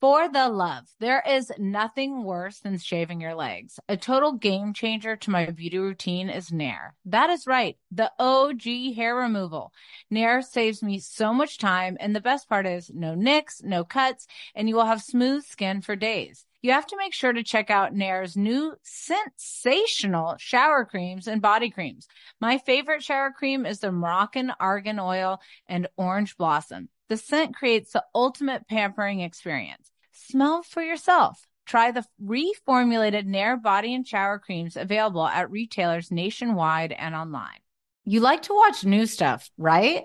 For 0.00 0.28
the 0.28 0.48
love, 0.48 0.84
there 1.00 1.24
is 1.26 1.50
nothing 1.58 2.22
worse 2.22 2.60
than 2.60 2.78
shaving 2.78 3.20
your 3.20 3.34
legs. 3.34 3.80
A 3.88 3.96
total 3.96 4.30
game 4.30 4.72
changer 4.72 5.16
to 5.16 5.30
my 5.30 5.46
beauty 5.46 5.76
routine 5.78 6.30
is 6.30 6.52
Nair. 6.52 6.94
That 7.04 7.30
is 7.30 7.48
right, 7.48 7.76
the 7.90 8.12
OG 8.16 8.94
hair 8.94 9.16
removal. 9.16 9.72
Nair 10.08 10.40
saves 10.40 10.84
me 10.84 11.00
so 11.00 11.34
much 11.34 11.58
time, 11.58 11.96
and 11.98 12.14
the 12.14 12.20
best 12.20 12.48
part 12.48 12.64
is 12.64 12.92
no 12.94 13.16
nicks, 13.16 13.60
no 13.64 13.82
cuts, 13.82 14.28
and 14.54 14.68
you 14.68 14.76
will 14.76 14.86
have 14.86 15.02
smooth 15.02 15.44
skin 15.44 15.80
for 15.80 15.96
days. 15.96 16.46
You 16.62 16.70
have 16.72 16.86
to 16.86 16.96
make 16.96 17.12
sure 17.12 17.32
to 17.32 17.42
check 17.42 17.68
out 17.68 17.92
Nair's 17.92 18.36
new 18.36 18.76
sensational 18.84 20.36
shower 20.38 20.84
creams 20.84 21.26
and 21.26 21.42
body 21.42 21.70
creams. 21.70 22.06
My 22.40 22.58
favorite 22.58 23.02
shower 23.02 23.32
cream 23.32 23.66
is 23.66 23.80
the 23.80 23.90
Moroccan 23.90 24.52
Argan 24.60 25.00
Oil 25.00 25.40
and 25.66 25.88
Orange 25.96 26.36
Blossom. 26.36 26.88
The 27.08 27.16
scent 27.16 27.56
creates 27.56 27.92
the 27.92 28.04
ultimate 28.14 28.68
pampering 28.68 29.20
experience. 29.20 29.90
Smell 30.12 30.62
for 30.62 30.82
yourself. 30.82 31.46
Try 31.64 31.90
the 31.90 32.04
reformulated 32.22 33.24
Nair 33.24 33.56
body 33.56 33.94
and 33.94 34.06
shower 34.06 34.38
creams 34.38 34.76
available 34.76 35.26
at 35.26 35.50
retailers 35.50 36.10
nationwide 36.10 36.92
and 36.92 37.14
online. 37.14 37.58
You 38.04 38.20
like 38.20 38.42
to 38.42 38.54
watch 38.54 38.84
new 38.84 39.06
stuff, 39.06 39.50
right? 39.58 40.04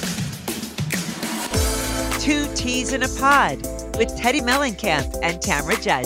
Two 2.21 2.45
Ts 2.53 2.93
in 2.93 3.01
a 3.01 3.07
Pod 3.07 3.57
with 3.97 4.15
Teddi 4.15 4.41
Mellencamp 4.41 5.17
and 5.23 5.39
Tamra 5.41 5.73
Judge. 5.81 6.05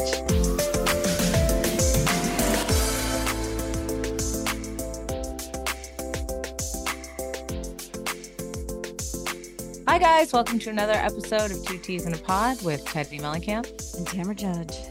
Hi, 9.85 9.99
guys. 9.99 10.31
Welcome 10.31 10.57
to 10.59 10.69
another 10.69 10.93
episode 10.93 11.51
of 11.51 11.65
Two 11.65 11.79
Ts 11.79 12.05
in 12.05 12.13
a 12.13 12.17
Pod 12.17 12.63
with 12.63 12.85
Teddi 12.85 13.19
Mellencamp. 13.19 13.67
And 13.97 14.07
Tamra 14.07 14.37
Judge. 14.37 14.87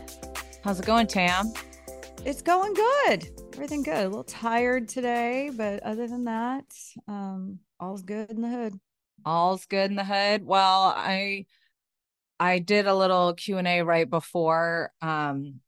How's 0.62 0.78
it 0.78 0.84
going, 0.84 1.06
Tam? 1.06 1.54
It's 2.26 2.42
going 2.42 2.74
good. 2.74 3.30
Everything 3.54 3.82
good. 3.82 4.04
A 4.04 4.08
little 4.08 4.24
tired 4.24 4.90
today, 4.90 5.50
but 5.56 5.82
other 5.84 6.06
than 6.06 6.24
that, 6.24 6.66
um, 7.08 7.60
all's 7.80 8.02
good 8.02 8.30
in 8.30 8.42
the 8.42 8.48
hood. 8.50 8.78
All's 9.24 9.66
good 9.66 9.90
in 9.90 9.96
the 9.96 10.04
hood. 10.04 10.44
Well, 10.44 10.94
I 10.96 11.46
I 12.38 12.58
did 12.58 12.86
a 12.86 12.94
little 12.94 13.34
Q&A 13.34 13.82
right 13.82 14.08
before 14.08 14.92
um 15.00 15.60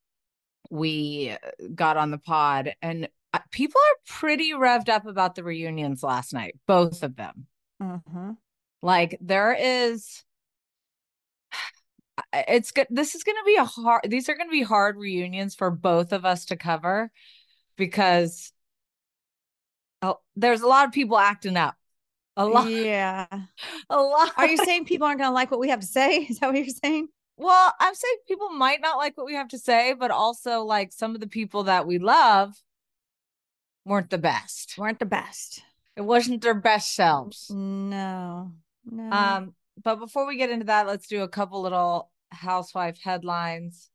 we 0.70 1.36
got 1.74 1.96
on 1.96 2.10
the 2.10 2.18
pod 2.18 2.74
and 2.82 3.08
people 3.50 3.80
are 3.80 4.14
pretty 4.18 4.52
revved 4.52 4.88
up 4.88 5.06
about 5.06 5.34
the 5.34 5.44
reunions 5.44 6.02
last 6.02 6.32
night, 6.32 6.56
both 6.66 7.02
of 7.02 7.16
them. 7.16 7.46
Mm-hmm. 7.82 8.32
Like 8.82 9.18
there 9.20 9.56
is 9.58 10.24
it's 12.32 12.72
good 12.72 12.86
this 12.90 13.14
is 13.14 13.24
going 13.24 13.36
to 13.36 13.46
be 13.46 13.56
a 13.56 13.64
hard 13.64 14.02
these 14.08 14.28
are 14.28 14.36
going 14.36 14.48
to 14.48 14.52
be 14.52 14.62
hard 14.62 14.96
reunions 14.96 15.54
for 15.54 15.70
both 15.70 16.12
of 16.12 16.24
us 16.24 16.46
to 16.46 16.56
cover 16.56 17.10
because 17.76 18.52
oh, 20.02 20.18
there's 20.34 20.62
a 20.62 20.66
lot 20.66 20.86
of 20.86 20.92
people 20.92 21.18
acting 21.18 21.56
up 21.56 21.76
a 22.36 22.44
lot 22.46 22.70
Yeah. 22.70 23.26
a 23.90 23.96
lot 24.00 24.32
Are 24.36 24.46
you 24.46 24.56
saying 24.58 24.84
people 24.84 25.06
aren't 25.06 25.18
going 25.20 25.30
to 25.30 25.34
like 25.34 25.50
what 25.50 25.60
we 25.60 25.70
have 25.70 25.80
to 25.80 25.86
say? 25.86 26.16
Is 26.30 26.38
that 26.40 26.48
what 26.52 26.56
you're 26.56 26.66
saying? 26.84 27.08
well 27.38 27.74
i'm 27.80 27.94
saying 27.94 28.16
people 28.26 28.48
might 28.48 28.80
not 28.80 28.96
like 28.96 29.14
what 29.18 29.26
we 29.26 29.34
have 29.34 29.48
to 29.48 29.58
say 29.58 29.92
but 29.92 30.10
also 30.10 30.62
like 30.62 30.90
some 30.90 31.14
of 31.14 31.20
the 31.20 31.26
people 31.26 31.64
that 31.64 31.86
we 31.86 31.98
love 31.98 32.54
weren't 33.84 34.08
the 34.08 34.16
best 34.16 34.74
Weren't 34.78 34.98
the 34.98 35.04
best. 35.04 35.62
it 35.96 36.00
wasn't 36.00 36.40
their 36.42 36.54
best 36.54 36.94
selves 36.94 37.50
No. 37.50 38.52
No. 38.90 39.10
Um, 39.10 39.54
but 39.84 39.96
before 39.96 40.26
we 40.26 40.36
get 40.38 40.48
into 40.48 40.64
that, 40.66 40.86
let's 40.86 41.08
do 41.08 41.22
a 41.22 41.28
couple 41.28 41.60
little 41.60 42.10
housewife 42.30 42.98
headlines. 43.02 43.90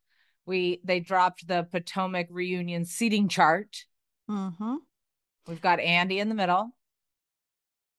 We 0.46 0.82
they 0.84 1.00
dropped 1.00 1.48
the 1.48 1.64
Potomac 1.72 2.28
reunion 2.30 2.86
seating 2.86 3.28
chart. 3.30 3.86
mm-hmm. 4.30 4.76
We've 5.48 5.62
got 5.62 5.80
Andy 5.80 6.20
in 6.20 6.30
the 6.30 6.36
middle. 6.36 6.76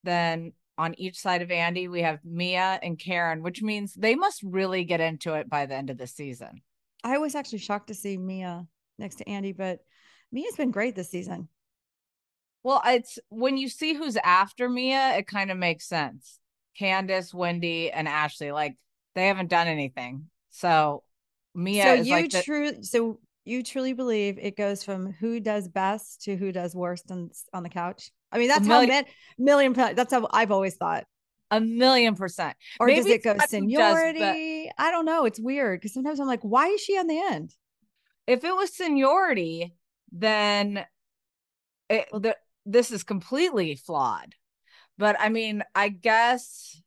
Then 0.05 0.53
on 0.79 0.95
each 0.99 1.19
side 1.19 1.43
of 1.43 1.51
Andy, 1.51 1.89
we 1.89 2.03
have 2.03 2.25
Mia 2.25 2.79
and 2.83 2.99
Karen, 2.99 3.43
which 3.43 3.63
means 3.63 3.95
they 3.95 4.15
must 4.15 4.43
really 4.43 4.85
get 4.85 5.01
into 5.01 5.35
it 5.35 5.49
by 5.49 5.67
the 5.67 5.75
end 5.75 5.91
of 5.91 5.99
the 5.99 6.07
season. 6.07 6.63
I 7.05 7.19
was 7.19 7.35
actually 7.35 7.59
shocked 7.59 7.89
to 7.89 7.95
see 7.95 8.17
Mia 8.17 8.67
next 8.99 9.17
to 9.17 9.29
Andy, 9.29 9.53
but 9.53 9.81
Mia's 10.31 10.57
been 10.57 10.71
great 10.71 10.95
this 10.95 11.11
season. 11.11 11.49
Well, 12.63 12.81
it's 12.87 13.19
when 13.29 13.57
you 13.57 13.69
see 13.69 13.95
who's 13.95 14.17
after 14.17 14.69
Mia, 14.69 15.17
it 15.17 15.27
kind 15.27 15.51
of 15.51 15.59
makes 15.59 15.87
sense. 15.87 16.39
Candace, 16.79 17.35
Wendy, 17.35 17.91
and 17.91 18.09
Ashley, 18.09 18.53
like 18.53 18.77
they 19.15 19.27
haven't 19.27 19.51
done 19.51 19.67
anything. 19.67 20.27
So 20.51 21.03
Mia 21.55 21.83
so 21.83 21.95
is 21.95 22.07
you 22.07 22.13
like 22.15 22.31
the, 22.31 22.43
true 22.43 22.83
so 22.83 23.19
you 23.45 23.63
truly 23.63 23.93
believe 23.93 24.39
it 24.41 24.57
goes 24.57 24.85
from 24.85 25.13
who 25.13 25.41
does 25.41 25.69
best 25.69 26.23
to 26.23 26.37
who 26.37 26.53
does 26.53 26.75
worst 26.75 27.11
on, 27.11 27.31
on 27.53 27.63
the 27.63 27.69
couch? 27.69 28.11
I 28.33 28.39
mean, 28.39 28.49
that's 28.49 28.67
how 28.67 28.81
million- 28.81 28.89
men, 28.89 29.05
million 29.39 29.73
that's 29.73 30.13
how 30.13 30.27
I've 30.33 30.51
always 30.51 30.77
thought. 30.77 31.05
a 31.51 31.61
million 31.61 32.15
percent. 32.15 32.57
Or 32.81 32.87
Maybe 32.87 33.03
does 33.03 33.07
it 33.07 33.23
go 33.23 33.35
who 33.35 33.39
does, 33.39 33.51
seniority? 33.51 34.71
I 34.79 34.91
don't 34.91 35.05
know. 35.05 35.27
It's 35.27 35.39
weird 35.39 35.81
because 35.81 35.93
sometimes 35.93 36.19
I'm 36.19 36.27
like, 36.27 36.43
why 36.43 36.69
is 36.69 36.81
she 36.81 36.99
on 36.99 37.07
the 37.07 37.21
end? 37.21 37.55
if 38.27 38.45
it 38.45 38.55
was 38.55 38.75
seniority, 38.75 39.75
then 40.13 40.85
it, 41.89 42.09
the, 42.13 42.37
this 42.67 42.91
is 42.91 43.03
completely 43.03 43.75
flawed. 43.77 44.35
But 44.99 45.17
I 45.19 45.29
mean, 45.29 45.63
I 45.75 45.89
guess, 45.89 46.81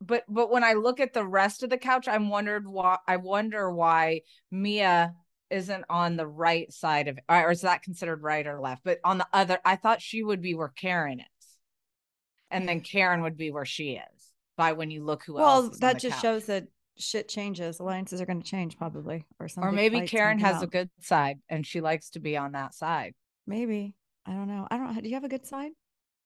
but 0.00 0.24
but 0.28 0.50
when 0.50 0.62
I 0.62 0.74
look 0.74 1.00
at 1.00 1.14
the 1.14 1.24
rest 1.24 1.62
of 1.62 1.70
the 1.70 1.78
couch, 1.78 2.06
I'm 2.06 2.28
wondered 2.28 2.66
why. 2.68 2.98
I 3.08 3.16
wonder 3.16 3.70
why 3.70 4.20
Mia 4.50 5.14
isn't 5.50 5.84
on 5.88 6.16
the 6.16 6.26
right 6.26 6.72
side 6.72 7.08
of, 7.08 7.18
or 7.28 7.50
is 7.50 7.62
that 7.62 7.82
considered 7.82 8.22
right 8.22 8.46
or 8.46 8.60
left? 8.60 8.82
But 8.84 9.00
on 9.04 9.18
the 9.18 9.26
other, 9.32 9.58
I 9.64 9.76
thought 9.76 10.02
she 10.02 10.22
would 10.22 10.40
be 10.40 10.54
where 10.54 10.68
Karen 10.68 11.20
is, 11.20 11.48
and 12.50 12.68
then 12.68 12.80
Karen 12.80 13.22
would 13.22 13.36
be 13.36 13.50
where 13.50 13.64
she 13.64 13.92
is. 13.92 14.30
By 14.56 14.72
when 14.72 14.90
you 14.90 15.02
look 15.02 15.24
who 15.24 15.38
else, 15.38 15.62
well, 15.62 15.70
that 15.80 15.98
just 15.98 16.14
couch. 16.14 16.22
shows 16.22 16.46
that 16.46 16.68
shit 16.96 17.28
changes. 17.28 17.80
Alliances 17.80 18.20
are 18.20 18.26
going 18.26 18.40
to 18.40 18.48
change 18.48 18.76
probably, 18.78 19.26
or 19.40 19.48
something 19.48 19.68
Or 19.68 19.72
maybe 19.72 20.06
Karen 20.06 20.38
has 20.38 20.62
a 20.62 20.68
good 20.68 20.90
side 21.00 21.38
and 21.48 21.66
she 21.66 21.80
likes 21.80 22.10
to 22.10 22.20
be 22.20 22.36
on 22.36 22.52
that 22.52 22.72
side. 22.72 23.14
Maybe 23.48 23.94
I 24.26 24.32
don't 24.32 24.48
know. 24.48 24.66
I 24.70 24.76
don't. 24.76 25.02
Do 25.02 25.08
you 25.08 25.14
have 25.14 25.24
a 25.24 25.28
good 25.28 25.46
side? 25.46 25.72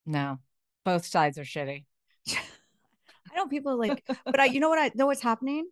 No, 0.07 0.39
both 0.85 1.05
sides 1.05 1.39
are 1.39 1.45
shitty. 1.45 1.85
I 2.29 3.37
know 3.37 3.47
people 3.47 3.73
are 3.73 3.77
like, 3.77 4.05
but 4.25 4.41
I, 4.41 4.47
you 4.47 4.61
know 4.61 4.69
what? 4.69 4.79
I 4.79 4.91
know 4.95 5.07
what's 5.07 5.23
happening. 5.23 5.69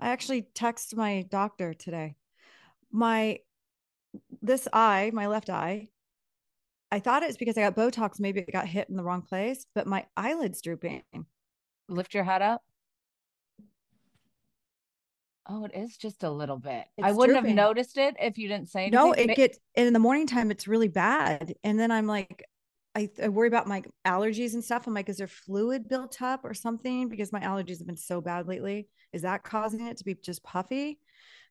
I 0.00 0.10
actually 0.10 0.46
text 0.54 0.96
my 0.96 1.24
doctor 1.28 1.74
today. 1.74 2.14
My 2.90 3.40
this 4.42 4.68
eye, 4.72 5.10
my 5.12 5.26
left 5.26 5.50
eye. 5.50 5.88
I 6.90 7.00
thought 7.00 7.22
it's 7.22 7.36
because 7.36 7.58
I 7.58 7.62
got 7.62 7.76
Botox. 7.76 8.18
Maybe 8.18 8.40
it 8.40 8.52
got 8.52 8.66
hit 8.66 8.88
in 8.88 8.96
the 8.96 9.02
wrong 9.02 9.22
place, 9.22 9.66
but 9.74 9.86
my 9.86 10.06
eyelids 10.16 10.62
drooping. 10.62 11.02
Lift 11.88 12.14
your 12.14 12.24
head 12.24 12.42
up. 12.42 12.62
Oh, 15.50 15.64
it 15.64 15.72
is 15.74 15.96
just 15.96 16.24
a 16.24 16.30
little 16.30 16.58
bit. 16.58 16.84
I 17.02 17.12
wouldn't 17.12 17.36
have 17.36 17.54
noticed 17.54 17.96
it 17.96 18.16
if 18.20 18.36
you 18.36 18.48
didn't 18.48 18.68
say 18.68 18.82
anything. 18.82 18.98
No, 18.98 19.12
it 19.12 19.34
gets 19.34 19.58
in 19.74 19.92
the 19.94 19.98
morning 19.98 20.26
time 20.26 20.50
it's 20.50 20.68
really 20.68 20.88
bad. 20.88 21.54
And 21.64 21.80
then 21.80 21.90
I'm 21.90 22.06
like, 22.06 22.44
I, 22.94 23.08
I 23.22 23.28
worry 23.28 23.48
about 23.48 23.66
my 23.66 23.82
allergies 24.06 24.52
and 24.52 24.62
stuff. 24.62 24.86
I'm 24.86 24.92
like, 24.92 25.08
is 25.08 25.16
there 25.16 25.26
fluid 25.26 25.88
built 25.88 26.20
up 26.20 26.44
or 26.44 26.52
something? 26.52 27.08
Because 27.08 27.32
my 27.32 27.40
allergies 27.40 27.78
have 27.78 27.86
been 27.86 27.96
so 27.96 28.20
bad 28.20 28.46
lately. 28.46 28.88
Is 29.14 29.22
that 29.22 29.42
causing 29.42 29.86
it 29.86 29.96
to 29.98 30.04
be 30.04 30.14
just 30.14 30.42
puffy? 30.42 30.98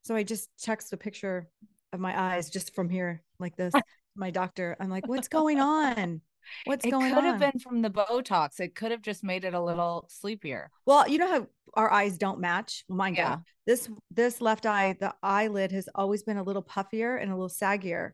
So 0.02 0.14
I 0.14 0.22
just 0.22 0.48
text 0.60 0.92
a 0.92 0.96
picture 0.96 1.48
of 1.92 2.00
my 2.00 2.18
eyes 2.18 2.50
just 2.50 2.74
from 2.74 2.88
here, 2.88 3.22
like 3.38 3.56
this. 3.56 3.74
my 4.18 4.30
doctor. 4.30 4.76
I'm 4.80 4.90
like, 4.90 5.06
what's 5.06 5.28
going 5.28 5.60
on? 5.60 6.20
What's 6.64 6.84
it 6.84 6.90
going 6.90 7.04
on? 7.04 7.10
It 7.10 7.14
could 7.14 7.24
have 7.24 7.38
been 7.38 7.60
from 7.60 7.82
the 7.82 7.90
Botox. 7.90 8.60
It 8.60 8.74
could 8.74 8.90
have 8.90 9.02
just 9.02 9.22
made 9.22 9.44
it 9.44 9.54
a 9.54 9.60
little 9.60 10.06
sleepier. 10.10 10.70
Well, 10.86 11.08
you 11.08 11.18
know 11.18 11.28
how 11.28 11.46
our 11.74 11.90
eyes 11.90 12.18
don't 12.18 12.40
match. 12.40 12.84
Well, 12.88 12.96
mine 12.96 13.14
Yeah. 13.14 13.30
don't. 13.30 13.42
This 13.66 13.88
this 14.10 14.40
left 14.40 14.66
eye, 14.66 14.96
the 14.98 15.14
eyelid 15.22 15.72
has 15.72 15.88
always 15.94 16.22
been 16.22 16.38
a 16.38 16.42
little 16.42 16.62
puffier 16.62 17.20
and 17.20 17.30
a 17.30 17.34
little 17.34 17.50
saggier 17.50 18.12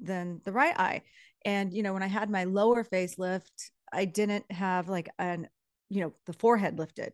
than 0.00 0.40
the 0.44 0.52
right 0.52 0.78
eye. 0.78 1.02
And 1.44 1.72
you 1.72 1.82
know, 1.82 1.92
when 1.92 2.02
I 2.02 2.08
had 2.08 2.30
my 2.30 2.44
lower 2.44 2.84
facelift, 2.84 3.70
I 3.92 4.04
didn't 4.04 4.50
have 4.50 4.88
like 4.88 5.08
an, 5.18 5.48
you 5.88 6.00
know, 6.00 6.14
the 6.26 6.32
forehead 6.32 6.78
lifted. 6.78 7.12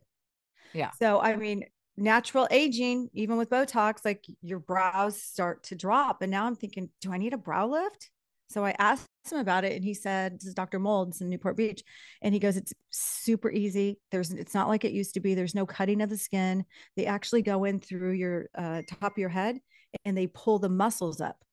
Yeah. 0.73 0.91
So 0.99 1.19
I 1.21 1.35
mean, 1.35 1.65
natural 1.97 2.47
aging, 2.51 3.09
even 3.13 3.37
with 3.37 3.49
Botox, 3.49 4.03
like 4.03 4.25
your 4.41 4.59
brows 4.59 5.21
start 5.21 5.63
to 5.63 5.75
drop. 5.75 6.21
And 6.21 6.31
now 6.31 6.45
I'm 6.45 6.55
thinking, 6.55 6.89
do 7.01 7.11
I 7.11 7.17
need 7.17 7.33
a 7.33 7.37
brow 7.37 7.67
lift? 7.67 8.09
So 8.49 8.63
I 8.63 8.75
asked 8.77 9.07
him 9.31 9.39
about 9.39 9.63
it, 9.63 9.73
and 9.73 9.83
he 9.83 9.95
said, 9.95 10.35
"This 10.35 10.45
is 10.45 10.53
Dr. 10.53 10.77
Molds 10.77 11.19
in 11.19 11.31
Newport 11.31 11.57
Beach," 11.57 11.83
and 12.21 12.31
he 12.31 12.39
goes, 12.39 12.57
"It's 12.57 12.73
super 12.91 13.49
easy. 13.49 13.97
There's, 14.11 14.31
it's 14.31 14.53
not 14.53 14.67
like 14.67 14.85
it 14.85 14.91
used 14.91 15.15
to 15.15 15.19
be. 15.19 15.33
There's 15.33 15.55
no 15.55 15.65
cutting 15.65 15.99
of 16.01 16.11
the 16.11 16.17
skin. 16.17 16.63
They 16.95 17.07
actually 17.07 17.41
go 17.41 17.63
in 17.63 17.79
through 17.79 18.11
your 18.11 18.49
uh, 18.55 18.83
top 18.87 19.13
of 19.13 19.17
your 19.17 19.29
head, 19.29 19.57
and 20.05 20.15
they 20.15 20.27
pull 20.27 20.59
the 20.59 20.69
muscles 20.69 21.21
up. 21.21 21.43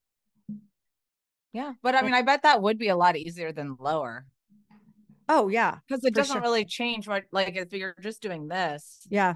Yeah. 1.55 1.73
But 1.83 1.95
I 1.95 2.03
mean, 2.03 2.13
I 2.13 2.21
bet 2.21 2.43
that 2.43 2.61
would 2.61 2.79
be 2.79 2.89
a 2.89 2.97
lot 2.97 3.17
easier 3.17 3.53
than 3.53 3.77
lower 3.81 4.27
Oh 5.29 5.49
yeah, 5.49 5.79
because 5.89 6.05
it 6.05 6.15
doesn't 6.15 6.35
sure. 6.35 6.43
really 6.43 6.65
change 6.65 7.09
what, 7.09 7.25
like, 7.33 7.57
if 7.57 7.73
you're 7.73 7.95
just 8.01 8.21
doing 8.21 8.49
this, 8.49 9.01
yeah. 9.09 9.35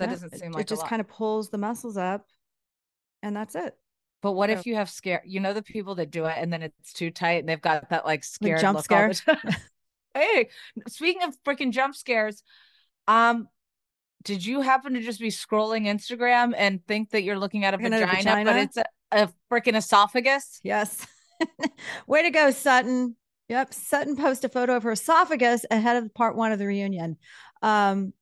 That 0.00 0.06
Yeah, 0.08 0.14
doesn't 0.14 0.34
it- 0.34 0.40
seem 0.40 0.54
it 0.56 0.66
just 0.66 0.80
a 0.80 0.82
lot. 0.82 0.88
kind 0.90 1.00
of 1.00 1.08
pulls 1.08 1.50
the 1.50 1.58
muscles 1.58 1.96
up, 1.96 2.26
and 3.22 3.34
that's 3.36 3.54
it. 3.54 3.76
But 4.22 4.32
what 4.32 4.50
So- 4.50 4.54
if 4.58 4.66
you 4.66 4.74
have 4.74 4.90
scare? 4.90 5.22
You 5.24 5.40
know 5.40 5.52
the 5.54 5.62
people 5.62 5.94
that 5.96 6.10
do 6.10 6.26
it 6.26 6.34
and 6.36 6.52
then 6.52 6.62
it's 6.62 6.92
too 6.92 7.10
tight 7.10 7.40
and 7.40 7.48
they've 7.48 7.60
got 7.60 7.88
that 7.90 8.04
like 8.04 8.22
scared 8.24 8.60
jump 8.60 8.76
the 8.78 8.82
scare? 8.82 9.12
time. 9.14 9.38
hey, 10.14 10.50
speaking 10.88 11.22
of 11.22 11.34
freaking 11.42 11.70
jump 11.72 11.94
scares, 11.94 12.42
um, 13.08 13.48
did 14.22 14.44
you 14.44 14.60
happen 14.60 14.92
to 14.92 15.00
just 15.00 15.20
be 15.20 15.28
scrolling 15.30 15.86
Instagram 15.86 16.52
and 16.54 16.86
think 16.86 17.10
that 17.10 17.22
you're 17.22 17.38
looking 17.38 17.64
at 17.64 17.72
a 17.72 17.78
at 17.82 17.92
a 18.02 18.06
vagina, 18.06 18.44
but 18.44 18.56
it's 18.56 18.76
a, 18.76 18.84
a 19.12 19.28
freaking 19.50 19.74
esophagus? 19.76 20.60
Yes. 20.62 21.06
Way 22.06 22.22
to 22.24 22.30
go, 22.30 22.50
Sutton. 22.50 23.16
Yep. 23.48 23.72
Sutton 23.72 24.16
posted 24.16 24.50
a 24.50 24.52
photo 24.52 24.76
of 24.76 24.82
her 24.82 24.92
esophagus 24.92 25.64
ahead 25.70 25.96
of 25.96 26.12
part 26.12 26.36
one 26.36 26.52
of 26.52 26.58
the 26.58 26.66
reunion. 26.66 27.16
Um, 27.62 28.12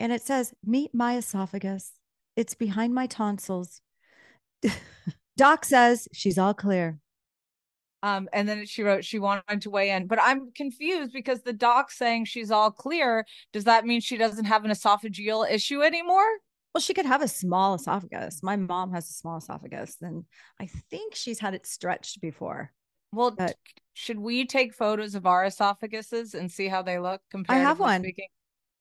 and 0.00 0.10
it 0.10 0.22
says, 0.22 0.54
Meet 0.64 0.94
my 0.94 1.16
esophagus. 1.16 1.92
It's 2.34 2.54
behind 2.54 2.94
my 2.94 3.06
tonsils. 3.06 3.82
Doc 5.36 5.64
says 5.64 6.08
she's 6.12 6.38
all 6.38 6.54
clear. 6.54 6.98
Um, 8.02 8.28
and 8.32 8.48
then 8.48 8.64
she 8.64 8.82
wrote 8.82 9.04
she 9.04 9.18
wanted 9.18 9.60
to 9.60 9.70
weigh 9.70 9.90
in, 9.90 10.06
but 10.06 10.18
I'm 10.20 10.52
confused 10.52 11.12
because 11.12 11.42
the 11.42 11.52
doc 11.52 11.90
saying 11.90 12.24
she's 12.24 12.50
all 12.50 12.70
clear. 12.70 13.26
Does 13.52 13.64
that 13.64 13.84
mean 13.84 14.00
she 14.00 14.16
doesn't 14.16 14.46
have 14.46 14.64
an 14.64 14.70
esophageal 14.70 15.50
issue 15.50 15.82
anymore? 15.82 16.24
Well, 16.74 16.80
she 16.80 16.94
could 16.94 17.04
have 17.04 17.20
a 17.20 17.28
small 17.28 17.74
esophagus. 17.74 18.42
My 18.42 18.56
mom 18.56 18.92
has 18.92 19.10
a 19.10 19.12
small 19.12 19.36
esophagus, 19.36 19.98
and 20.00 20.24
I 20.58 20.66
think 20.90 21.14
she's 21.14 21.40
had 21.40 21.52
it 21.52 21.66
stretched 21.66 22.22
before. 22.22 22.72
Well, 23.12 23.32
But- 23.32 23.56
should 23.92 24.18
we 24.18 24.46
take 24.46 24.72
photos 24.72 25.14
of 25.14 25.26
our 25.26 25.44
esophaguses 25.44 26.32
and 26.32 26.50
see 26.50 26.68
how 26.68 26.80
they 26.80 26.98
look? 26.98 27.20
Comparatively 27.30 27.82
one. 27.82 28.02
Speaking? 28.02 28.28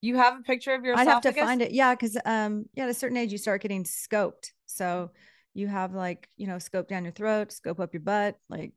You 0.01 0.15
have 0.15 0.39
a 0.39 0.43
picture 0.43 0.73
of 0.73 0.83
your 0.85 0.95
I'd 0.97 1.07
have 1.07 1.21
to 1.23 1.33
find 1.33 1.61
it. 1.61 1.71
Yeah, 1.71 1.93
because 1.93 2.17
um, 2.25 2.65
yeah, 2.73 2.85
at 2.85 2.89
a 2.89 2.93
certain 2.93 3.17
age 3.17 3.31
you 3.31 3.37
start 3.37 3.61
getting 3.61 3.83
scoped. 3.83 4.51
So 4.65 5.11
you 5.53 5.67
have 5.67 5.93
like, 5.93 6.29
you 6.37 6.47
know, 6.47 6.59
scope 6.59 6.87
down 6.87 7.03
your 7.03 7.13
throat, 7.13 7.51
scope 7.51 7.79
up 7.79 7.93
your 7.93 8.01
butt, 8.01 8.37
like 8.49 8.73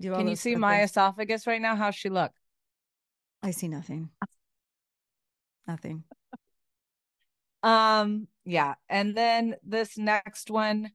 do 0.00 0.12
all 0.12 0.18
Can 0.18 0.28
you 0.28 0.36
see 0.36 0.54
my 0.54 0.78
things. 0.78 0.90
esophagus 0.90 1.46
right 1.46 1.60
now? 1.60 1.74
How's 1.74 1.94
she 1.94 2.08
look? 2.08 2.32
I 3.42 3.50
see 3.50 3.68
nothing. 3.68 4.10
Nothing. 5.66 6.04
Um, 7.62 8.28
yeah. 8.44 8.74
And 8.88 9.16
then 9.16 9.56
this 9.64 9.98
next 9.98 10.50
one, 10.50 10.90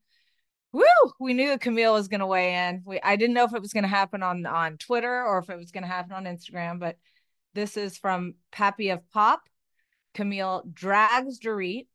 woo, 0.72 0.84
we 1.20 1.34
knew 1.34 1.50
that 1.50 1.62
Camille 1.62 1.94
was 1.94 2.08
gonna 2.08 2.28
weigh 2.28 2.68
in. 2.68 2.84
We 2.86 3.00
I 3.02 3.16
didn't 3.16 3.34
know 3.34 3.46
if 3.46 3.54
it 3.54 3.62
was 3.62 3.74
gonna 3.74 3.88
happen 3.88 4.24
on 4.24 4.46
on 4.46 4.78
Twitter 4.78 5.24
or 5.24 5.40
if 5.40 5.50
it 5.50 5.58
was 5.58 5.72
gonna 5.72 5.88
happen 5.88 6.14
on 6.14 6.26
Instagram, 6.26 6.80
but 6.80 6.98
this 7.54 7.78
is 7.78 7.98
from 7.98 8.36
Pappy 8.52 8.90
of 8.90 9.08
Pop. 9.12 9.42
Camille 10.14 10.64
drags 10.72 11.40
Dorit. 11.40 11.88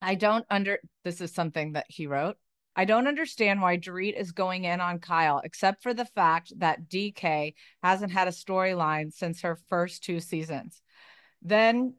I 0.00 0.14
don't 0.14 0.46
under 0.50 0.78
this 1.04 1.20
is 1.20 1.32
something 1.32 1.72
that 1.72 1.86
he 1.88 2.06
wrote. 2.06 2.36
I 2.76 2.84
don't 2.84 3.08
understand 3.08 3.60
why 3.60 3.76
Dorit 3.76 4.16
is 4.16 4.30
going 4.30 4.64
in 4.64 4.80
on 4.80 5.00
Kyle, 5.00 5.40
except 5.42 5.82
for 5.82 5.92
the 5.92 6.04
fact 6.04 6.52
that 6.58 6.88
DK 6.88 7.54
hasn't 7.82 8.12
had 8.12 8.28
a 8.28 8.32
storyline 8.32 9.12
since 9.12 9.40
her 9.42 9.58
first 9.68 10.04
two 10.04 10.20
seasons. 10.20 10.80
Then 11.42 11.94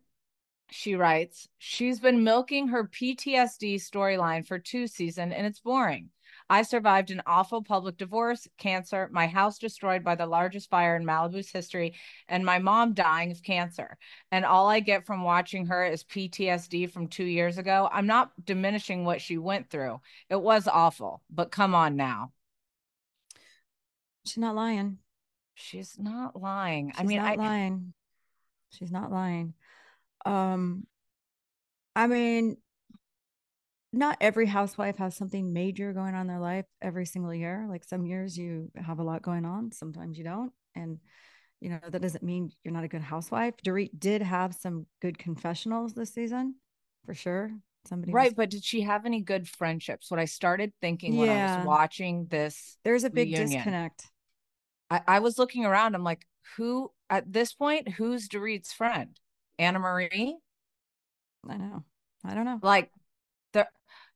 she 0.71 0.95
writes, 0.95 1.49
she's 1.57 1.99
been 1.99 2.23
milking 2.23 2.69
her 2.69 2.87
PTSD 2.87 3.75
storyline 3.75 4.45
for 4.45 4.59
two 4.59 4.87
seasons 4.87 5.33
and 5.35 5.45
it's 5.45 5.59
boring. 5.59 6.11
I 6.49 6.63
survived 6.63 7.11
an 7.11 7.21
awful 7.25 7.63
public 7.63 7.97
divorce, 7.97 8.47
cancer, 8.57 9.07
my 9.11 9.27
house 9.27 9.59
destroyed 9.59 10.03
by 10.03 10.15
the 10.15 10.25
largest 10.25 10.69
fire 10.69 10.95
in 10.95 11.05
Malibu's 11.05 11.51
history, 11.51 11.95
and 12.27 12.43
my 12.43 12.57
mom 12.57 12.93
dying 12.93 13.31
of 13.31 13.43
cancer. 13.43 13.97
And 14.31 14.45
all 14.45 14.67
I 14.67 14.79
get 14.79 15.05
from 15.05 15.23
watching 15.23 15.67
her 15.67 15.85
is 15.85 16.03
PTSD 16.03 16.91
from 16.91 17.07
two 17.07 17.25
years 17.25 17.57
ago. 17.57 17.87
I'm 17.91 18.07
not 18.07 18.31
diminishing 18.43 19.05
what 19.05 19.21
she 19.21 19.37
went 19.37 19.69
through. 19.69 20.01
It 20.29 20.41
was 20.41 20.67
awful, 20.67 21.21
but 21.29 21.51
come 21.51 21.75
on 21.75 21.95
now. 21.95 22.31
She's 24.25 24.37
not 24.37 24.55
lying. 24.55 24.97
She's 25.53 25.97
not 25.99 26.39
lying. 26.39 26.91
She's 26.91 27.01
I 27.01 27.03
mean, 27.03 27.17
not 27.17 27.31
I, 27.31 27.35
lying. 27.35 27.93
She's 28.71 28.91
not 28.91 29.11
lying. 29.11 29.53
Um, 30.25 30.87
I 31.95 32.07
mean, 32.07 32.57
not 33.91 34.17
every 34.21 34.45
housewife 34.45 34.97
has 34.97 35.15
something 35.15 35.51
major 35.51 35.93
going 35.93 36.13
on 36.13 36.21
in 36.21 36.27
their 36.27 36.39
life 36.39 36.65
every 36.81 37.05
single 37.05 37.33
year. 37.33 37.65
Like 37.69 37.83
some 37.83 38.05
years 38.05 38.37
you 38.37 38.71
have 38.75 38.99
a 38.99 39.03
lot 39.03 39.21
going 39.21 39.45
on, 39.45 39.71
sometimes 39.71 40.17
you 40.17 40.23
don't. 40.23 40.51
And 40.75 40.99
you 41.59 41.69
know, 41.69 41.79
that 41.89 42.01
doesn't 42.01 42.23
mean 42.23 42.51
you're 42.63 42.73
not 42.73 42.83
a 42.85 42.87
good 42.87 43.01
housewife. 43.01 43.55
Dorit 43.65 43.89
did 43.97 44.21
have 44.21 44.53
some 44.55 44.85
good 45.01 45.17
confessionals 45.17 45.93
this 45.93 46.13
season, 46.13 46.55
for 47.05 47.13
sure. 47.13 47.51
Somebody 47.87 48.13
right. 48.13 48.29
was- 48.29 48.33
But 48.33 48.49
did 48.49 48.63
she 48.63 48.81
have 48.81 49.05
any 49.05 49.21
good 49.21 49.47
friendships? 49.47 50.09
What 50.11 50.19
I 50.19 50.25
started 50.25 50.71
thinking 50.81 51.17
when 51.17 51.29
I 51.29 51.57
was 51.57 51.65
watching 51.65 52.27
this 52.29 52.77
there's 52.83 53.03
a 53.03 53.09
big 53.09 53.29
reunion. 53.29 53.49
disconnect. 53.49 54.05
I, 54.89 55.01
I 55.07 55.19
was 55.19 55.37
looking 55.37 55.65
around. 55.65 55.95
I'm 55.95 56.03
like, 56.03 56.25
who 56.57 56.91
at 57.09 57.31
this 57.31 57.53
point, 57.53 57.89
who's 57.89 58.29
Dorit's 58.29 58.71
friend? 58.71 59.19
Anna 59.57 59.79
Marie? 59.79 60.37
I 61.47 61.57
know. 61.57 61.83
I 62.23 62.33
don't 62.33 62.45
know. 62.45 62.59
Like, 62.61 62.91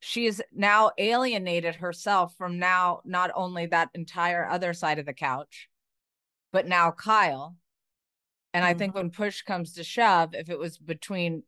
she 0.06 0.26
is 0.26 0.44
now 0.54 0.92
alienated 0.98 1.76
herself 1.76 2.36
from 2.38 2.60
now 2.60 3.00
not 3.06 3.32
only 3.36 3.68
that 3.68 3.90
entire 3.94 4.46
other 4.46 4.74
side 4.74 5.00
of 5.00 5.06
the 5.06 5.14
couch, 5.14 5.70
but 6.52 6.68
now 6.68 6.92
Kyle. 6.92 7.56
And 8.54 8.66
I 8.66 8.74
think 8.74 8.96
when 8.96 9.12
push 9.12 9.44
comes 9.44 9.76
to 9.76 9.84
shove, 9.84 10.36
if 10.36 10.50
it 10.50 10.60
was 10.60 10.78
between 10.78 11.44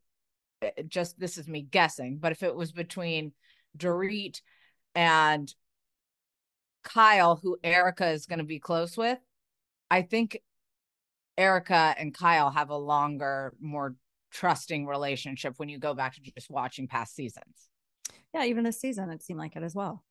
eh, 0.62 0.72
just 0.88 1.20
this 1.20 1.38
is 1.38 1.50
me 1.50 1.64
guessing, 1.64 2.18
but 2.18 2.32
if 2.32 2.44
it 2.44 2.56
was 2.56 2.72
between 2.72 3.34
Dorit 3.78 4.40
and 4.96 5.54
Kyle, 6.82 7.36
who 7.36 7.58
Erika 7.62 8.08
is 8.08 8.26
going 8.26 8.40
to 8.40 8.46
be 8.46 8.60
close 8.60 8.96
with, 8.96 9.20
I 9.92 10.02
think 10.02 10.40
Erika 11.38 11.94
and 12.00 12.14
Kyle 12.14 12.52
have 12.52 12.70
a 12.70 12.78
longer, 12.78 13.54
more 13.60 13.96
trusting 14.32 14.88
relationship 14.88 15.56
when 15.58 15.68
you 15.68 15.78
go 15.78 15.94
back 15.94 16.16
to 16.16 16.22
just 16.22 16.50
watching 16.50 16.88
past 16.88 17.16
seasons. 17.16 17.70
Yeah, 18.36 18.44
even 18.44 18.66
this 18.66 18.82
season 18.82 19.12
it 19.12 19.24
seemed 19.24 19.40
like 19.40 19.56
it 19.56 19.64
as 19.64 19.74
well. 19.74 20.04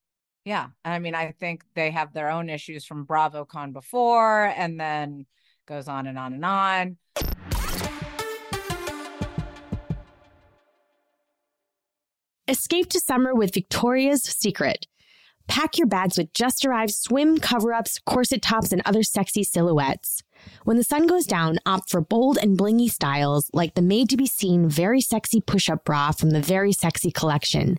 Yeah. 0.47 0.69
I 0.83 0.99
mean, 0.99 1.15
I 1.15 1.33
think 1.33 1.63
they 1.75 1.91
have 1.91 2.15
their 2.15 2.31
own 2.31 2.49
issues 2.49 2.87
from 2.87 3.07
BravoCon 3.07 3.75
before 3.75 4.47
and 4.47 4.81
then 4.81 5.27
goes 5.67 5.89
on 5.89 6.07
and 6.07 6.19
on 6.19 6.33
and 6.33 6.43
on. 6.43 6.97
Escape 12.49 12.89
to 12.89 13.01
summer 13.01 13.35
with 13.35 13.53
Victoria's 13.53 14.23
Secret. 14.23 14.87
Pack 15.47 15.77
your 15.77 15.87
bags 15.87 16.17
with 16.17 16.33
just 16.33 16.65
arrived 16.65 16.95
swim 16.95 17.37
cover 17.37 17.75
ups, 17.75 17.99
corset 18.07 18.41
tops, 18.41 18.73
and 18.73 18.81
other 18.87 19.03
sexy 19.03 19.45
silhouettes. 19.45 20.23
When 20.65 20.79
the 20.79 20.85
sun 20.85 21.07
goes 21.07 21.27
down, 21.27 21.59
opt 21.67 21.91
for 21.91 22.01
bold 22.01 22.39
and 22.39 22.57
blingy 22.57 22.89
styles 22.89 23.51
like 23.53 23.75
the 23.75 23.83
made 23.83 24.09
to 24.09 24.17
be 24.17 24.27
seen 24.27 24.67
very 24.67 25.03
sexy 25.03 25.43
push 25.43 25.69
up 25.69 25.85
bra 25.85 26.13
from 26.13 26.31
the 26.31 26.41
Very 26.41 26.73
Sexy 26.73 27.11
collection. 27.11 27.79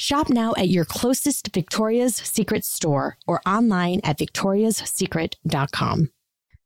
Shop 0.00 0.30
now 0.30 0.54
at 0.56 0.70
your 0.70 0.86
closest 0.86 1.52
Victoria's 1.52 2.16
Secret 2.16 2.64
store 2.64 3.18
or 3.26 3.42
online 3.46 4.00
at 4.02 4.16
victoriassecret.com. 4.16 6.08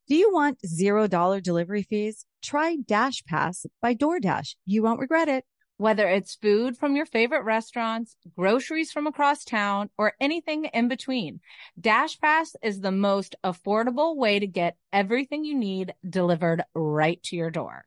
Do 0.07 0.15
you 0.15 0.33
want 0.33 0.65
zero 0.65 1.09
dollar 1.09 1.41
delivery 1.41 1.83
fees? 1.83 2.27
Try 2.45 2.77
Dash 2.77 3.25
Pass 3.25 3.67
by 3.83 3.97
DoorDash. 3.97 4.55
You 4.67 4.85
won't 4.85 5.01
regret 5.01 5.27
it. 5.27 5.45
Whether 5.79 6.07
it's 6.07 6.37
food 6.37 6.77
from 6.77 6.95
your 6.95 7.07
favorite 7.07 7.43
restaurants, 7.43 8.15
groceries 8.37 8.93
from 8.93 9.09
across 9.09 9.45
town, 9.45 9.91
or 9.99 10.13
anything 10.21 10.67
in 10.67 10.87
between, 10.87 11.41
DashPass 11.81 12.55
is 12.63 12.83
the 12.83 12.93
most 12.93 13.35
affordable 13.43 14.15
way 14.15 14.39
to 14.39 14.47
get 14.47 14.77
everything 14.93 15.45
you 15.45 15.57
need 15.57 15.93
delivered 16.09 16.63
right 16.77 17.21
to 17.25 17.35
your 17.35 17.51
door. 17.51 17.87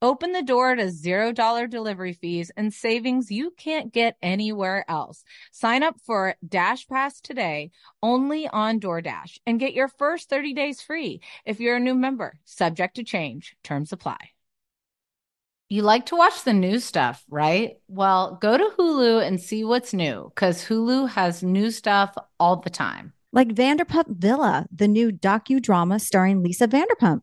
Open 0.00 0.30
the 0.30 0.44
door 0.44 0.76
to 0.76 0.84
$0 0.84 1.70
delivery 1.70 2.12
fees 2.12 2.52
and 2.56 2.72
savings 2.72 3.32
you 3.32 3.50
can't 3.56 3.92
get 3.92 4.16
anywhere 4.22 4.84
else. 4.88 5.24
Sign 5.50 5.82
up 5.82 5.96
for 6.06 6.36
Dash 6.46 6.86
Pass 6.86 7.20
today 7.20 7.72
only 8.00 8.46
on 8.46 8.78
DoorDash 8.78 9.38
and 9.44 9.58
get 9.58 9.74
your 9.74 9.88
first 9.88 10.30
30 10.30 10.54
days 10.54 10.80
free 10.80 11.20
if 11.44 11.58
you're 11.58 11.76
a 11.76 11.80
new 11.80 11.96
member. 11.96 12.38
Subject 12.44 12.94
to 12.94 13.02
change. 13.02 13.56
Terms 13.64 13.92
apply. 13.92 14.18
You 15.68 15.82
like 15.82 16.06
to 16.06 16.16
watch 16.16 16.44
the 16.44 16.54
new 16.54 16.78
stuff, 16.78 17.24
right? 17.28 17.78
Well, 17.88 18.38
go 18.40 18.56
to 18.56 18.70
Hulu 18.78 19.26
and 19.26 19.40
see 19.40 19.64
what's 19.64 19.92
new 19.92 20.30
because 20.32 20.64
Hulu 20.64 21.10
has 21.10 21.42
new 21.42 21.72
stuff 21.72 22.14
all 22.38 22.56
the 22.56 22.70
time. 22.70 23.12
Like 23.32 23.48
Vanderpump 23.48 24.16
Villa, 24.16 24.66
the 24.72 24.88
new 24.88 25.10
docudrama 25.10 26.00
starring 26.00 26.42
Lisa 26.44 26.68
Vanderpump. 26.68 27.22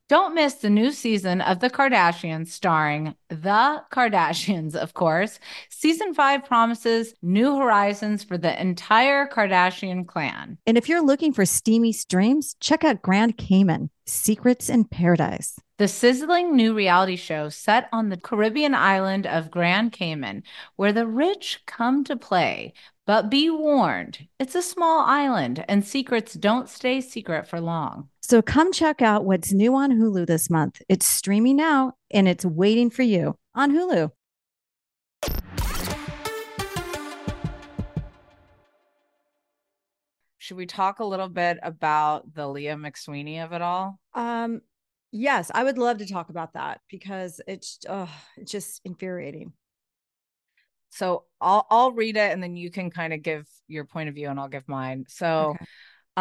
Don't 0.11 0.35
miss 0.35 0.55
the 0.55 0.69
new 0.69 0.91
season 0.91 1.39
of 1.39 1.61
The 1.61 1.69
Kardashians, 1.69 2.49
starring 2.49 3.15
The 3.29 3.81
Kardashians, 3.93 4.75
of 4.75 4.93
course. 4.93 5.39
Season 5.69 6.13
five 6.13 6.43
promises 6.43 7.13
new 7.21 7.55
horizons 7.55 8.21
for 8.21 8.37
the 8.37 8.61
entire 8.61 9.25
Kardashian 9.25 10.05
clan. 10.05 10.57
And 10.67 10.77
if 10.77 10.89
you're 10.89 11.01
looking 11.01 11.31
for 11.31 11.45
steamy 11.45 11.93
streams, 11.93 12.57
check 12.59 12.83
out 12.83 13.01
Grand 13.01 13.37
Cayman 13.37 13.89
Secrets 14.05 14.67
in 14.67 14.83
Paradise. 14.83 15.57
The 15.77 15.87
sizzling 15.87 16.57
new 16.57 16.73
reality 16.73 17.15
show 17.15 17.47
set 17.47 17.87
on 17.93 18.09
the 18.09 18.17
Caribbean 18.17 18.75
island 18.75 19.25
of 19.25 19.49
Grand 19.49 19.93
Cayman, 19.93 20.43
where 20.75 20.91
the 20.91 21.07
rich 21.07 21.61
come 21.65 22.03
to 22.03 22.17
play. 22.17 22.73
But 23.07 23.29
be 23.29 23.49
warned, 23.49 24.27
it's 24.39 24.55
a 24.55 24.61
small 24.61 25.01
island 25.01 25.65
and 25.67 25.85
secrets 25.85 26.33
don't 26.33 26.69
stay 26.69 27.01
secret 27.01 27.47
for 27.47 27.59
long. 27.59 28.09
So 28.31 28.41
come 28.41 28.71
check 28.71 29.01
out 29.01 29.25
what's 29.25 29.51
new 29.51 29.75
on 29.75 29.91
Hulu 29.91 30.25
this 30.25 30.49
month. 30.49 30.81
It's 30.87 31.05
streaming 31.05 31.57
now 31.57 31.95
and 32.11 32.29
it's 32.29 32.45
waiting 32.45 32.89
for 32.89 33.03
you 33.03 33.37
on 33.55 33.73
Hulu. 33.73 34.09
Should 40.37 40.55
we 40.55 40.65
talk 40.65 40.99
a 40.99 41.03
little 41.03 41.27
bit 41.27 41.57
about 41.61 42.33
the 42.33 42.47
Leah 42.47 42.77
McSweeney 42.77 43.43
of 43.43 43.51
it 43.51 43.61
all? 43.61 43.99
Um, 44.13 44.61
yes, 45.11 45.51
I 45.53 45.65
would 45.65 45.77
love 45.77 45.97
to 45.97 46.07
talk 46.07 46.29
about 46.29 46.53
that 46.53 46.79
because 46.89 47.41
it's 47.49 47.79
uh, 47.89 48.07
it's 48.37 48.53
just 48.53 48.79
infuriating. 48.85 49.51
So 50.91 51.25
I'll 51.41 51.67
I'll 51.69 51.91
read 51.91 52.15
it 52.15 52.31
and 52.31 52.41
then 52.41 52.55
you 52.55 52.71
can 52.71 52.91
kind 52.91 53.11
of 53.11 53.23
give 53.23 53.45
your 53.67 53.83
point 53.83 54.07
of 54.07 54.15
view 54.15 54.29
and 54.29 54.39
I'll 54.39 54.47
give 54.47 54.69
mine. 54.69 55.03
So 55.09 55.49
Okay. 55.49 55.65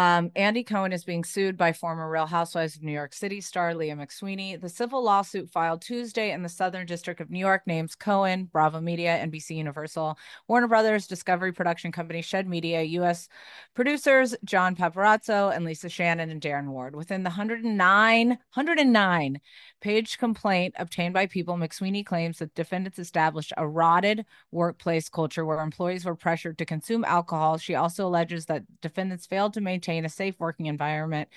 Um, 0.01 0.31
Andy 0.35 0.65
Cohen 0.65 0.95
is 0.95 1.05
being 1.05 1.25
sued 1.25 1.59
by 1.59 1.75
former 1.75 2.09
Real 2.09 2.25
Housewives 2.25 2.75
of 2.75 2.83
New 2.83 2.91
York 2.91 3.13
City 3.13 3.43
star 3.43 3.75
Leah 3.75 3.95
McSweeney. 3.97 4.59
The 4.59 4.71
civil 4.71 5.05
lawsuit 5.05 5.51
filed 5.51 5.83
Tuesday 5.83 6.33
in 6.33 6.43
the 6.43 6.49
Southern 6.49 6.87
District 6.87 7.21
of 7.21 7.29
New 7.31 7.39
York 7.39 7.67
names 7.67 7.97
Cohen, 7.97 8.49
Bravo 8.51 8.81
Media, 8.81 9.23
NBC 9.23 9.57
Universal, 9.57 10.17
Warner 10.49 10.69
Brothers, 10.69 11.07
Discovery 11.07 11.53
Production 11.53 11.93
Company, 11.93 12.23
Shed 12.23 12.49
Media, 12.49 12.81
U.S. 12.81 13.29
producers 13.75 14.35
John 14.43 14.75
Paparazzo 14.75 15.55
and 15.55 15.67
Lisa 15.67 15.91
Shannon 15.91 16.31
and 16.31 16.41
Darren 16.41 16.69
Ward. 16.69 16.97
Within 16.97 17.23
the 17.23 17.29
109, 17.29 18.29
109 18.29 19.41
page 19.83 20.17
complaint 20.17 20.75
obtained 20.79 21.13
by 21.13 21.27
People, 21.27 21.57
McSweeney 21.57 22.07
claims 22.07 22.39
that 22.39 22.55
defendants 22.55 22.99
established 22.99 23.53
a 23.59 23.69
rotted 23.69 24.25
workplace 24.51 25.11
culture 25.11 25.45
where 25.45 25.61
employees 25.61 26.07
were 26.07 26.17
pressured 26.17 26.57
to 26.57 26.65
consume 26.65 27.05
alcohol. 27.05 27.59
She 27.59 27.75
also 27.75 28.07
alleges 28.07 28.47
that 28.47 28.65
defendants 28.81 29.27
failed 29.27 29.53
to 29.55 29.61
maintain 29.61 29.90
a 29.99 30.09
safe 30.09 30.35
working 30.39 30.67
environment. 30.67 31.29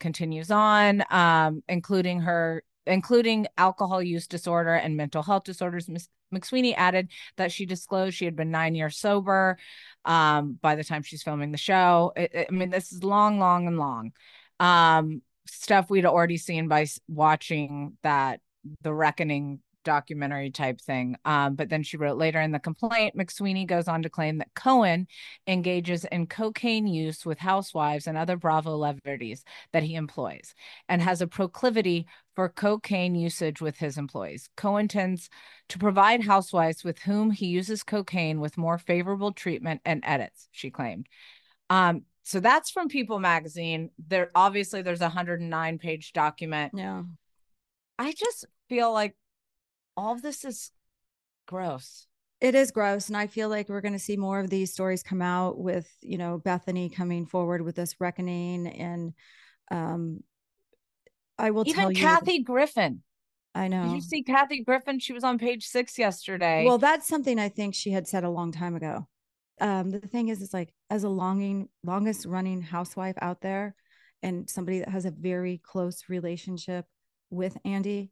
Continues 0.00 0.50
on, 0.50 1.04
um, 1.10 1.62
including 1.68 2.20
her 2.22 2.64
including 2.86 3.46
alcohol 3.56 4.02
use 4.02 4.26
disorder 4.26 4.74
and 4.74 4.96
mental 4.96 5.22
health 5.22 5.44
disorders. 5.44 5.88
Ms. 5.88 6.08
McSweeney 6.34 6.74
added 6.76 7.08
that 7.36 7.52
she 7.52 7.66
disclosed 7.66 8.16
she 8.16 8.24
had 8.24 8.34
been 8.34 8.50
nine 8.50 8.74
years 8.74 8.96
sober 8.96 9.56
um, 10.04 10.58
by 10.60 10.74
the 10.74 10.82
time 10.82 11.02
she's 11.02 11.22
filming 11.22 11.52
the 11.52 11.58
show. 11.58 12.12
It- 12.16 12.34
it- 12.34 12.46
I 12.50 12.52
mean, 12.52 12.70
this 12.70 12.92
is 12.92 13.04
long, 13.04 13.38
long, 13.38 13.68
and 13.68 13.78
long. 13.78 14.12
Um, 14.58 15.22
stuff 15.46 15.90
we'd 15.90 16.06
already 16.06 16.38
seen 16.38 16.68
by 16.68 16.86
watching 17.08 17.96
that 18.02 18.40
The 18.80 18.92
Reckoning 18.92 19.60
documentary 19.84 20.50
type 20.50 20.80
thing. 20.80 21.16
Um, 21.24 21.54
but 21.54 21.68
then 21.68 21.82
she 21.82 21.96
wrote 21.96 22.18
later 22.18 22.40
in 22.40 22.52
the 22.52 22.58
complaint, 22.58 23.16
McSweeney 23.16 23.66
goes 23.66 23.88
on 23.88 24.02
to 24.02 24.10
claim 24.10 24.38
that 24.38 24.54
Cohen 24.54 25.06
engages 25.46 26.04
in 26.06 26.26
cocaine 26.26 26.86
use 26.86 27.24
with 27.24 27.38
housewives 27.38 28.06
and 28.06 28.18
other 28.18 28.36
Bravo 28.36 28.70
celebrities 28.70 29.44
that 29.72 29.82
he 29.82 29.94
employs 29.94 30.54
and 30.88 31.00
has 31.02 31.20
a 31.20 31.26
proclivity 31.26 32.06
for 32.34 32.48
cocaine 32.48 33.14
usage 33.14 33.60
with 33.60 33.76
his 33.76 33.98
employees. 33.98 34.48
Cohen 34.56 34.88
tends 34.88 35.28
to 35.68 35.78
provide 35.78 36.22
housewives 36.22 36.82
with 36.82 36.98
whom 37.00 37.30
he 37.30 37.46
uses 37.46 37.82
cocaine 37.82 38.40
with 38.40 38.58
more 38.58 38.78
favorable 38.78 39.32
treatment 39.32 39.80
and 39.84 40.02
edits, 40.04 40.48
she 40.50 40.70
claimed. 40.70 41.06
Um, 41.70 42.02
so 42.22 42.40
that's 42.40 42.70
from 42.70 42.88
People 42.88 43.18
magazine. 43.18 43.90
There 44.06 44.30
obviously 44.34 44.82
there's 44.82 45.00
a 45.00 45.04
109 45.04 45.78
page 45.78 46.12
document. 46.12 46.72
Yeah. 46.74 47.02
I 47.98 48.12
just 48.12 48.46
feel 48.68 48.92
like 48.92 49.14
all 49.96 50.14
of 50.14 50.22
this 50.22 50.44
is 50.44 50.70
gross. 51.46 52.06
It 52.40 52.54
is 52.54 52.70
gross. 52.72 53.08
And 53.08 53.16
I 53.16 53.28
feel 53.28 53.48
like 53.48 53.68
we're 53.68 53.80
going 53.80 53.92
to 53.92 53.98
see 53.98 54.16
more 54.16 54.40
of 54.40 54.50
these 54.50 54.72
stories 54.72 55.02
come 55.02 55.22
out 55.22 55.58
with, 55.58 55.88
you 56.00 56.18
know, 56.18 56.38
Bethany 56.38 56.88
coming 56.88 57.24
forward 57.24 57.62
with 57.62 57.76
this 57.76 57.94
reckoning. 58.00 58.66
And 58.66 59.12
um, 59.70 60.20
I 61.38 61.50
will 61.50 61.64
tell 61.64 61.90
Even 61.90 61.96
you. 61.96 62.02
Kathy 62.02 62.42
Griffin. 62.42 63.02
I 63.54 63.68
know. 63.68 63.84
Did 63.84 63.92
you 63.92 64.00
see 64.00 64.22
Kathy 64.22 64.64
Griffin? 64.64 64.98
She 64.98 65.12
was 65.12 65.24
on 65.24 65.38
page 65.38 65.66
six 65.66 65.98
yesterday. 65.98 66.64
Well, 66.64 66.78
that's 66.78 67.06
something 67.06 67.38
I 67.38 67.48
think 67.48 67.74
she 67.74 67.90
had 67.90 68.08
said 68.08 68.24
a 68.24 68.30
long 68.30 68.50
time 68.50 68.74
ago. 68.74 69.06
Um, 69.60 69.90
the 69.90 70.00
thing 70.00 70.28
is, 70.28 70.42
it's 70.42 70.54
like 70.54 70.72
as 70.90 71.04
a 71.04 71.08
longing, 71.08 71.68
longest 71.84 72.26
running 72.26 72.62
housewife 72.62 73.16
out 73.20 73.42
there, 73.42 73.74
and 74.22 74.48
somebody 74.48 74.78
that 74.80 74.88
has 74.88 75.04
a 75.04 75.10
very 75.10 75.60
close 75.62 76.04
relationship 76.08 76.86
with 77.30 77.56
Andy, 77.64 78.10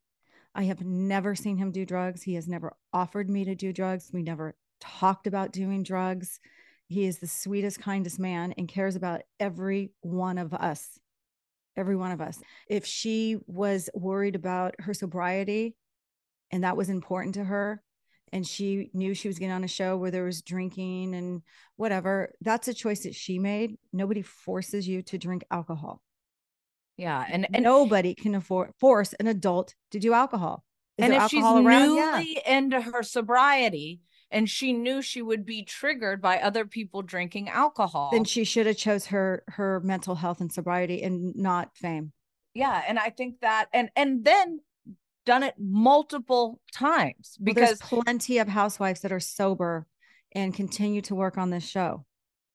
I 0.54 0.64
have 0.64 0.84
never 0.84 1.34
seen 1.34 1.56
him 1.56 1.70
do 1.70 1.86
drugs. 1.86 2.22
He 2.22 2.34
has 2.34 2.48
never 2.48 2.74
offered 2.92 3.30
me 3.30 3.44
to 3.44 3.54
do 3.54 3.72
drugs. 3.72 4.10
We 4.12 4.22
never 4.22 4.56
talked 4.80 5.26
about 5.26 5.52
doing 5.52 5.82
drugs. 5.82 6.40
He 6.88 7.06
is 7.06 7.18
the 7.18 7.28
sweetest, 7.28 7.80
kindest 7.80 8.18
man 8.18 8.52
and 8.58 8.68
cares 8.68 8.96
about 8.96 9.22
every 9.38 9.92
one 10.00 10.38
of 10.38 10.52
us. 10.52 10.98
Every 11.76 11.94
one 11.94 12.10
of 12.10 12.20
us. 12.20 12.40
If 12.68 12.84
she 12.84 13.36
was 13.46 13.88
worried 13.94 14.34
about 14.34 14.74
her 14.80 14.92
sobriety 14.92 15.76
and 16.50 16.64
that 16.64 16.76
was 16.76 16.88
important 16.88 17.36
to 17.36 17.44
her, 17.44 17.82
and 18.32 18.46
she 18.46 18.90
knew 18.92 19.14
she 19.14 19.28
was 19.28 19.38
getting 19.38 19.52
on 19.52 19.64
a 19.64 19.68
show 19.68 19.96
where 19.96 20.10
there 20.10 20.24
was 20.24 20.42
drinking 20.42 21.14
and 21.14 21.42
whatever, 21.76 22.32
that's 22.40 22.68
a 22.68 22.74
choice 22.74 23.02
that 23.02 23.14
she 23.14 23.38
made. 23.38 23.76
Nobody 23.92 24.22
forces 24.22 24.86
you 24.86 25.02
to 25.02 25.18
drink 25.18 25.44
alcohol. 25.50 26.02
Yeah, 27.00 27.24
and 27.28 27.46
And 27.54 27.64
nobody 27.64 28.14
can 28.14 28.34
afford 28.34 28.72
force 28.78 29.12
an 29.14 29.26
adult 29.26 29.74
to 29.92 29.98
do 29.98 30.12
alcohol. 30.12 30.64
Is 30.98 31.04
and 31.06 31.14
if 31.14 31.28
she's 31.30 31.42
around? 31.42 31.64
newly 31.64 32.34
Yeah. 32.44 32.58
into 32.58 32.80
her 32.80 33.02
sobriety 33.02 34.00
and 34.30 34.48
she 34.48 34.72
knew 34.72 35.00
she 35.02 35.22
would 35.22 35.44
be 35.46 35.64
triggered 35.64 36.20
by 36.20 36.38
other 36.38 36.64
people 36.66 37.02
drinking 37.02 37.48
alcohol 37.48 38.10
Then 38.12 38.24
she 38.24 38.44
should 38.44 38.66
have 38.66 38.76
chose 38.76 39.06
her 39.06 39.42
her 39.48 39.80
mental 39.80 40.14
health 40.16 40.40
and 40.40 40.52
sobriety 40.52 41.02
and 41.02 41.34
not 41.34 41.74
fame. 41.76 42.12
yeah 42.54 42.82
and 42.86 42.98
i 42.98 43.08
think 43.10 43.40
that 43.40 43.66
and 43.72 43.90
and 43.96 44.24
then 44.24 44.60
done 45.26 45.42
it 45.42 45.54
multiple 45.58 46.60
times 46.72 47.36
Well, 47.38 47.44
because 47.44 47.78
there's 47.78 47.80
plenty 48.04 48.38
of 48.38 48.48
housewives 48.48 49.00
that 49.00 49.12
are 49.12 49.20
sober 49.20 49.86
and 50.32 50.54
continue 50.54 51.00
to 51.02 51.14
work 51.14 51.36
on 51.38 51.50
this 51.50 51.66
show, 51.66 52.04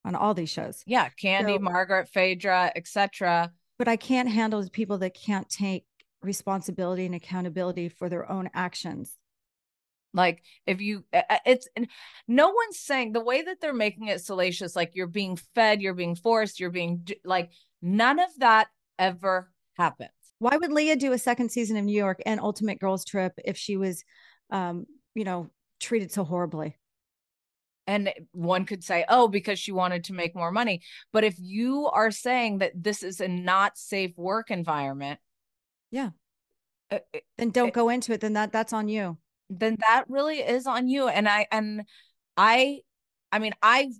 on 0.06 0.14
all 0.16 0.34
these 0.34 0.50
shows. 0.50 0.84
yeah 0.86 1.10
Kandi 1.22 1.56
So- 1.56 1.60
margaret 1.60 2.08
phaedra 2.10 2.72
etc 2.76 3.52
But 3.78 3.88
I 3.88 3.98
can't 3.98 4.30
handle 4.30 4.64
the 4.64 4.70
people 4.70 4.98
that 5.00 5.14
can't 5.14 5.50
take 5.50 5.86
responsibility 6.22 7.06
and 7.06 7.16
accountability 7.16 7.90
for 7.90 8.10
their 8.10 8.30
own 8.32 8.50
actions. 8.54 9.18
like 10.14 10.42
if 10.66 10.82
you 10.82 11.04
it's 11.46 11.68
no 12.28 12.50
one's 12.50 12.80
saying 12.80 13.12
the 13.12 13.24
way 13.24 13.42
that 13.44 13.60
they're 13.62 13.74
making 13.74 14.08
it 14.08 14.22
salacious 14.22 14.76
like 14.76 14.92
you're 14.96 15.08
being 15.08 15.38
fed 15.54 15.82
you're 15.82 15.94
being 15.94 16.16
forced 16.16 16.60
you're 16.60 16.72
being 16.72 17.06
like 17.24 17.52
none 17.82 18.20
of 18.20 18.30
that 18.40 18.68
ever 18.98 19.52
happens 19.78 20.10
Why 20.40 20.58
would 20.58 20.72
Leah 20.72 20.96
do 20.96 21.14
a 21.14 21.18
second 21.18 21.50
season 21.52 21.78
of 21.78 21.86
New 21.86 21.96
York 21.98 22.22
and 22.26 22.40
Ultimate 22.40 22.80
Girls 22.80 23.06
Trip 23.06 23.34
if 23.46 23.58
she 23.58 23.78
was, 23.78 24.04
um, 24.50 24.86
you 25.14 25.24
know, 25.24 25.50
treated 25.80 26.12
so 26.12 26.24
horribly? 26.24 26.76
And 27.88 28.12
one 28.32 28.66
could 28.66 28.84
say, 28.84 29.06
oh, 29.10 29.28
because 29.28 29.60
she 29.60 29.72
wanted 29.72 30.06
to 30.06 30.14
make 30.14 30.36
more 30.36 30.52
money. 30.52 30.82
But 31.14 31.24
if 31.24 31.36
you 31.38 31.88
are 31.88 32.10
saying 32.12 32.58
that 32.60 32.72
this 32.76 33.04
is 33.04 33.22
a 33.22 33.28
not 33.28 33.78
safe 33.78 34.18
work 34.18 34.50
environment, 34.50 35.20
Yeah. 35.92 36.10
uh, 36.92 37.00
Then 37.38 37.52
don't 37.52 37.68
It- 37.70 37.74
go 37.76 37.90
into 37.90 38.14
it. 38.14 38.22
Then 38.22 38.34
that 38.34 38.52
that's 38.52 38.74
on 38.74 38.88
you. 38.88 39.18
then 39.50 39.78
that 39.88 40.06
really 40.10 40.40
is 40.40 40.66
on 40.66 40.88
you. 40.88 41.08
And 41.08 41.30
I 41.30 41.46
and 41.52 41.84
I, 42.36 42.82
I 43.32 43.38
mean, 43.40 43.54
I've 43.62 43.94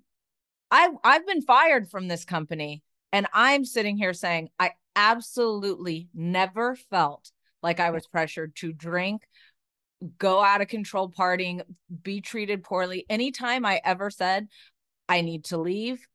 I 0.72 0.90
I've 1.04 1.28
been 1.28 1.44
fired 1.44 1.88
from 1.90 2.08
this 2.08 2.26
company, 2.26 2.82
and 3.14 3.28
I'm 3.34 3.64
sitting 3.66 3.98
here 3.98 4.14
saying 4.14 4.50
I 4.60 4.72
absolutely 4.96 6.10
never 6.16 6.76
felt 6.76 7.32
like 7.62 7.80
I 7.80 7.92
was 7.92 8.08
pressured 8.08 8.56
to 8.58 8.74
drink, 8.74 9.28
go 10.18 10.44
out 10.44 10.62
of 10.62 10.68
control 10.68 11.10
partying, 11.10 11.62
be 12.04 12.22
treated 12.22 12.64
poorly. 12.64 13.06
Anytime 13.10 13.66
I 13.66 13.82
ever 13.84 14.10
said 14.10 14.48
I 15.08 15.22
need 15.22 15.46
to 15.46 15.58
leave, 15.58 16.06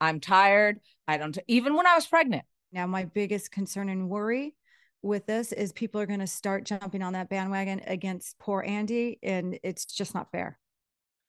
I'm 0.00 0.20
tired. 0.20 0.80
I 1.06 1.16
don't 1.16 1.36
even 1.48 1.74
when 1.74 1.86
I 1.86 1.94
was 1.94 2.06
pregnant. 2.06 2.44
Now, 2.72 2.86
my 2.86 3.04
biggest 3.04 3.50
concern 3.50 3.88
and 3.88 4.08
worry 4.08 4.54
with 5.02 5.26
this 5.26 5.52
is 5.52 5.72
people 5.72 6.00
are 6.00 6.06
going 6.06 6.20
to 6.20 6.26
start 6.26 6.64
jumping 6.64 7.02
on 7.02 7.14
that 7.14 7.30
bandwagon 7.30 7.80
against 7.86 8.38
poor 8.38 8.62
Andy, 8.62 9.18
and 9.22 9.58
it's 9.62 9.84
just 9.86 10.14
not 10.14 10.30
fair. 10.30 10.58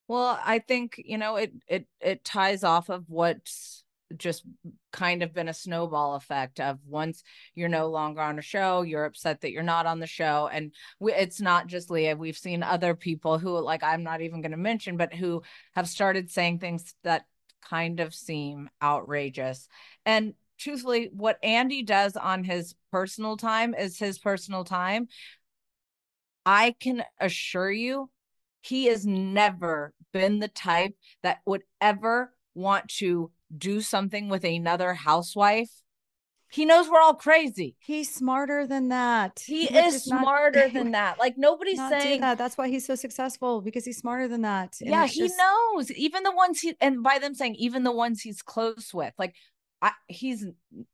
Well, 0.07 0.39
I 0.43 0.59
think, 0.59 0.95
you 0.97 1.17
know, 1.17 1.35
it 1.35 1.53
it 1.67 1.88
it 2.01 2.25
ties 2.25 2.63
off 2.63 2.89
of 2.89 3.05
what's 3.08 3.84
just 4.17 4.43
kind 4.91 5.22
of 5.22 5.34
been 5.34 5.50
a 5.50 5.54
snowball 5.54 6.15
effect 6.15 6.60
of 6.60 6.80
once 6.86 7.24
you're 7.56 7.69
no 7.69 7.88
longer 7.88 8.22
on 8.22 8.39
a 8.39 8.41
show, 8.41 8.82
you're 8.82 9.06
upset 9.06 9.41
that 9.41 9.52
you're 9.52 9.63
not 9.63 9.86
on 9.86 10.00
the 10.00 10.08
show 10.08 10.50
and 10.52 10.74
we, 11.00 11.13
it's 11.13 11.39
not 11.39 11.67
just 11.67 11.89
Leah. 11.91 12.15
We've 12.15 12.38
seen 12.38 12.63
other 12.63 12.95
people 12.95 13.38
who 13.38 13.60
like 13.60 13.84
I'm 13.84 14.04
not 14.04 14.22
even 14.22 14.41
going 14.41 14.52
to 14.52 14.58
mention 14.58 14.98
but 14.98 15.13
who 15.13 15.43
have 15.76 15.88
started 15.88 16.32
saying 16.32 16.60
things 16.60 16.95
that 17.04 17.26
kind 17.62 18.00
of 18.00 18.13
seem 18.13 18.69
outrageous. 18.82 19.67
And 20.06 20.34
truthfully, 20.58 21.10
what 21.13 21.38
Andy 21.43 21.84
does 21.84 22.15
on 22.15 22.43
his 22.43 22.76
personal 22.91 23.38
time 23.38 23.74
is 23.74 24.00
his 24.00 24.17
personal 24.17 24.63
time. 24.63 25.08
I 26.45 26.76
can 26.80 27.04
assure 27.19 27.72
you 27.72 28.10
he 28.62 28.86
has 28.86 29.06
never 29.06 29.93
been 30.12 30.39
the 30.39 30.48
type 30.48 30.95
that 31.24 31.39
would 31.45 31.63
ever 31.80 32.34
want 32.56 32.89
to 32.89 33.32
do 33.55 33.81
something 33.81 34.29
with 34.29 34.43
another 34.43 34.93
housewife. 34.93 35.69
He 36.51 36.65
knows 36.65 36.89
we're 36.89 36.99
all 36.99 37.13
crazy. 37.13 37.75
He's 37.77 38.12
smarter 38.12 38.65
than 38.65 38.89
that. 38.89 39.43
He 39.45 39.67
would 39.71 39.85
is 39.85 39.93
just 39.93 40.09
not- 40.09 40.23
smarter 40.23 40.67
than 40.73 40.91
that. 40.91 41.19
Like 41.19 41.35
nobody's 41.38 41.77
saying 41.77 42.21
that. 42.21 42.39
That's 42.39 42.57
why 42.57 42.69
he's 42.69 42.85
so 42.88 42.95
successful 42.95 43.62
because 43.62 43.85
he's 43.85 43.97
smarter 43.99 44.27
than 44.27 44.41
that. 44.41 44.77
And 44.81 44.89
yeah, 44.89 45.05
he 45.05 45.19
just- 45.21 45.38
knows. 45.38 45.91
Even 45.91 46.23
the 46.23 46.31
ones 46.31 46.59
he 46.59 46.75
and 46.81 47.03
by 47.03 47.19
them 47.19 47.35
saying 47.35 47.55
even 47.55 47.83
the 47.83 47.91
ones 47.91 48.21
he's 48.21 48.41
close 48.41 48.91
with. 48.93 49.13
Like 49.19 49.35
I 49.81 49.91
he's 50.07 50.43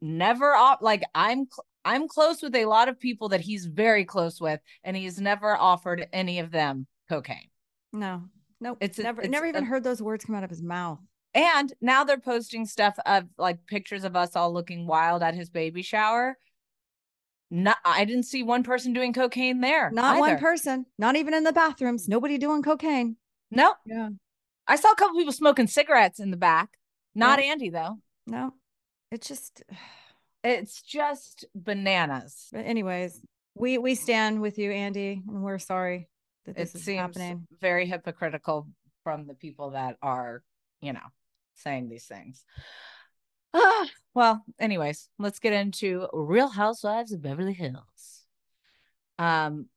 never 0.01 0.53
off 0.53 0.79
like 0.81 1.03
I'm 1.15 1.45
cl- 1.45 1.65
I'm 1.85 2.07
close 2.09 2.41
with 2.41 2.55
a 2.55 2.65
lot 2.65 2.89
of 2.89 2.99
people 2.99 3.29
that 3.29 3.41
he's 3.41 3.65
very 3.65 4.03
close 4.03 4.41
with 4.41 4.59
and 4.83 4.97
he's 4.97 5.21
never 5.21 5.55
offered 5.55 6.07
any 6.11 6.39
of 6.39 6.51
them 6.51 6.85
cocaine. 7.07 7.47
No, 7.93 8.23
no, 8.59 8.75
It's 8.81 8.99
a- 8.99 9.03
never, 9.03 9.21
it's 9.21 9.29
never 9.29 9.45
even 9.45 9.63
a- 9.63 9.67
heard 9.67 9.83
those 9.85 10.01
words 10.01 10.25
come 10.25 10.35
out 10.35 10.43
of 10.43 10.49
his 10.49 10.61
mouth. 10.61 10.99
And 11.35 11.73
now 11.81 12.05
they're 12.05 12.17
posting 12.17 12.65
stuff 12.65 12.97
of 13.05 13.25
like 13.37 13.67
pictures 13.67 14.05
of 14.05 14.15
us 14.15 14.37
all 14.37 14.53
looking 14.53 14.87
wild 14.87 15.21
at 15.21 15.35
his 15.35 15.49
baby 15.49 15.81
shower. 15.81 16.37
Not, 17.51 17.77
I 17.83 18.05
didn't 18.05 18.23
see 18.23 18.41
one 18.41 18.63
person 18.63 18.93
doing 18.93 19.13
cocaine 19.13 19.59
there. 19.59 19.91
Not 19.91 20.17
one 20.17 20.39
person, 20.39 20.85
not 20.97 21.17
even 21.17 21.33
in 21.33 21.43
the 21.43 21.53
bathrooms. 21.53 22.07
Nobody 22.07 22.37
doing 22.37 22.63
cocaine. 22.63 23.17
No, 23.51 23.75
Yeah, 23.85 24.09
I 24.65 24.77
saw 24.77 24.91
a 24.91 24.95
couple 24.95 25.17
people 25.17 25.33
smoking 25.33 25.67
cigarettes 25.67 26.19
in 26.19 26.31
the 26.31 26.37
back. 26.37 26.69
Not 27.13 27.39
Andy 27.39 27.69
though. 27.69 27.99
no, 28.25 28.53
it's 29.11 29.27
just. 29.27 29.61
It's 30.47 30.83
just 30.83 31.43
bananas. 31.55 32.49
But 32.51 32.67
anyways, 32.67 33.19
we 33.55 33.79
we 33.79 33.95
stand 33.95 34.41
with 34.41 34.59
you, 34.59 34.69
Andy, 34.69 35.23
and 35.27 35.43
we're 35.43 35.57
sorry 35.57 36.07
that 36.45 36.55
this 36.55 36.75
is 36.75 36.83
seems 36.83 36.99
happening. 36.99 37.47
very 37.59 37.87
hypocritical 37.87 38.67
from 39.03 39.25
the 39.25 39.33
people 39.33 39.71
that 39.71 39.97
are, 40.03 40.43
you 40.81 40.93
know, 40.93 40.99
saying 41.55 41.89
these 41.89 42.05
things. 42.05 42.43
Ah, 43.53 43.87
well, 44.13 44.43
anyways, 44.59 45.09
let's 45.17 45.39
get 45.39 45.53
into 45.53 46.07
Real 46.13 46.49
Housewives 46.49 47.11
of 47.13 47.21
Beverly 47.21 47.53
Hills. 47.53 48.25
Um, 49.17 49.67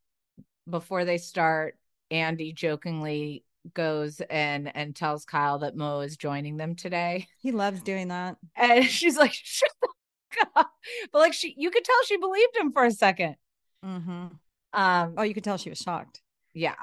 before 0.69 1.05
they 1.05 1.19
start, 1.19 1.77
Andy 2.11 2.53
jokingly 2.53 3.45
goes 3.75 4.21
and 4.31 4.75
and 4.75 4.97
tells 4.97 5.25
Kyle 5.25 5.59
that 5.61 5.77
Mo 5.77 6.01
is 6.01 6.17
joining 6.17 6.57
them 6.57 6.75
today, 6.75 7.27
He 7.39 7.53
loves 7.53 7.83
doing 7.83 8.09
that. 8.09 8.37
and 8.57 8.85
she's 8.87 9.17
like, 9.17 9.33
"Shut 9.33 9.71
the 9.83 9.89
fuck 10.33 10.49
up!" 10.57 10.73
But 11.13 11.19
like 11.19 11.35
she, 11.35 11.55
you 11.57 11.71
could 11.71 11.85
tell 11.85 12.03
she 12.07 12.17
believed 12.17 12.57
him 12.57 12.73
for 12.73 12.85
a 12.85 12.91
second. 12.91 13.37
hmm 13.83 14.27
Um, 14.73 15.15
Oh, 15.17 15.23
you 15.23 15.35
could 15.35 15.45
tell 15.45 15.59
she 15.59 15.71
was 15.71 15.79
shocked. 15.79 16.21
Yeah. 16.55 16.75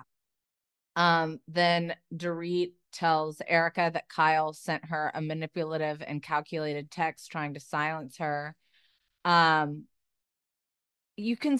Um, 0.95 1.39
then 1.49 1.95
Dorit 2.15 2.71
tells 2.95 3.41
Erika 3.47 3.91
that 3.93 4.10
Kyle 4.10 4.53
sent 4.53 4.86
her 4.86 5.12
a 5.13 5.21
manipulative 5.21 6.01
and 6.05 6.23
calculated 6.23 6.89
text 6.89 7.31
trying 7.31 7.53
to 7.53 7.60
silence 7.60 8.17
her. 8.17 8.55
Um, 9.23 9.84
you 11.17 11.38
can, 11.38 11.58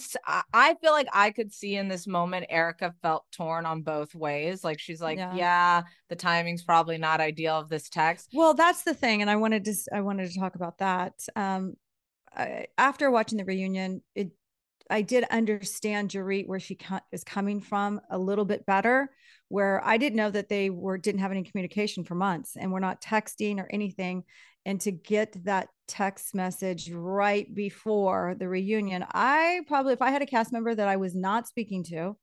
I 0.52 0.74
feel 0.82 0.92
like 0.92 1.08
I 1.12 1.30
could 1.30 1.52
see 1.52 1.76
in 1.76 1.88
this 1.88 2.06
moment 2.06 2.46
Erika 2.50 2.94
felt 3.00 3.24
torn 3.32 3.64
on 3.64 3.82
both 3.82 4.14
ways. 4.14 4.62
Like 4.62 4.78
she's 4.78 5.00
like, 5.00 5.18
Yeah. 5.18 5.34
yeah, 5.34 5.82
the 6.08 6.16
timing's 6.16 6.62
probably 6.62 6.98
not 6.98 7.20
ideal 7.20 7.54
of 7.54 7.68
this 7.68 7.88
text. 7.88 8.30
Well, 8.34 8.52
that's 8.54 8.82
the 8.82 8.92
thing, 8.94 9.22
and 9.22 9.30
I 9.30 9.36
wanted 9.36 9.64
to 9.64 9.74
I 9.92 10.02
wanted 10.02 10.30
to 10.30 10.38
talk 10.38 10.56
about 10.56 10.78
that. 10.78 11.14
Um, 11.34 11.74
I, 12.36 12.66
after 12.76 13.10
watching 13.10 13.38
the 13.38 13.44
reunion, 13.44 14.02
it 14.14 14.30
I 14.90 15.02
did 15.02 15.24
understand 15.30 16.10
Dorit 16.10 16.46
where 16.46 16.60
she 16.60 16.76
co- 16.76 17.00
is 17.10 17.24
coming 17.24 17.60
from 17.60 18.00
a 18.10 18.18
little 18.18 18.44
bit 18.44 18.66
better. 18.66 19.10
Where 19.48 19.80
I 19.84 19.96
didn't 19.96 20.16
know 20.16 20.30
that 20.30 20.48
they 20.48 20.70
were 20.70 20.98
didn't 20.98 21.20
have 21.20 21.30
any 21.30 21.44
communication 21.44 22.04
for 22.04 22.14
months 22.14 22.56
and 22.56 22.72
we're 22.72 22.80
not 22.80 23.00
texting 23.00 23.58
or 23.58 23.68
anything. 23.70 24.24
And 24.64 24.80
to 24.80 24.90
get 24.90 25.44
that 25.44 25.68
text 25.86 26.34
message 26.34 26.90
right 26.90 27.52
before 27.54 28.34
the 28.36 28.48
reunion, 28.48 29.06
I 29.14 29.60
probably, 29.68 29.92
if 29.92 30.02
I 30.02 30.10
had 30.10 30.22
a 30.22 30.26
cast 30.26 30.52
member 30.52 30.74
that 30.74 30.88
I 30.88 30.96
was 30.96 31.14
not 31.14 31.46
speaking 31.46 31.84
to, 31.84 32.16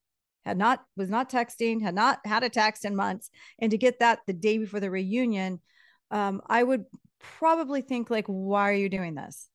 had 0.44 0.58
not 0.58 0.84
was 0.94 1.08
not 1.08 1.30
texting, 1.30 1.80
had 1.80 1.94
not 1.94 2.18
had 2.26 2.42
a 2.42 2.50
text 2.50 2.84
in 2.84 2.94
months, 2.94 3.30
and 3.58 3.70
to 3.70 3.78
get 3.78 4.00
that 4.00 4.18
the 4.26 4.34
day 4.34 4.58
before 4.58 4.80
the 4.80 4.90
reunion, 4.90 5.62
um, 6.10 6.42
I 6.46 6.62
would 6.62 6.84
probably 7.18 7.80
think 7.80 8.10
like, 8.10 8.26
why 8.26 8.68
are 8.70 8.74
you 8.74 8.90
doing 8.90 9.14
this? 9.14 9.48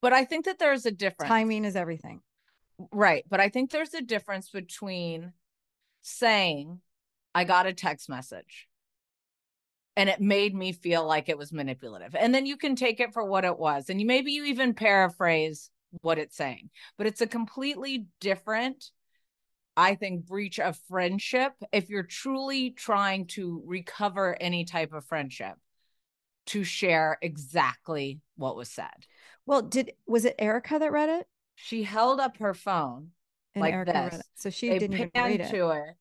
But 0.00 0.12
I 0.12 0.24
think 0.24 0.44
that 0.44 0.60
there's 0.60 0.86
a 0.86 0.92
difference. 0.92 1.28
Timing 1.28 1.64
is 1.64 1.74
everything. 1.74 2.20
Right. 2.92 3.24
But 3.28 3.40
I 3.40 3.48
think 3.48 3.70
there's 3.70 3.92
a 3.92 4.00
difference 4.00 4.50
between 4.50 5.32
saying, 6.02 6.80
I 7.34 7.44
got 7.44 7.66
a 7.66 7.72
text 7.72 8.08
message 8.08 8.68
and 9.96 10.08
it 10.08 10.20
made 10.20 10.54
me 10.54 10.72
feel 10.72 11.06
like 11.06 11.28
it 11.28 11.38
was 11.38 11.52
manipulative. 11.52 12.14
And 12.14 12.34
then 12.34 12.46
you 12.46 12.56
can 12.56 12.76
take 12.76 13.00
it 13.00 13.12
for 13.12 13.24
what 13.24 13.44
it 13.44 13.58
was. 13.58 13.90
And 13.90 14.00
you, 14.00 14.06
maybe 14.06 14.32
you 14.32 14.44
even 14.46 14.74
paraphrase 14.74 15.70
what 16.02 16.18
it's 16.18 16.36
saying, 16.36 16.70
but 16.96 17.06
it's 17.06 17.20
a 17.20 17.26
completely 17.26 18.06
different, 18.20 18.90
I 19.76 19.94
think, 19.94 20.26
breach 20.26 20.58
of 20.60 20.78
friendship 20.88 21.52
if 21.72 21.90
you're 21.90 22.02
truly 22.04 22.70
trying 22.70 23.26
to 23.28 23.62
recover 23.66 24.36
any 24.40 24.64
type 24.64 24.92
of 24.92 25.04
friendship 25.04 25.54
to 26.46 26.64
share 26.64 27.18
exactly 27.22 28.20
what 28.36 28.56
was 28.56 28.70
said. 28.70 28.86
Well, 29.46 29.62
did 29.62 29.92
was 30.06 30.24
it 30.24 30.36
Erika 30.38 30.78
that 30.78 30.92
read 30.92 31.08
it? 31.08 31.26
She 31.56 31.82
held 31.82 32.20
up 32.20 32.38
her 32.38 32.54
phone 32.54 33.10
And 33.54 33.62
like 33.62 33.74
Erika 33.74 33.92
this. 33.92 34.12
read 34.12 34.20
it. 34.20 34.26
So 34.36 34.50
she 34.50 34.70
didn't 34.78 35.10
read 35.14 35.40
it. 35.40 35.50
to 35.50 35.70
it. 35.70 35.94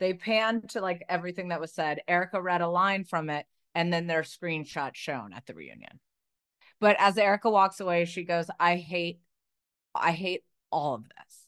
They 0.00 0.14
panned 0.14 0.70
to 0.70 0.80
like 0.80 1.04
everything 1.08 1.48
that 1.48 1.60
was 1.60 1.72
said. 1.72 2.00
Erika 2.08 2.42
read 2.42 2.62
a 2.62 2.68
line 2.68 3.04
from 3.04 3.30
it, 3.30 3.46
and 3.74 3.92
then 3.92 4.06
their 4.06 4.22
screenshot 4.22 4.94
shown 4.94 5.32
at 5.32 5.46
the 5.46 5.54
reunion. 5.54 6.00
But 6.80 6.96
as 6.98 7.18
Erika 7.18 7.50
walks 7.50 7.78
away, 7.80 8.06
she 8.06 8.24
goes, 8.24 8.46
"I 8.58 8.76
hate, 8.76 9.20
I 9.94 10.12
hate 10.12 10.42
all 10.72 10.94
of 10.94 11.04
this." 11.04 11.46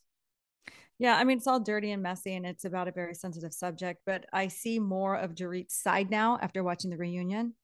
Yeah, 0.98 1.16
I 1.16 1.24
mean 1.24 1.38
it's 1.38 1.46
all 1.46 1.58
dirty 1.58 1.90
and 1.90 2.02
messy, 2.02 2.34
and 2.34 2.46
it's 2.46 2.64
about 2.64 2.86
a 2.86 2.92
very 2.92 3.14
sensitive 3.14 3.54
subject. 3.54 4.02
But 4.06 4.26
I 4.32 4.48
see 4.48 4.78
more 4.78 5.16
of 5.16 5.34
Dorit's 5.34 5.74
side 5.74 6.10
now 6.10 6.38
after 6.40 6.62
watching 6.62 6.90
the 6.90 6.96
reunion. 6.98 7.54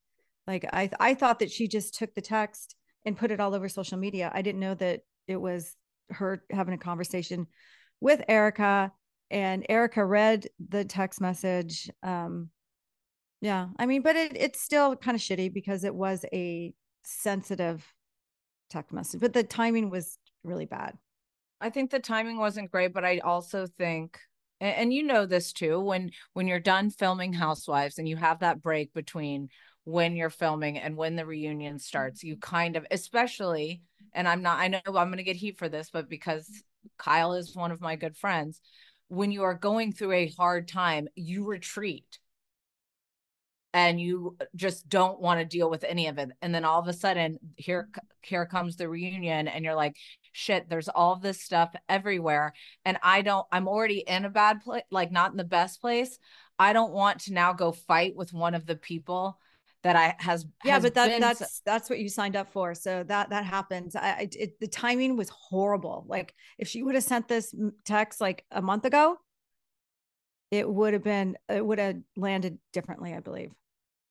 Like 0.47 0.65
I, 0.73 0.91
I 0.99 1.15
thought 1.15 1.41
that 1.41 1.53
she 1.53 1.69
just 1.69 1.95
took 1.95 2.15
the 2.15 2.23
text 2.23 2.75
and 3.05 3.17
put 3.17 3.31
it 3.31 3.41
all 3.41 3.55
over 3.55 3.69
social 3.69 3.99
media. 3.99 4.33
I 4.35 4.43
didn't 4.43 4.61
know 4.61 4.75
that 4.75 5.03
it 5.27 5.37
was 5.37 5.77
her 6.11 6.43
having 6.51 6.75
a 6.75 6.79
conversation 6.79 7.47
with 8.01 8.23
Erika, 8.29 8.93
and 9.31 9.65
Erika 9.69 10.05
read 10.05 10.47
the 10.69 10.85
text 10.85 11.21
message. 11.21 11.91
Um, 12.03 12.51
yeah, 13.41 13.69
I 13.79 13.87
mean, 13.87 14.03
but 14.03 14.17
it, 14.17 14.37
it's 14.37 14.61
still 14.61 14.97
kind 14.97 15.15
of 15.15 15.21
shitty 15.21 15.53
because 15.53 15.85
it 15.85 15.95
was 15.95 16.25
a 16.33 16.73
sensitive 17.05 17.87
text 18.71 18.93
message, 18.93 19.21
but 19.21 19.33
the 19.33 19.45
timing 19.45 19.91
was 19.91 20.19
really 20.43 20.67
bad. 20.67 20.97
I 21.61 21.71
think 21.71 21.91
the 21.91 22.01
timing 22.01 22.39
wasn't 22.39 22.71
great, 22.71 22.93
but 22.93 23.05
I 23.05 23.19
also 23.19 23.67
think 23.67 24.19
and, 24.61 24.75
and 24.77 24.93
you 24.93 25.03
know 25.03 25.27
this 25.27 25.53
too 25.53 25.81
when 25.81 26.11
when 26.33 26.47
you're 26.47 26.61
done 26.61 26.91
filming 26.91 27.33
Housewives 27.33 27.99
and 27.99 28.09
you 28.09 28.17
have 28.17 28.41
that 28.41 28.63
break 28.63 28.93
between 28.93 29.49
when 29.85 30.17
you're 30.17 30.31
filming 30.31 30.79
and 30.79 30.97
when 30.97 31.17
the 31.17 31.25
reunion 31.25 31.79
starts, 31.79 32.23
you 32.23 32.37
kind 32.37 32.77
of 32.77 32.87
especially 32.91 33.83
and 34.13 34.29
I'm 34.29 34.43
not 34.43 34.59
I 34.59 34.69
know 34.69 34.81
I'm 34.87 35.09
going 35.09 35.17
to 35.19 35.23
get 35.23 35.37
heat 35.37 35.59
for 35.59 35.69
this, 35.69 35.91
but 35.93 36.09
because 36.09 36.49
Kyle 36.99 37.35
is 37.35 37.57
one 37.57 37.71
of 37.71 37.81
my 37.81 37.97
good 37.97 38.17
friends, 38.17 38.61
when 39.09 39.33
you 39.33 39.43
are 39.43 39.55
going 39.55 39.93
through 39.93 40.13
a 40.13 40.29
hard 40.39 40.69
time, 40.69 41.09
you 41.15 41.45
retreat. 41.45 42.19
And 43.75 44.01
you 44.01 44.37
uh, 44.41 44.47
just 44.57 44.89
don't 44.89 45.21
want 45.21 45.41
to 45.41 45.45
deal 45.45 45.69
with 45.69 45.85
any 45.85 46.07
of 46.07 46.17
it. 46.17 46.31
And 46.41 46.55
then 46.55 46.65
all 46.65 46.81
of 46.81 46.89
a 46.89 46.93
sudden 46.95 47.39
here 47.57 47.89
mm-hmm. 47.93 48.07
here 48.23 48.47
comes 48.47 48.77
the 48.77 48.89
reunion 48.89 49.47
and 49.47 49.65
you're 49.65 49.75
like 49.75 49.97
shit 50.33 50.69
there's 50.69 50.89
all 50.89 51.17
this 51.17 51.43
stuff 51.43 51.75
everywhere 51.89 52.53
and 52.85 52.97
i 53.03 53.23
don't 53.23 53.47
i'm 53.51 53.67
already 53.67 54.05
in 54.07 54.25
a 54.25 54.31
bad 54.31 54.61
place 54.63 54.85
like 54.91 55.11
not 55.11 55.31
in 55.33 55.37
the 55.37 55.45
best 55.45 55.81
place. 55.81 56.19
I 56.59 56.73
don't 56.73 56.93
want 56.93 57.21
to 57.21 57.33
now 57.33 57.53
go 57.53 57.73
fight 57.73 58.17
with 58.17 58.33
one 58.33 58.55
of 58.55 58.67
the 58.67 58.77
people 58.77 59.39
that 59.83 59.97
i 59.97 60.15
has 60.19 60.47
yeah 60.65 60.79
but 60.79 60.95
that 60.95 61.21
that's 61.21 61.61
that's 61.65 61.89
what 61.89 61.99
you 61.99 62.09
signed 62.09 62.37
up 62.37 62.53
for 62.53 62.75
so 62.75 63.05
that 63.05 63.31
that 63.31 63.45
happens. 63.45 63.95
i 63.95 64.01
I- 64.01 64.29
it, 64.33 64.61
the 64.61 64.67
timing 64.67 65.17
was 65.17 65.29
horrible 65.29 66.05
like 66.09 66.35
if 66.59 66.69
she 66.69 66.83
would 66.83 66.95
have 66.95 67.05
sent 67.05 67.29
this 67.29 67.55
text 67.85 68.21
like 68.21 68.45
a 68.51 68.63
month 68.63 68.85
ago 68.85 69.17
it 70.51 70.69
would 70.69 70.95
have 70.95 71.05
been 71.05 71.37
it 71.49 71.65
would 71.65 71.79
have 71.79 71.97
landed 72.17 72.59
differently 72.73 73.15
i 73.15 73.21
believe 73.21 73.53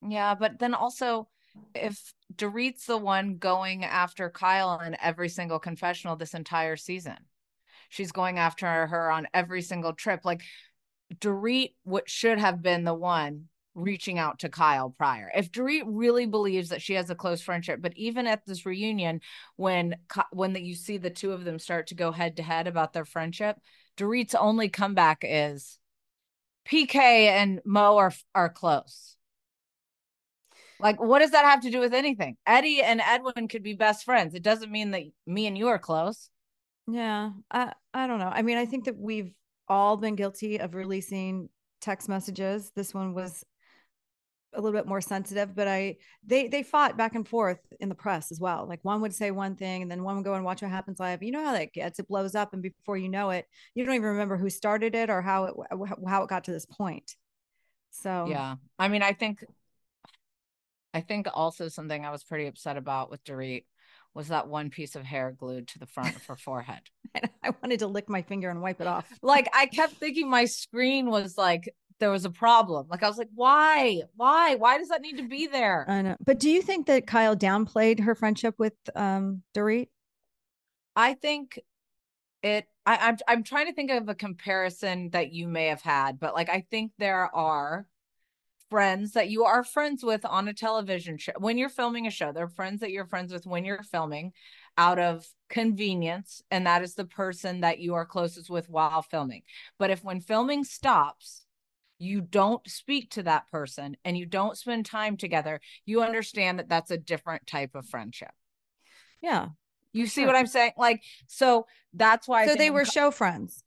yeah 0.08 0.36
but 0.36 0.60
then 0.60 0.73
also 0.73 1.27
if 1.73 2.13
Dorit's 2.36 2.86
the 2.86 2.97
one 2.97 3.38
going 3.38 3.84
after 3.84 4.30
Kyle 4.30 4.80
in 4.80 4.95
every 5.01 5.30
single 5.30 5.60
confessional 5.60 6.15
this 6.15 6.34
entire 6.34 6.75
season. 6.75 7.17
She's 7.89 8.12
going 8.12 8.38
after 8.38 8.88
her 8.88 9.12
on 9.12 9.27
every 9.34 9.62
single 9.62 9.93
trip. 9.93 10.21
Like 10.23 10.41
Dorit 11.19 11.73
what 11.84 12.10
should 12.10 12.38
have 12.38 12.62
been 12.62 12.84
the 12.84 12.93
one 12.93 13.45
reaching 13.78 14.20
out 14.20 14.40
to 14.40 14.50
Kyle 14.50 14.90
prior. 14.90 15.32
If 15.36 15.52
Dorit 15.52 15.84
really 15.86 16.26
believes 16.26 16.70
that 16.70 16.82
she 16.82 16.96
has 16.96 17.10
a 17.10 17.16
close 17.16 17.42
friendship, 17.42 17.82
but 17.82 17.94
even 17.96 18.28
at 18.28 18.46
this 18.46 18.66
reunion, 18.66 19.22
when 19.56 19.96
when 20.32 20.54
the, 20.54 20.62
you 20.62 20.76
see 20.76 20.98
the 20.98 21.10
two 21.10 21.32
of 21.32 21.46
them 21.46 21.60
start 21.60 21.88
to 21.88 21.96
go 21.96 22.12
head 22.12 22.38
to 22.38 22.44
head 22.44 22.68
about 22.68 22.94
their 22.94 23.06
friendship, 23.06 23.58
Dorit's 23.98 24.36
only 24.36 24.70
comeback 24.70 25.20
is 25.24 25.80
PK 26.68 26.96
and 26.96 27.62
Mo 27.66 27.98
are 27.98 28.13
are 28.36 28.50
close. 28.50 29.16
Like, 30.80 31.00
what 31.02 31.20
does 31.20 31.32
that 31.32 31.46
have 31.46 31.62
to 31.62 31.72
do 31.72 31.80
with 31.80 31.94
anything? 31.94 32.38
Eddie 32.46 32.84
and 32.84 33.02
Edwin 33.02 33.48
could 33.48 33.63
be 33.63 33.74
best 33.74 34.06
friends. 34.06 34.36
It 34.36 34.44
doesn't 34.44 34.72
mean 34.72 34.92
that 34.92 35.04
me 35.26 35.48
and 35.48 35.58
you 35.58 35.68
are 35.70 35.80
close. 35.80 36.30
yeah 36.88 37.32
i 37.52 37.74
i 37.94 38.08
don't 38.08 38.20
know 38.20 38.32
i 38.34 38.42
mean 38.42 38.58
i 38.58 38.66
think 38.66 38.86
that 38.86 38.98
we've 38.98 39.34
all 39.68 39.98
been 39.98 40.16
guilty 40.16 40.60
of 40.60 40.74
releasing 40.74 41.50
text 41.82 42.08
messages 42.08 42.72
this 42.76 42.94
one 42.94 43.13
was 43.13 43.44
a 44.58 44.62
little 44.62 44.78
bit 44.78 44.88
more 44.88 45.00
sensitive 45.02 45.56
but 45.56 45.67
i 45.67 45.96
they 46.26 46.48
they 46.48 46.63
fought 46.63 46.98
back 46.98 47.15
and 47.15 47.28
forth 47.28 47.60
in 47.80 47.89
the 47.89 47.96
press 47.96 48.32
as 48.32 48.39
well 48.39 48.65
like 48.67 48.80
one 48.84 49.00
would 49.02 49.13
say 49.13 49.32
one 49.32 49.56
thing 49.56 49.82
and 49.82 49.89
then 49.89 50.04
one 50.04 50.15
would 50.15 50.26
go 50.26 50.34
and 50.34 50.43
watch 50.43 50.62
what 50.62 50.72
happens 50.72 51.00
live 51.00 51.24
you 51.24 51.32
know 51.32 51.46
how 51.46 51.54
that 51.54 51.72
gets 51.74 52.00
it 52.00 52.08
blows 52.08 52.36
up 52.36 52.54
and 52.54 52.62
before 52.63 52.98
you 52.98 53.08
know 53.08 53.30
it 53.30 53.46
you 53.76 53.86
don't 53.86 53.96
even 53.96 54.10
remember 54.10 54.36
who 54.36 54.50
started 54.50 54.96
it 54.96 55.10
or 55.10 55.22
how 55.22 55.46
it 55.46 55.54
how 56.08 56.24
it 56.24 56.30
got 56.30 56.43
to 56.43 56.52
this 56.52 56.65
point 56.65 57.15
so 57.89 58.26
Yeah. 58.28 58.56
I 58.78 58.89
mean, 58.89 59.02
I 59.02 59.13
think 59.13 59.43
I 60.93 61.02
think 61.02 61.28
also 61.34 61.67
something 61.67 62.06
I 62.06 62.12
was 62.12 62.24
pretty 62.24 62.48
upset 62.48 62.78
about 62.78 63.10
with 63.10 63.24
Dorit 63.24 63.65
was 64.13 64.30
that 64.30 64.48
one 64.48 64.70
piece 64.70 64.96
of 64.96 65.04
hair 65.04 65.32
glued 65.32 65.67
to 65.70 65.80
the 65.80 65.86
front 65.86 66.15
of 66.15 66.26
her 66.26 66.36
forehead. 66.48 66.82
i 67.43 67.52
wanted 67.62 67.80
to 67.80 67.88
lick 67.88 68.10
my 68.10 68.22
finger 68.22 68.50
and 68.50 68.62
wipe 68.62 68.82
it 68.82 68.88
off 68.88 69.08
Like 69.22 69.48
I 69.54 69.67
kept 69.67 69.93
thinking 69.93 70.30
my 70.30 70.46
screen 70.46 71.10
was 71.10 71.38
like 71.38 71.74
there 71.99 72.12
was 72.12 72.25
a 72.25 72.29
problem. 72.29 72.88
Like 72.89 73.03
I 73.03 73.07
was 73.07 73.17
like, 73.17 73.29
why? 73.33 74.03
Why? 74.15 74.55
Why 74.55 74.77
does 74.77 74.89
that 74.89 75.01
need 75.01 75.17
to 75.17 75.27
be 75.27 75.47
there? 75.47 75.86
i 75.88 76.01
know 76.01 76.15
but 76.23 76.39
do 76.39 76.49
you 76.49 76.62
think 76.62 76.88
that 76.88 77.07
kyle 77.07 77.36
downplayed 77.36 77.99
her 77.99 78.15
friendship 78.15 78.55
with 78.57 78.73
um 78.95 79.41
dorit 79.55 79.88
I 80.97 81.13
think 81.13 81.60
it 82.41 82.65
I, 82.86 82.97
I'm 82.97 83.17
I'm 83.27 83.43
trying 83.43 83.67
to 83.67 83.73
think 83.73 83.91
of 83.91 84.10
a 84.10 84.15
comparison 84.15 85.12
that 85.12 85.31
you 85.31 85.47
may 85.47 85.67
have 85.67 85.81
had, 85.81 86.19
but 86.19 86.33
like 86.33 86.49
I 86.49 86.65
think 86.71 86.91
there 86.97 87.33
are 87.36 87.88
friends 88.69 89.13
that 89.13 89.29
you 89.29 89.45
are 89.45 89.63
friends 89.63 90.03
with 90.03 90.25
on 90.25 90.47
a 90.47 90.53
television 90.53 91.17
show 91.17 91.33
when 91.38 91.57
you're 91.57 91.69
filming 91.69 92.07
a 92.07 92.12
show. 92.12 92.31
They're 92.31 92.47
friends 92.47 92.81
that 92.81 92.91
you're 92.91 93.05
friends 93.05 93.31
with 93.31 93.45
when 93.45 93.63
you're 93.63 93.83
filming 93.83 94.33
out 94.77 94.97
of 94.97 95.27
convenience, 95.49 96.41
and 96.49 96.65
that 96.65 96.81
is 96.81 96.95
the 96.95 97.05
person 97.05 97.62
that 97.62 97.79
you 97.79 97.93
are 97.93 98.05
closest 98.05 98.49
with 98.49 98.67
while 98.67 99.03
filming. 99.03 99.43
But 99.77 99.91
if 99.91 100.03
when 100.03 100.19
filming 100.19 100.63
stops, 100.63 101.46
you 101.99 102.21
don't 102.21 102.67
speak 102.69 103.12
to 103.12 103.23
that 103.23 103.49
person 103.49 103.97
and 104.05 104.17
you 104.17 104.25
don't 104.25 104.57
spend 104.57 104.86
time 104.86 105.17
together, 105.17 105.60
you 105.86 106.01
understand 106.01 106.60
that 106.60 106.69
that's 106.69 106.91
a 106.91 106.97
different 106.97 107.47
type 107.47 107.75
of 107.75 107.88
friendship. 107.88 108.31
yeah 109.21 109.49
You 109.93 110.07
see 110.07 110.21
sure. 110.21 110.27
what 110.27 110.36
I'm 110.36 110.47
saying? 110.47 110.73
Like, 110.77 111.01
so 111.27 111.65
that's 111.93 112.27
why. 112.27 112.47
So 112.47 112.55
they 112.55 112.69
were 112.69 112.86
show 112.86 113.12
friends 113.12 113.63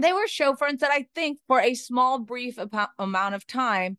they 0.00 0.12
were 0.12 0.26
show 0.26 0.54
friends 0.54 0.80
that 0.80 0.90
I 0.90 1.06
think 1.14 1.38
for 1.46 1.60
a 1.60 1.74
small, 1.74 2.18
brief 2.18 2.58
amo- 2.58 2.88
amount 2.98 3.34
of 3.34 3.46
time, 3.46 3.96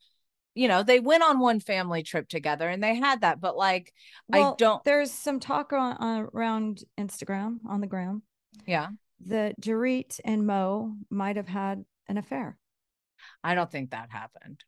you 0.54 0.68
know, 0.68 0.84
they 0.84 1.00
went 1.00 1.24
on 1.24 1.40
one 1.40 1.60
family 1.60 2.04
trip 2.04 2.28
together 2.30 2.68
and 2.68 2.84
they 2.84 2.96
had 2.96 3.22
that. 3.22 3.42
But 3.42 3.58
like, 3.58 3.94
I 4.32 4.54
don't. 4.58 4.84
There's 4.84 5.12
some 5.12 5.40
talk 5.40 5.74
on, 5.74 5.98
on 5.98 6.30
around 6.34 6.84
Instagram 6.98 7.58
on 7.68 7.82
the 7.82 7.88
gram 7.88 8.24
Yeah, 8.66 8.88
that 9.28 9.60
Dorit 9.60 10.20
and 10.24 10.46
Mo 10.46 10.96
might 11.10 11.36
have 11.36 11.48
had 11.48 11.84
an 12.08 12.18
affair. 12.18 12.58
I 13.46 13.54
don't 13.54 13.72
think 13.72 13.92
that 13.92 14.10
happened. 14.10 14.64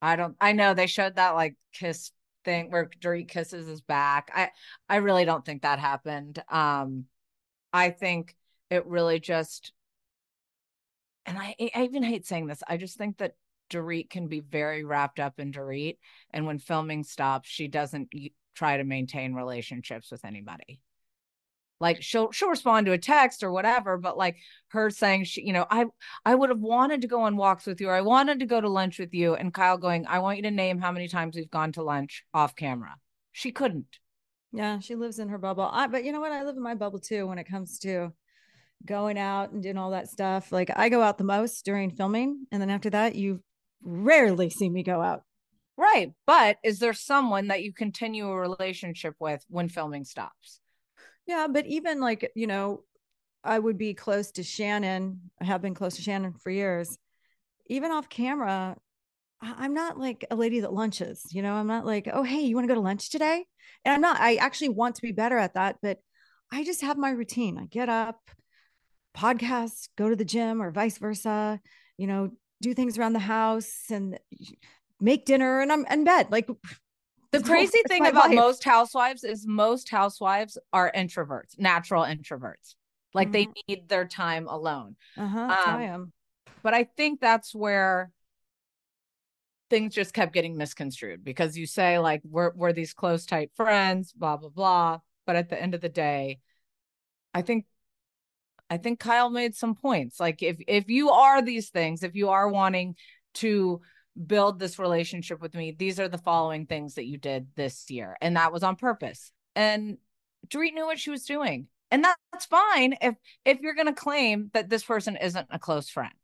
I 0.00 0.16
don't. 0.16 0.34
I 0.40 0.52
know 0.52 0.72
they 0.72 0.86
showed 0.86 1.16
that 1.16 1.32
like 1.32 1.54
kiss 1.74 2.12
thing 2.46 2.70
where 2.70 2.88
Dorit 2.98 3.28
kisses 3.28 3.68
his 3.68 3.82
back. 3.82 4.30
I 4.34 4.50
I 4.88 4.96
really 4.96 5.26
don't 5.26 5.44
think 5.44 5.62
that 5.62 5.78
happened. 5.78 6.42
Um, 6.48 7.04
I 7.74 7.90
think 7.90 8.34
it 8.70 8.86
really 8.86 9.20
just 9.20 9.72
and 11.26 11.38
I 11.38 11.54
I 11.74 11.82
even 11.84 12.02
hate 12.02 12.26
saying 12.26 12.46
this. 12.46 12.62
I 12.66 12.78
just 12.78 12.96
think 12.96 13.18
that 13.18 13.34
Dorit 13.68 14.08
can 14.08 14.28
be 14.28 14.40
very 14.40 14.82
wrapped 14.82 15.20
up 15.20 15.38
in 15.38 15.52
Dorit 15.52 15.98
and 16.30 16.46
when 16.46 16.58
filming 16.58 17.04
stops, 17.04 17.50
she 17.50 17.68
doesn't 17.68 18.14
try 18.54 18.78
to 18.78 18.84
maintain 18.84 19.34
relationships 19.34 20.10
with 20.10 20.24
anybody 20.24 20.80
like 21.82 22.00
she'll 22.00 22.30
she'll 22.30 22.48
respond 22.48 22.86
to 22.86 22.92
a 22.92 22.98
text 22.98 23.42
or 23.42 23.52
whatever 23.52 23.98
but 23.98 24.16
like 24.16 24.36
her 24.68 24.88
saying 24.88 25.24
she 25.24 25.42
you 25.42 25.52
know 25.52 25.66
i 25.70 25.84
i 26.24 26.34
would 26.34 26.48
have 26.48 26.60
wanted 26.60 27.02
to 27.02 27.08
go 27.08 27.22
on 27.22 27.36
walks 27.36 27.66
with 27.66 27.80
you 27.80 27.88
or 27.88 27.94
i 27.94 28.00
wanted 28.00 28.38
to 28.40 28.46
go 28.46 28.60
to 28.60 28.68
lunch 28.68 28.98
with 28.98 29.12
you 29.12 29.34
and 29.34 29.52
kyle 29.52 29.76
going 29.76 30.06
i 30.06 30.20
want 30.20 30.38
you 30.38 30.42
to 30.44 30.50
name 30.50 30.78
how 30.78 30.92
many 30.92 31.08
times 31.08 31.36
we've 31.36 31.50
gone 31.50 31.72
to 31.72 31.82
lunch 31.82 32.24
off 32.32 32.56
camera. 32.56 32.94
She 33.32 33.50
couldn't. 33.52 33.98
Yeah 34.52 34.78
she 34.80 34.94
lives 34.94 35.18
in 35.18 35.28
her 35.28 35.38
bubble. 35.38 35.68
I, 35.70 35.86
but 35.86 36.04
you 36.04 36.12
know 36.12 36.20
what? 36.20 36.32
I 36.32 36.44
live 36.44 36.56
in 36.56 36.62
my 36.62 36.74
bubble 36.74 37.00
too 37.00 37.26
when 37.26 37.38
it 37.38 37.48
comes 37.48 37.78
to 37.80 38.12
going 38.84 39.18
out 39.18 39.52
and 39.52 39.62
doing 39.62 39.78
all 39.78 39.90
that 39.90 40.08
stuff. 40.08 40.52
Like 40.52 40.70
i 40.76 40.88
go 40.88 41.02
out 41.02 41.18
the 41.18 41.24
most 41.24 41.64
during 41.64 41.90
filming 41.90 42.46
and 42.52 42.62
then 42.62 42.70
after 42.70 42.90
that 42.90 43.14
you 43.14 43.42
rarely 43.82 44.50
see 44.50 44.70
me 44.70 44.82
go 44.82 45.00
out. 45.00 45.22
Right 45.76 46.12
but 46.26 46.58
is 46.62 46.78
there 46.78 46.92
someone 46.92 47.48
that 47.48 47.62
you 47.62 47.72
continue 47.72 48.28
a 48.28 48.38
relationship 48.38 49.14
with 49.18 49.44
when 49.48 49.68
filming 49.68 50.04
stops 50.04 50.60
yeah, 51.32 51.46
but 51.48 51.66
even 51.66 51.98
like, 51.98 52.30
you 52.34 52.46
know, 52.46 52.84
I 53.42 53.58
would 53.58 53.78
be 53.78 53.94
close 53.94 54.32
to 54.32 54.42
Shannon. 54.42 55.30
I 55.40 55.46
have 55.46 55.62
been 55.62 55.74
close 55.74 55.96
to 55.96 56.02
Shannon 56.02 56.34
for 56.34 56.50
years. 56.50 56.98
Even 57.68 57.90
off 57.90 58.10
camera, 58.10 58.76
I'm 59.40 59.72
not 59.72 59.98
like 59.98 60.26
a 60.30 60.36
lady 60.36 60.60
that 60.60 60.74
lunches, 60.74 61.24
you 61.30 61.40
know, 61.40 61.54
I'm 61.54 61.66
not 61.66 61.86
like, 61.86 62.06
oh, 62.12 62.22
hey, 62.22 62.42
you 62.42 62.54
want 62.54 62.64
to 62.64 62.68
go 62.68 62.74
to 62.74 62.80
lunch 62.80 63.08
today? 63.08 63.46
And 63.84 63.94
I'm 63.94 64.02
not, 64.02 64.20
I 64.20 64.34
actually 64.36 64.68
want 64.68 64.96
to 64.96 65.02
be 65.02 65.12
better 65.12 65.38
at 65.38 65.54
that, 65.54 65.76
but 65.80 65.98
I 66.52 66.64
just 66.64 66.82
have 66.82 66.98
my 66.98 67.10
routine. 67.10 67.56
I 67.58 67.64
get 67.64 67.88
up, 67.88 68.20
podcast, 69.16 69.88
go 69.96 70.10
to 70.10 70.16
the 70.16 70.26
gym 70.26 70.62
or 70.62 70.70
vice 70.70 70.98
versa, 70.98 71.60
you 71.96 72.06
know, 72.06 72.30
do 72.60 72.74
things 72.74 72.98
around 72.98 73.14
the 73.14 73.20
house 73.20 73.84
and 73.90 74.18
make 75.00 75.24
dinner 75.24 75.60
and 75.60 75.72
I'm 75.72 75.86
in 75.86 76.04
bed. 76.04 76.28
Like 76.30 76.48
the 77.32 77.42
crazy 77.42 77.80
thing 77.88 78.06
about 78.06 78.28
life. 78.28 78.36
most 78.36 78.62
housewives 78.62 79.24
is 79.24 79.46
most 79.46 79.88
housewives 79.88 80.58
are 80.72 80.92
introverts, 80.94 81.58
natural 81.58 82.04
introverts. 82.04 82.74
Like 83.14 83.28
mm-hmm. 83.28 83.32
they 83.32 83.48
need 83.68 83.88
their 83.88 84.06
time 84.06 84.46
alone. 84.48 84.96
Uh-huh, 85.16 85.40
um, 85.40 85.50
I 85.50 85.82
am. 85.84 86.12
But 86.62 86.74
I 86.74 86.84
think 86.84 87.20
that's 87.20 87.54
where 87.54 88.10
things 89.70 89.94
just 89.94 90.12
kept 90.12 90.34
getting 90.34 90.56
misconstrued 90.56 91.24
because 91.24 91.56
you 91.56 91.66
say 91.66 91.98
like 91.98 92.20
we're 92.24 92.52
we're 92.54 92.72
these 92.72 92.92
close 92.92 93.26
tight 93.26 93.50
friends, 93.56 94.12
blah 94.12 94.36
blah 94.36 94.50
blah. 94.50 94.98
But 95.26 95.36
at 95.36 95.48
the 95.48 95.60
end 95.60 95.74
of 95.74 95.80
the 95.80 95.88
day, 95.88 96.40
I 97.32 97.42
think 97.42 97.66
I 98.68 98.76
think 98.76 99.00
Kyle 99.00 99.30
made 99.30 99.54
some 99.54 99.74
points. 99.74 100.20
Like 100.20 100.42
if 100.42 100.58
if 100.68 100.88
you 100.88 101.10
are 101.10 101.42
these 101.42 101.70
things, 101.70 102.02
if 102.02 102.14
you 102.14 102.30
are 102.30 102.48
wanting 102.48 102.96
to 103.34 103.80
build 104.26 104.58
this 104.58 104.78
relationship 104.78 105.40
with 105.40 105.54
me. 105.54 105.72
These 105.72 105.98
are 105.98 106.08
the 106.08 106.18
following 106.18 106.66
things 106.66 106.94
that 106.94 107.06
you 107.06 107.18
did 107.18 107.48
this 107.56 107.90
year. 107.90 108.16
And 108.20 108.36
that 108.36 108.52
was 108.52 108.62
on 108.62 108.76
purpose. 108.76 109.32
And 109.54 109.98
Dorit 110.48 110.74
knew 110.74 110.86
what 110.86 110.98
she 110.98 111.10
was 111.10 111.24
doing. 111.24 111.68
And 111.90 112.04
that's 112.04 112.46
fine 112.46 112.96
if 113.02 113.14
if 113.44 113.60
you're 113.60 113.74
gonna 113.74 113.94
claim 113.94 114.50
that 114.54 114.70
this 114.70 114.82
person 114.82 115.16
isn't 115.16 115.46
a 115.50 115.58
close 115.58 115.90
friend. 115.90 116.14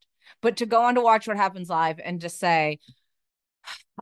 But 0.40 0.56
to 0.58 0.66
go 0.66 0.82
on 0.84 0.94
to 0.94 1.00
watch 1.00 1.28
what 1.28 1.36
happens 1.36 1.68
live 1.68 2.00
and 2.02 2.20
to 2.22 2.28
say, 2.28 2.78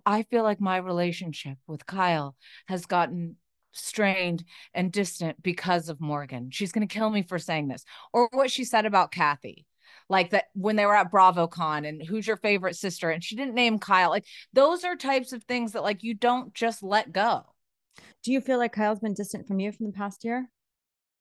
I 0.04 0.22
feel 0.24 0.42
like 0.42 0.60
my 0.60 0.76
relationship 0.76 1.58
with 1.66 1.86
Kyle 1.86 2.36
has 2.68 2.86
gotten 2.86 3.36
strained 3.72 4.44
and 4.74 4.92
distant 4.92 5.42
because 5.42 5.88
of 5.88 6.00
Morgan. 6.00 6.50
She's 6.50 6.72
going 6.72 6.86
to 6.86 6.92
kill 6.92 7.10
me 7.10 7.22
for 7.22 7.38
saying 7.38 7.68
this. 7.68 7.84
Or 8.12 8.28
what 8.32 8.50
she 8.50 8.64
said 8.64 8.86
about 8.86 9.12
Kathy 9.12 9.66
like 10.08 10.30
that 10.30 10.44
when 10.54 10.76
they 10.76 10.86
were 10.86 10.94
at 10.94 11.10
BravoCon 11.10 11.86
and 11.86 12.02
who's 12.02 12.26
your 12.26 12.36
favorite 12.36 12.76
sister 12.76 13.10
and 13.10 13.22
she 13.22 13.36
didn't 13.36 13.54
name 13.54 13.78
Kyle. 13.78 14.10
Like 14.10 14.26
those 14.52 14.84
are 14.84 14.96
types 14.96 15.32
of 15.32 15.44
things 15.44 15.72
that 15.72 15.82
like 15.82 16.02
you 16.02 16.14
don't 16.14 16.54
just 16.54 16.82
let 16.82 17.12
go. 17.12 17.42
Do 18.22 18.32
you 18.32 18.40
feel 18.40 18.58
like 18.58 18.72
Kyle's 18.72 19.00
been 19.00 19.14
distant 19.14 19.46
from 19.46 19.60
you 19.60 19.72
from 19.72 19.86
the 19.86 19.92
past 19.92 20.24
year? 20.24 20.48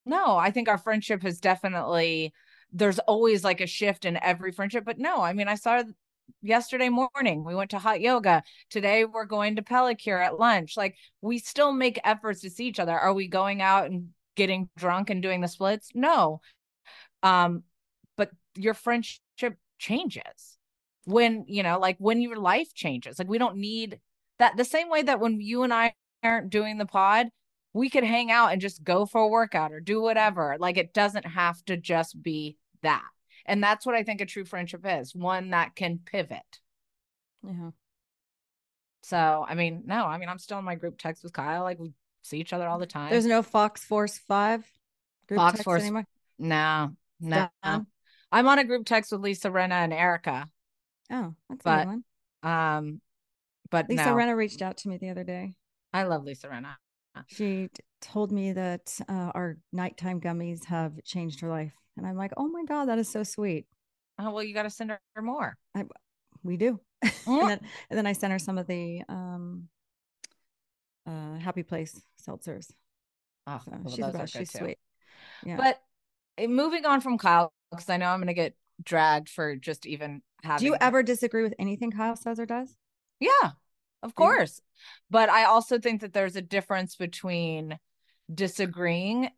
No, 0.05 0.37
I 0.37 0.51
think 0.51 0.69
our 0.69 0.77
friendship 0.77 1.23
has 1.23 1.39
definitely 1.39 2.33
there's 2.71 2.99
always 2.99 3.43
like 3.43 3.61
a 3.61 3.67
shift 3.67 4.05
in 4.05 4.17
every 4.21 4.51
friendship, 4.51 4.83
but 4.85 4.99
no, 4.99 5.21
I 5.21 5.33
mean 5.33 5.47
I 5.47 5.55
saw 5.55 5.83
yesterday 6.41 6.89
morning 6.89 7.43
we 7.43 7.55
went 7.55 7.71
to 7.71 7.79
hot 7.79 8.01
yoga 8.01 8.43
today 8.69 9.05
we're 9.05 9.25
going 9.25 9.55
to 9.55 9.61
pellicure 9.61 10.23
at 10.23 10.39
lunch 10.39 10.75
like 10.75 10.95
we 11.21 11.39
still 11.39 11.71
make 11.71 11.99
efforts 12.03 12.41
to 12.41 12.49
see 12.49 12.65
each 12.65 12.79
other 12.79 12.97
are 12.97 13.13
we 13.13 13.27
going 13.27 13.61
out 13.61 13.85
and 13.85 14.09
getting 14.35 14.69
drunk 14.77 15.09
and 15.09 15.21
doing 15.21 15.41
the 15.41 15.47
splits 15.47 15.91
no 15.93 16.41
um 17.23 17.63
your 18.55 18.73
friendship 18.73 19.57
changes 19.77 20.57
when 21.05 21.45
you 21.47 21.63
know 21.63 21.79
like 21.79 21.97
when 21.99 22.21
your 22.21 22.37
life 22.37 22.73
changes 22.73 23.19
like 23.19 23.29
we 23.29 23.37
don't 23.37 23.57
need 23.57 23.99
that 24.39 24.57
the 24.57 24.65
same 24.65 24.89
way 24.89 25.01
that 25.01 25.19
when 25.19 25.39
you 25.39 25.63
and 25.63 25.73
i 25.73 25.93
aren't 26.23 26.49
doing 26.49 26.77
the 26.77 26.85
pod 26.85 27.27
we 27.73 27.89
could 27.89 28.03
hang 28.03 28.31
out 28.31 28.51
and 28.51 28.61
just 28.61 28.83
go 28.83 29.05
for 29.05 29.21
a 29.21 29.27
workout 29.27 29.71
or 29.71 29.79
do 29.79 30.01
whatever 30.01 30.55
like 30.59 30.77
it 30.77 30.93
doesn't 30.93 31.25
have 31.25 31.63
to 31.65 31.77
just 31.77 32.21
be 32.21 32.57
that 32.81 33.03
and 33.45 33.63
that's 33.63 33.85
what 33.85 33.95
i 33.95 34.03
think 34.03 34.21
a 34.21 34.25
true 34.25 34.45
friendship 34.45 34.81
is 34.85 35.15
one 35.15 35.51
that 35.51 35.75
can 35.75 35.99
pivot. 36.03 36.59
Yeah. 37.43 37.69
So 39.03 39.45
i 39.47 39.53
mean 39.53 39.83
no 39.85 40.05
i 40.05 40.17
mean 40.17 40.29
i'm 40.29 40.39
still 40.39 40.57
in 40.57 40.65
my 40.65 40.75
group 40.75 40.97
text 40.97 41.23
with 41.23 41.33
kyle 41.33 41.61
like 41.61 41.77
we 41.77 41.93
see 42.23 42.39
each 42.39 42.53
other 42.53 42.67
all 42.67 42.79
the 42.79 42.87
time. 42.87 43.11
there's 43.11 43.27
no 43.27 43.43
fox 43.43 43.83
force 43.83 44.17
5 44.27 44.65
fox 45.35 45.61
force 45.61 45.83
anymore? 45.83 46.07
No 46.39 46.95
no 47.19 47.49
I'm 48.31 48.47
on 48.47 48.59
a 48.59 48.63
group 48.63 48.85
text 48.85 49.11
with 49.11 49.21
Lisa 49.21 49.49
Rinna 49.49 49.71
and 49.71 49.93
Erika. 49.93 50.47
Oh, 51.11 51.33
that's 51.49 51.63
but, 51.63 51.81
a 51.81 51.85
good 51.85 51.87
one. 51.87 52.03
Um, 52.43 53.01
but 53.69 53.89
Lisa 53.89 54.05
no. 54.05 54.15
Rinna 54.15 54.35
reached 54.35 54.61
out 54.61 54.77
to 54.77 54.89
me 54.89 54.97
the 54.97 55.09
other 55.09 55.23
day. 55.23 55.55
I 55.93 56.03
love 56.03 56.23
Lisa 56.23 56.47
Rinna. 56.47 56.75
She 57.27 57.69
told 58.01 58.31
me 58.31 58.51
that 58.53 58.99
uh, 59.07 59.31
our 59.33 59.57
nighttime 59.71 60.19
gummies 60.19 60.65
have 60.65 61.01
changed 61.03 61.39
her 61.39 61.49
life, 61.49 61.73
and 61.95 62.05
I'm 62.05 62.17
like, 62.17 62.33
oh 62.35 62.47
my 62.47 62.63
god, 62.65 62.89
that 62.89 62.99
is 62.99 63.07
so 63.07 63.23
sweet. 63.23 63.65
Oh 64.19 64.31
well, 64.31 64.43
you 64.43 64.53
got 64.53 64.63
to 64.63 64.69
send 64.69 64.91
her 64.91 65.21
more. 65.21 65.57
I, 65.73 65.85
we 66.43 66.57
do. 66.57 66.79
And, 67.27 67.49
then, 67.49 67.59
and 67.89 67.97
then 67.97 68.07
I 68.07 68.13
sent 68.13 68.33
her 68.33 68.39
some 68.39 68.57
of 68.57 68.67
the 68.67 69.01
um, 69.09 69.67
uh, 71.07 71.37
Happy 71.37 71.63
Place 71.63 71.99
seltzers. 72.21 72.71
Oh, 73.47 73.61
so 73.63 73.71
well, 73.71 73.95
she's 73.95 74.05
about, 74.05 74.29
she's 74.29 74.51
too. 74.51 74.59
sweet. 74.59 74.77
Yeah. 75.43 75.57
But 75.57 75.81
eh, 76.37 76.47
moving 76.47 76.85
on 76.85 77.01
from 77.01 77.17
Kyle, 77.17 77.51
because 77.75 77.89
I 77.89 77.97
know 77.97 78.07
I'm 78.07 78.19
going 78.19 78.27
to 78.27 78.33
get 78.33 78.55
dragged 78.83 79.29
for 79.29 79.55
just 79.55 79.85
even 79.85 80.21
having. 80.43 80.59
Do 80.59 80.65
you 80.65 80.77
ever 80.79 81.03
disagree 81.03 81.43
with 81.43 81.53
anything 81.59 81.91
Kyle 81.91 82.15
says 82.15 82.39
or 82.39 82.45
does? 82.45 82.75
Yeah, 83.19 83.51
of 84.03 84.15
course. 84.15 84.61
Yeah. 84.61 84.81
But 85.09 85.29
I 85.29 85.45
also 85.45 85.79
think 85.79 86.01
that 86.01 86.13
there's 86.13 86.35
a 86.35 86.41
difference 86.41 86.95
between 86.95 87.79
disagreeing. 88.33 89.29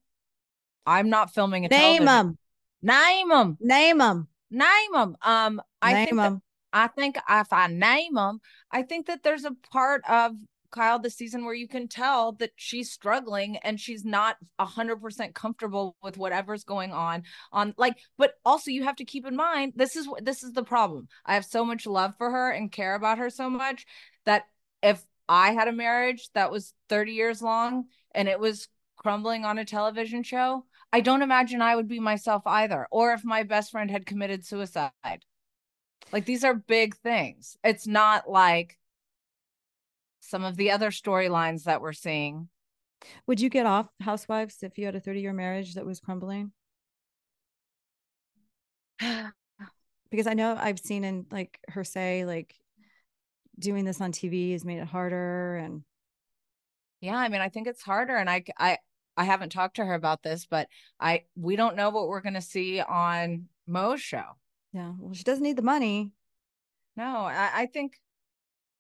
I'm 0.86 1.10
not 1.10 1.34
filming 1.34 1.66
a 1.66 1.68
name 1.70 2.06
them. 2.06 2.38
Name 2.82 3.30
them. 3.30 3.58
Name 3.60 3.98
them. 3.98 4.28
Name 4.50 4.92
them. 4.94 5.18
Um, 5.22 5.62
I 5.82 5.94
name 5.94 6.06
think 6.06 6.18
them. 6.18 6.42
I 6.72 6.88
think 6.88 7.18
if 7.30 7.54
I 7.54 7.68
name 7.68 8.14
them, 8.16 8.40
I 8.72 8.84
think 8.84 9.08
that 9.08 9.24
there's 9.24 9.46
a 9.46 9.56
part 9.72 10.04
of 10.08 10.34
Kyle 10.78 11.00
this 11.00 11.16
season 11.16 11.44
where 11.44 11.54
you 11.54 11.68
can 11.68 11.88
tell 11.88 12.34
that 12.34 12.52
she's 12.56 12.92
struggling 12.92 13.58
and 13.58 13.80
she's 13.80 14.06
not 14.06 14.38
a 14.60 14.66
hundred 14.66 15.02
percent 15.02 15.36
comfortable 15.36 15.96
with 16.02 16.18
whatever's 16.18 16.64
going 16.64 16.92
on 16.92 17.24
on 17.52 17.74
like 17.78 17.98
but 18.18 18.34
also 18.46 18.72
you 18.72 18.84
have 18.84 18.96
to 18.96 19.06
keep 19.06 19.26
in 19.26 19.36
mind 19.36 19.74
this 19.76 19.96
is 19.96 20.08
this 20.22 20.44
is 20.44 20.54
the 20.54 20.64
problem. 20.64 21.08
I 21.26 21.34
have 21.34 21.46
so 21.46 21.66
much 21.66 21.86
love 21.86 22.16
for 22.18 22.32
her 22.32 22.52
and 22.52 22.72
care 22.72 22.96
about 22.96 23.18
her 23.18 23.30
so 23.30 23.50
much 23.50 23.86
that 24.26 24.44
if 24.82 25.04
I 25.28 25.52
had 25.52 25.68
a 25.68 25.74
marriage 25.74 26.30
that 26.34 26.52
was 26.52 26.74
30 26.90 27.14
years 27.14 27.42
long 27.42 27.86
and 28.14 28.28
it 28.28 28.40
was 28.40 28.70
crumbling 28.96 29.46
on 29.46 29.58
a 29.58 29.66
television 29.66 30.24
show 30.24 30.64
I 30.92 31.02
don't 31.02 31.22
imagine 31.22 31.62
I 31.62 31.76
would 31.76 31.88
be 31.88 32.00
myself 32.00 32.44
either 32.46 32.88
or 32.92 33.14
if 33.14 33.26
my 33.26 33.44
best 33.44 33.72
friend 33.72 33.92
had 33.92 34.06
committed 34.06 34.46
suicide. 34.46 34.92
Like 36.12 36.26
these 36.26 36.44
are 36.44 36.54
big 36.54 36.96
things. 36.96 37.58
It's 37.64 37.86
not 37.86 38.30
like 38.30 38.77
some 40.28 40.44
of 40.44 40.58
the 40.58 40.72
other 40.72 40.92
storylines 40.92 41.64
that 41.64 41.82
we're 41.82 41.94
seeing. 41.94 42.50
Would 43.28 43.40
you 43.40 43.50
get 43.50 43.66
off 43.66 43.88
Housewives 44.02 44.58
if 44.62 44.78
you 44.78 44.86
had 44.86 44.96
a 44.96 45.00
30 45.00 45.22
year 45.22 45.32
marriage 45.34 45.76
that 45.76 45.86
was 45.86 46.02
crumbling? 46.02 46.52
because 49.00 50.28
I 50.28 50.34
know 50.34 50.58
I've 50.60 50.80
seen 50.80 51.06
in 51.06 51.26
like 51.32 51.58
her 51.70 51.86
say, 51.86 52.26
like, 52.26 52.54
doing 53.58 53.86
this 53.86 54.02
on 54.02 54.12
TV 54.12 54.52
has 54.52 54.66
made 54.66 54.80
it 54.80 54.88
harder. 54.88 55.56
And 55.56 55.84
yeah, 57.00 57.16
I 57.16 57.30
mean, 57.30 57.42
I 57.42 57.48
think 57.48 57.68
it's 57.68 57.82
harder. 57.82 58.18
And 58.18 58.30
I, 58.30 58.44
I, 58.58 58.80
I 59.16 59.24
haven't 59.24 59.52
talked 59.52 59.78
to 59.78 59.86
her 59.86 59.94
about 59.94 60.24
this, 60.24 60.46
but 60.46 60.68
I, 61.00 61.24
we 61.36 61.56
don't 61.56 61.78
know 61.78 61.90
what 61.90 62.08
we're 62.08 62.22
going 62.22 62.34
to 62.34 62.42
see 62.42 62.82
on 62.82 63.46
Mo's 63.66 64.02
show. 64.02 64.26
Yeah. 64.74 64.92
Well, 65.00 65.14
she 65.14 65.24
doesn't 65.24 65.44
need 65.44 65.56
the 65.56 65.62
money. 65.62 66.12
No, 66.98 67.22
I, 67.22 67.50
I 67.54 67.66
think 67.68 67.94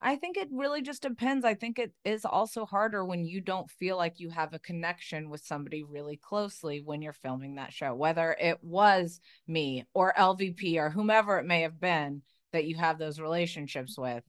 I 0.02 0.16
think 0.16 0.38
it 0.38 0.50
really 0.52 0.82
just 0.82 1.02
depends. 1.02 1.44
I 1.44 1.56
think 1.56 1.80
it 1.80 1.92
is 2.06 2.24
also 2.24 2.66
harder 2.66 3.04
when 3.04 3.26
you 3.26 3.42
don't 3.42 3.70
feel 3.70 3.98
like 3.98 4.20
you 4.20 4.30
have 4.30 4.54
a 4.54 4.60
connection 4.60 5.30
with 5.30 5.44
somebody 5.44 5.84
really 5.84 6.18
closely 6.18 6.82
when 6.86 7.02
you're 7.02 7.14
filming 7.14 7.56
that 7.56 7.74
show, 7.74 7.96
whether 7.96 8.36
it 8.40 8.64
was 8.64 9.20
me 9.48 9.86
or 9.94 10.14
LVP 10.16 10.78
or 10.78 10.92
whomever 10.92 11.40
it 11.40 11.46
may 11.46 11.62
have 11.62 11.80
been 11.80 12.22
that 12.54 12.66
you 12.66 12.76
have 12.76 13.00
those 13.00 13.20
relationships 13.20 13.98
with. 13.98 14.24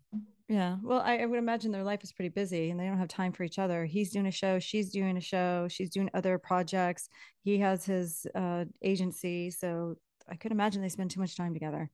Yeah. 0.48 0.76
Well, 0.83 1.00
I, 1.00 1.18
I, 1.18 1.26
would 1.26 1.38
imagine 1.38 1.70
their 1.70 1.85
life 1.85 2.02
is 2.02 2.12
pretty 2.12 2.31
busy 2.31 2.70
and 2.70 2.81
they 2.81 2.87
don't 2.87 2.96
have 2.96 3.09
time 3.09 3.33
for 3.33 3.44
each 3.44 3.59
other. 3.59 3.85
He's 3.85 4.11
doing 4.11 4.26
a 4.26 4.31
show, 4.31 4.59
she's 4.59 4.90
doing 4.90 5.18
a 5.18 5.20
show, 5.20 5.68
she's 5.68 5.90
doing 5.90 6.09
other 6.14 6.38
projects. 6.38 7.11
He 7.44 7.59
has 7.59 7.85
his 7.85 8.26
uh, 8.35 8.64
agency. 8.81 9.50
So 9.50 9.96
I 10.26 10.37
could 10.37 10.52
imagine 10.52 10.81
they 10.81 10.88
spend 10.88 11.11
too 11.11 11.20
much 11.20 11.37
time 11.37 11.52
together. 11.52 11.90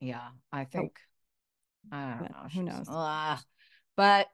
Yeah. 0.00 0.28
I 0.52 0.64
think. 0.64 0.92
Oh 0.94 1.15
I 1.92 2.16
don't 2.18 2.30
know. 2.30 2.48
Who 2.52 2.62
knows? 2.62 2.88
But 3.96 4.28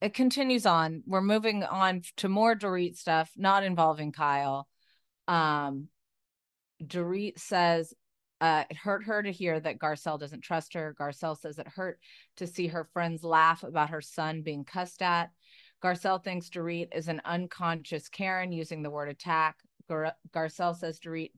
it 0.00 0.14
continues 0.14 0.66
on. 0.66 1.02
We're 1.06 1.22
moving 1.22 1.64
on 1.64 2.02
to 2.18 2.28
more 2.28 2.54
Dorit 2.54 2.96
stuff, 2.96 3.30
not 3.36 3.64
involving 3.64 4.12
Kyle. 4.12 4.68
Um, 5.26 5.88
Dorit 6.82 7.38
says 7.38 7.94
uh, 8.40 8.64
it 8.68 8.76
hurt 8.76 9.04
her 9.04 9.22
to 9.22 9.32
hear 9.32 9.58
that 9.58 9.78
Garcelle 9.78 10.20
doesn't 10.20 10.42
trust 10.42 10.74
her. 10.74 10.94
Garcelle 10.98 11.38
says 11.38 11.58
it 11.58 11.68
hurt 11.68 11.98
to 12.36 12.46
see 12.46 12.66
her 12.66 12.84
friends 12.92 13.24
laugh 13.24 13.62
about 13.62 13.90
her 13.90 14.02
son 14.02 14.42
being 14.42 14.64
cussed 14.64 15.00
at. 15.00 15.30
Garcelle 15.82 16.22
thinks 16.22 16.50
Dorit 16.50 16.94
is 16.94 17.08
an 17.08 17.22
unconscious 17.24 18.08
Karen 18.08 18.52
using 18.52 18.82
the 18.82 18.90
word 18.90 19.08
attack. 19.08 19.56
Gar- 19.88 20.14
Garcelle 20.34 20.76
says 20.76 21.00
Dorit 21.00 21.30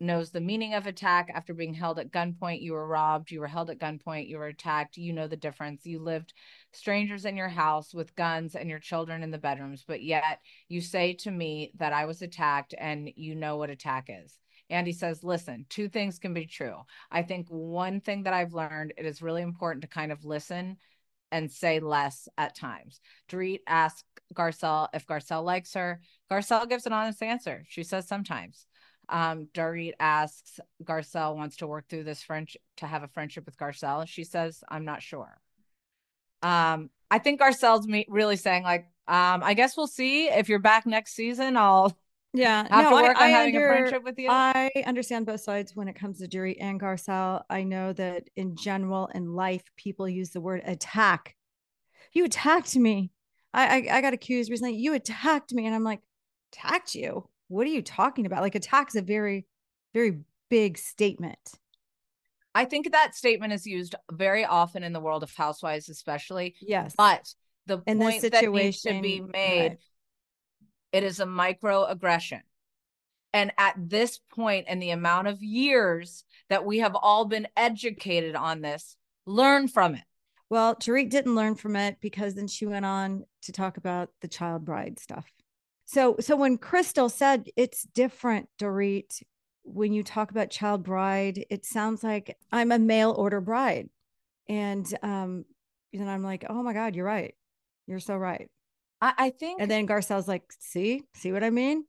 knows 0.00 0.30
the 0.30 0.40
meaning 0.40 0.74
of 0.74 0.86
attack 0.86 1.30
after 1.32 1.54
being 1.54 1.74
held 1.74 1.98
at 1.98 2.10
gunpoint. 2.10 2.60
You 2.60 2.72
were 2.72 2.86
robbed, 2.86 3.30
you 3.30 3.40
were 3.40 3.46
held 3.46 3.70
at 3.70 3.78
gunpoint, 3.78 4.28
you 4.28 4.38
were 4.38 4.48
attacked. 4.48 4.96
You 4.96 5.12
know 5.12 5.28
the 5.28 5.36
difference. 5.36 5.86
You 5.86 6.00
lived 6.00 6.32
strangers 6.72 7.24
in 7.24 7.36
your 7.36 7.48
house 7.48 7.94
with 7.94 8.16
guns 8.16 8.54
and 8.54 8.68
your 8.68 8.78
children 8.78 9.22
in 9.22 9.30
the 9.30 9.38
bedrooms, 9.38 9.84
but 9.86 10.02
yet 10.02 10.40
you 10.68 10.80
say 10.80 11.12
to 11.14 11.30
me 11.30 11.72
that 11.78 11.92
I 11.92 12.06
was 12.06 12.22
attacked 12.22 12.74
and 12.76 13.10
you 13.14 13.34
know 13.34 13.56
what 13.56 13.70
attack 13.70 14.08
is. 14.08 14.38
Andy 14.70 14.92
says, 14.92 15.22
listen, 15.22 15.66
two 15.68 15.88
things 15.88 16.18
can 16.18 16.32
be 16.32 16.46
true. 16.46 16.76
I 17.10 17.22
think 17.22 17.46
one 17.48 18.00
thing 18.00 18.22
that 18.22 18.32
I've 18.32 18.54
learned, 18.54 18.94
it 18.96 19.04
is 19.04 19.20
really 19.20 19.42
important 19.42 19.82
to 19.82 19.88
kind 19.88 20.10
of 20.10 20.24
listen 20.24 20.78
and 21.30 21.50
say 21.50 21.80
less 21.80 22.28
at 22.38 22.56
times. 22.56 23.00
Dorit 23.28 23.60
asks 23.66 24.04
Garcelle 24.34 24.88
if 24.94 25.06
Garcelle 25.06 25.44
likes 25.44 25.74
her. 25.74 26.00
Garcelle 26.30 26.68
gives 26.68 26.86
an 26.86 26.92
honest 26.92 27.22
answer. 27.22 27.64
She 27.68 27.82
says 27.82 28.08
sometimes. 28.08 28.66
Um, 29.12 29.48
Dorit 29.52 29.92
asks 30.00 30.58
Garcelle 30.82 31.36
wants 31.36 31.58
to 31.58 31.66
work 31.66 31.86
through 31.88 32.04
this 32.04 32.22
French 32.22 32.56
to 32.78 32.86
have 32.86 33.02
a 33.02 33.08
friendship 33.08 33.44
with 33.44 33.58
Garcelle. 33.58 34.08
She 34.08 34.24
says, 34.24 34.64
I'm 34.70 34.86
not 34.86 35.02
sure. 35.02 35.38
Um, 36.42 36.88
I 37.10 37.18
think 37.18 37.38
Garcelle's 37.38 37.86
me- 37.86 38.06
really 38.08 38.36
saying, 38.36 38.62
like, 38.62 38.86
um, 39.06 39.42
I 39.42 39.52
guess 39.52 39.76
we'll 39.76 39.86
see. 39.86 40.28
If 40.28 40.48
you're 40.48 40.58
back 40.58 40.86
next 40.86 41.14
season, 41.14 41.58
I'll 41.58 41.96
yeah 42.32 42.66
have 42.70 42.90
no, 42.90 42.96
to 42.96 43.02
work 43.02 43.16
I, 43.18 43.24
on 43.24 43.26
I 43.26 43.28
having 43.28 43.56
under, 43.56 43.68
a 43.68 43.76
friendship 43.76 44.02
with 44.02 44.18
you. 44.18 44.28
I 44.30 44.70
understand 44.86 45.26
both 45.26 45.42
sides 45.42 45.76
when 45.76 45.88
it 45.88 45.94
comes 45.94 46.18
to 46.18 46.26
Dorit 46.26 46.56
and 46.58 46.80
Garcelle. 46.80 47.42
I 47.50 47.64
know 47.64 47.92
that 47.92 48.30
in 48.34 48.56
general 48.56 49.10
in 49.14 49.34
life, 49.34 49.62
people 49.76 50.08
use 50.08 50.30
the 50.30 50.40
word 50.40 50.62
attack. 50.64 51.36
You 52.12 52.24
attacked 52.24 52.74
me. 52.76 53.12
I, 53.52 53.66
I, 53.66 53.96
I 53.98 54.00
got 54.00 54.14
accused 54.14 54.50
recently. 54.50 54.76
You 54.76 54.94
attacked 54.94 55.52
me, 55.52 55.66
and 55.66 55.74
I'm 55.74 55.84
like, 55.84 56.00
attacked 56.52 56.94
you? 56.94 57.28
What 57.52 57.66
are 57.66 57.70
you 57.70 57.82
talking 57.82 58.24
about? 58.24 58.40
Like 58.40 58.54
attack's 58.54 58.94
a 58.94 59.02
very, 59.02 59.46
very 59.92 60.20
big 60.48 60.78
statement. 60.78 61.52
I 62.54 62.64
think 62.64 62.92
that 62.92 63.14
statement 63.14 63.52
is 63.52 63.66
used 63.66 63.94
very 64.10 64.46
often 64.46 64.82
in 64.82 64.94
the 64.94 65.00
world 65.00 65.22
of 65.22 65.34
housewives, 65.34 65.90
especially. 65.90 66.54
Yes. 66.62 66.94
But 66.96 67.28
the 67.66 67.82
in 67.86 67.98
point 67.98 68.22
that 68.22 68.50
needs 68.50 68.80
to 68.82 69.00
be 69.02 69.20
made, 69.20 69.68
right. 69.68 69.78
it 70.92 71.04
is 71.04 71.20
a 71.20 71.26
microaggression. 71.26 72.40
And 73.34 73.52
at 73.58 73.74
this 73.76 74.18
point, 74.34 74.68
in 74.68 74.78
the 74.78 74.90
amount 74.90 75.28
of 75.28 75.42
years 75.42 76.24
that 76.48 76.64
we 76.64 76.78
have 76.78 76.94
all 76.94 77.26
been 77.26 77.48
educated 77.54 78.34
on 78.34 78.62
this, 78.62 78.96
learn 79.26 79.68
from 79.68 79.94
it. 79.94 80.04
Well, 80.48 80.74
Dorit 80.74 81.10
didn't 81.10 81.34
learn 81.34 81.54
from 81.54 81.76
it 81.76 81.98
because 82.00 82.34
then 82.34 82.48
she 82.48 82.64
went 82.64 82.86
on 82.86 83.24
to 83.42 83.52
talk 83.52 83.76
about 83.76 84.08
the 84.22 84.28
child 84.28 84.64
bride 84.64 84.98
stuff. 84.98 85.26
So 85.92 86.16
so 86.20 86.36
when 86.36 86.56
Crystal 86.56 87.10
said 87.10 87.48
it's 87.54 87.82
different, 87.82 88.48
Dorit, 88.58 89.22
when 89.62 89.92
you 89.92 90.02
talk 90.02 90.30
about 90.30 90.48
child 90.48 90.82
bride, 90.82 91.44
it 91.50 91.66
sounds 91.66 92.02
like 92.02 92.34
I'm 92.50 92.72
a 92.72 92.78
mail 92.78 93.10
order 93.10 93.42
bride. 93.42 93.90
And 94.48 94.86
um, 95.02 95.44
and 95.92 96.10
I'm 96.10 96.22
like, 96.22 96.46
oh 96.48 96.62
my 96.62 96.72
God, 96.72 96.96
you're 96.96 97.04
right. 97.04 97.34
You're 97.86 98.00
so 98.00 98.16
right. 98.16 98.48
I, 99.02 99.12
I 99.18 99.30
think 99.30 99.60
and 99.60 99.70
then 99.70 99.86
Garcelle's 99.86 100.26
like, 100.26 100.44
see, 100.58 101.02
see 101.14 101.30
what 101.30 101.44
I 101.44 101.50
mean? 101.50 101.84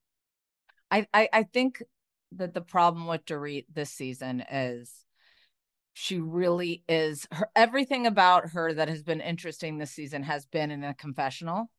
I, 0.91 1.07
I, 1.13 1.29
I 1.31 1.43
think 1.43 1.81
that 2.33 2.53
the 2.53 2.59
problem 2.59 3.07
with 3.07 3.23
Dorit 3.23 3.67
this 3.73 3.91
season 3.91 4.43
is 4.51 4.91
she 5.93 6.19
really 6.19 6.83
is 6.89 7.25
her 7.31 7.49
everything 7.55 8.05
about 8.05 8.49
her 8.49 8.73
that 8.73 8.89
has 8.89 9.01
been 9.01 9.21
interesting 9.21 9.77
this 9.77 9.91
season 9.91 10.23
has 10.23 10.45
been 10.45 10.71
in 10.71 10.83
a 10.83 10.93
confessional 10.93 11.69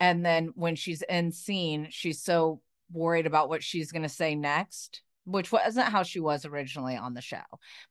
and 0.00 0.24
then 0.24 0.50
when 0.54 0.74
she's 0.74 1.02
in 1.02 1.30
scene 1.30 1.86
she's 1.90 2.22
so 2.22 2.60
worried 2.92 3.26
about 3.26 3.48
what 3.48 3.62
she's 3.62 3.92
going 3.92 4.02
to 4.02 4.08
say 4.08 4.34
next 4.34 5.02
which 5.24 5.52
wasn't 5.52 5.86
how 5.86 6.02
she 6.02 6.18
was 6.18 6.44
originally 6.44 6.96
on 6.96 7.14
the 7.14 7.20
show 7.20 7.42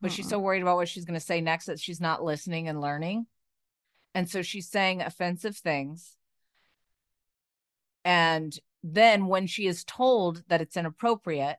but 0.02 0.12
she's 0.12 0.28
so 0.28 0.40
worried 0.40 0.62
about 0.62 0.76
what 0.78 0.90
she's 0.90 1.06
going 1.06 1.20
to 1.20 1.26
say 1.26 1.42
next 1.42 1.66
that 1.66 1.80
she's 1.80 2.02
not 2.02 2.24
listening 2.24 2.68
and 2.68 2.82
learning. 2.82 3.26
And 4.16 4.30
so 4.30 4.42
she's 4.42 4.70
saying 4.70 5.02
offensive 5.02 5.58
things. 5.58 6.16
And 8.04 8.58
then 8.84 9.28
when 9.28 9.46
she 9.48 9.68
is 9.68 9.84
told 9.84 10.44
that 10.48 10.62
it's 10.62 10.78
inappropriate 10.78 11.58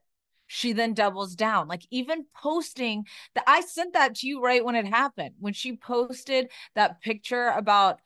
she 0.53 0.73
then 0.73 0.95
doubles 0.95 1.37
down. 1.37 1.69
Like 1.69 1.87
even 1.93 2.27
posting 2.35 3.07
that 3.37 3.45
i 3.47 3.61
sent 3.61 3.93
that 3.93 4.17
to 4.17 4.27
you 4.27 4.43
right 4.43 4.65
when 4.65 4.75
it 4.75 4.85
happened 4.87 5.37
when 5.39 5.53
she 5.53 5.77
posted 5.77 6.51
that 6.75 7.01
picture 7.01 7.51
about 7.51 8.01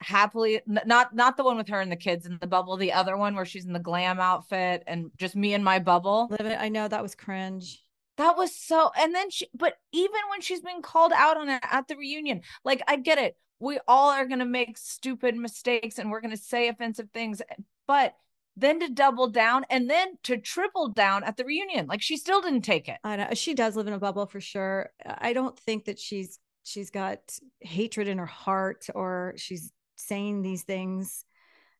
happily 0.00 0.60
not 0.66 1.14
not 1.14 1.36
the 1.36 1.44
one 1.44 1.56
with 1.56 1.68
her 1.68 1.80
and 1.80 1.90
the 1.90 1.96
kids 1.96 2.24
in 2.24 2.38
the 2.40 2.46
bubble 2.46 2.76
the 2.76 2.92
other 2.92 3.16
one 3.16 3.34
where 3.34 3.44
she's 3.44 3.66
in 3.66 3.72
the 3.72 3.78
glam 3.80 4.20
outfit 4.20 4.84
and 4.86 5.10
just 5.16 5.34
me 5.34 5.54
and 5.54 5.64
my 5.64 5.78
bubble. 5.78 6.28
Live 6.30 6.46
it 6.46 6.58
i 6.60 6.68
know 6.68 6.86
that 6.86 7.02
was 7.02 7.14
cringe. 7.14 7.82
That 8.16 8.36
was 8.36 8.54
so 8.54 8.90
and 8.98 9.14
then 9.14 9.30
she 9.30 9.48
but 9.54 9.74
even 9.92 10.20
when 10.30 10.40
she's 10.40 10.60
been 10.60 10.82
called 10.82 11.12
out 11.14 11.36
on 11.36 11.48
it 11.48 11.62
at 11.62 11.88
the 11.88 11.96
reunion 11.96 12.42
like 12.64 12.82
i 12.86 12.96
get 12.96 13.18
it. 13.18 13.36
We 13.60 13.80
all 13.88 14.10
are 14.10 14.26
going 14.26 14.38
to 14.38 14.44
make 14.44 14.78
stupid 14.78 15.34
mistakes 15.34 15.98
and 15.98 16.10
we're 16.12 16.20
going 16.20 16.30
to 16.30 16.42
say 16.42 16.68
offensive 16.68 17.08
things 17.12 17.42
but 17.88 18.14
then 18.56 18.80
to 18.80 18.88
double 18.88 19.28
down 19.28 19.64
and 19.70 19.88
then 19.88 20.16
to 20.24 20.36
triple 20.36 20.88
down 20.88 21.24
at 21.24 21.36
the 21.36 21.44
reunion 21.44 21.86
like 21.86 22.02
she 22.02 22.16
still 22.16 22.40
didn't 22.40 22.62
take 22.62 22.88
it. 22.88 22.98
I 23.02 23.16
know 23.16 23.28
she 23.34 23.54
does 23.54 23.74
live 23.76 23.88
in 23.88 23.92
a 23.94 23.98
bubble 23.98 24.26
for 24.26 24.40
sure. 24.40 24.90
I 25.04 25.32
don't 25.32 25.58
think 25.58 25.86
that 25.86 25.98
she's 25.98 26.38
she's 26.62 26.90
got 26.90 27.18
hatred 27.60 28.08
in 28.08 28.18
her 28.18 28.26
heart 28.26 28.86
or 28.94 29.34
she's 29.36 29.72
saying 29.98 30.42
these 30.42 30.62
things, 30.62 31.24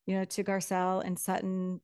you 0.07 0.17
know, 0.17 0.25
to 0.25 0.45
Garcelle 0.45 1.05
and 1.05 1.19
Sutton. 1.19 1.81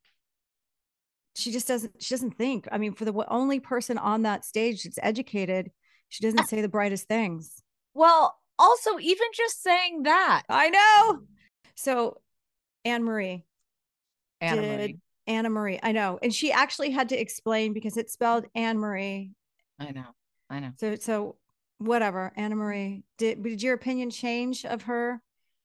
She 1.37 1.51
just 1.51 1.67
doesn't, 1.67 2.03
she 2.03 2.15
doesn't 2.15 2.37
think. 2.37 2.69
I 2.71 2.79
mean, 2.79 2.93
for 2.93 3.05
the 3.05 3.25
only 3.29 3.61
person 3.61 3.99
on 3.99 4.23
that 4.23 4.45
stage 4.45 4.85
that's 4.85 4.99
educated, 5.03 5.71
she 6.09 6.23
doesn't 6.23 6.41
ah. 6.41 6.45
say 6.45 6.61
the 6.61 6.69
brightest 6.69 7.09
things. 7.09 7.63
Well, 7.93 8.39
also, 8.59 8.99
even 8.99 9.27
just 9.35 9.63
saying 9.63 10.05
that. 10.05 10.43
I 10.49 10.71
know. 10.71 11.21
So, 11.75 12.19
Anne 12.85 13.05
Marie. 13.05 13.45
Anna 14.41 14.63
Marie. 14.63 14.99
Anna 15.27 15.51
Marie. 15.51 15.81
I 15.83 15.93
know. 15.93 16.19
And 16.23 16.33
she 16.33 16.53
actually 16.53 16.91
had 16.91 17.09
to 17.09 17.21
explain 17.21 17.73
because 17.73 17.97
it's 17.97 18.13
spelled 18.13 18.47
Anne 18.55 18.79
Marie. 18.79 19.33
I 19.79 19.91
know. 19.91 20.07
I 20.51 20.61
know. 20.61 20.71
So, 20.79 20.95
so 20.97 21.37
whatever. 21.79 22.33
Anna 22.37 22.55
Marie. 22.55 23.05
Did, 23.19 23.43
did 23.43 23.63
your 23.63 23.75
opinion 23.75 24.11
change 24.11 24.65
of 24.65 24.83
her 24.83 25.21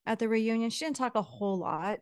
at 0.10 0.20
the 0.20 0.28
reunion? 0.28 0.72
She 0.72 0.84
didn't 0.86 0.98
talk 0.98 1.16
a 1.16 1.22
whole 1.22 1.60
lot. 1.60 2.00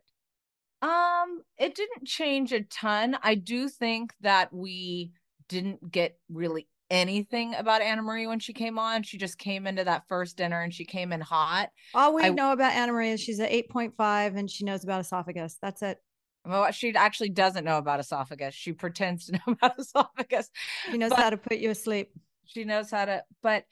Um, 0.80 1.42
it 1.58 1.74
didn't 1.74 2.06
change 2.06 2.52
a 2.52 2.62
ton. 2.62 3.18
I 3.22 3.34
do 3.34 3.68
think 3.68 4.14
that 4.22 4.52
we 4.52 5.12
didn't 5.48 5.90
get 5.90 6.18
really 6.30 6.68
anything 6.90 7.54
about 7.54 7.82
Anna 7.82 8.00
Marie 8.00 8.26
when 8.26 8.38
she 8.38 8.54
came 8.54 8.78
on. 8.78 9.02
She 9.02 9.18
just 9.18 9.38
came 9.38 9.66
into 9.66 9.84
that 9.84 10.08
first 10.08 10.38
dinner 10.38 10.60
and 10.62 10.72
she 10.72 10.86
came 10.86 11.12
in 11.12 11.20
hot. 11.20 11.68
All 11.94 12.14
we 12.14 12.22
I, 12.22 12.30
know 12.30 12.52
about 12.52 12.72
Anna 12.72 12.92
Marie 12.92 13.10
is 13.10 13.20
she's 13.20 13.40
an 13.40 13.50
8.5 13.50 14.38
and 14.38 14.50
she 14.50 14.64
knows 14.64 14.84
about 14.84 15.00
esophagus. 15.00 15.58
That's 15.60 15.82
it. 15.82 15.98
Well, 16.46 16.70
she 16.70 16.94
actually 16.94 17.28
doesn't 17.30 17.64
know 17.64 17.76
about 17.76 18.00
esophagus. 18.00 18.54
She 18.54 18.72
pretends 18.72 19.26
to 19.26 19.32
know 19.46 19.52
about 19.52 19.78
esophagus. 19.78 20.48
She 20.90 20.96
knows 20.96 21.12
how 21.12 21.28
to 21.28 21.36
put 21.36 21.58
you 21.58 21.70
asleep. 21.70 22.10
She 22.46 22.64
knows 22.64 22.90
how 22.90 23.04
to, 23.04 23.24
but 23.42 23.64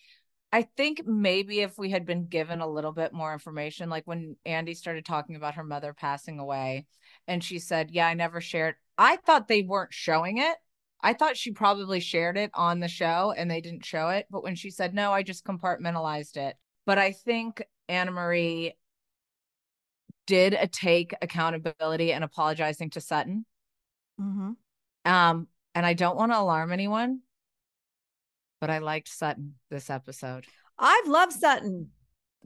I 0.52 0.62
think 0.62 1.02
maybe 1.04 1.60
if 1.60 1.76
we 1.76 1.90
had 1.90 2.06
been 2.06 2.26
given 2.26 2.60
a 2.60 2.68
little 2.68 2.92
bit 2.92 3.12
more 3.12 3.32
information, 3.32 3.90
like 3.90 4.06
when 4.06 4.36
Andy 4.46 4.74
started 4.74 5.04
talking 5.04 5.36
about 5.36 5.56
her 5.56 5.64
mother 5.64 5.92
passing 5.92 6.38
away, 6.38 6.86
and 7.26 7.42
she 7.42 7.58
said, 7.58 7.90
Yeah, 7.90 8.06
I 8.06 8.14
never 8.14 8.40
shared. 8.40 8.76
I 8.96 9.16
thought 9.16 9.48
they 9.48 9.62
weren't 9.62 9.92
showing 9.92 10.38
it. 10.38 10.56
I 11.02 11.12
thought 11.12 11.36
she 11.36 11.52
probably 11.52 12.00
shared 12.00 12.38
it 12.38 12.50
on 12.54 12.80
the 12.80 12.88
show 12.88 13.34
and 13.36 13.50
they 13.50 13.60
didn't 13.60 13.84
show 13.84 14.08
it. 14.08 14.26
But 14.30 14.42
when 14.42 14.54
she 14.54 14.70
said, 14.70 14.94
No, 14.94 15.12
I 15.12 15.22
just 15.22 15.44
compartmentalized 15.44 16.36
it. 16.36 16.56
But 16.86 16.98
I 16.98 17.12
think 17.12 17.62
Anna 17.88 18.12
Marie 18.12 18.74
did 20.26 20.54
a 20.54 20.66
take 20.66 21.14
accountability 21.22 22.12
and 22.12 22.24
apologizing 22.24 22.90
to 22.90 23.00
Sutton. 23.00 23.44
Mm-hmm. 24.20 24.52
Um, 25.10 25.48
and 25.74 25.86
I 25.86 25.94
don't 25.94 26.16
want 26.16 26.32
to 26.32 26.38
alarm 26.38 26.72
anyone, 26.72 27.20
but 28.60 28.70
I 28.70 28.78
liked 28.78 29.08
Sutton 29.08 29.54
this 29.70 29.90
episode. 29.90 30.44
I've 30.78 31.06
loved 31.08 31.32
Sutton. 31.32 31.90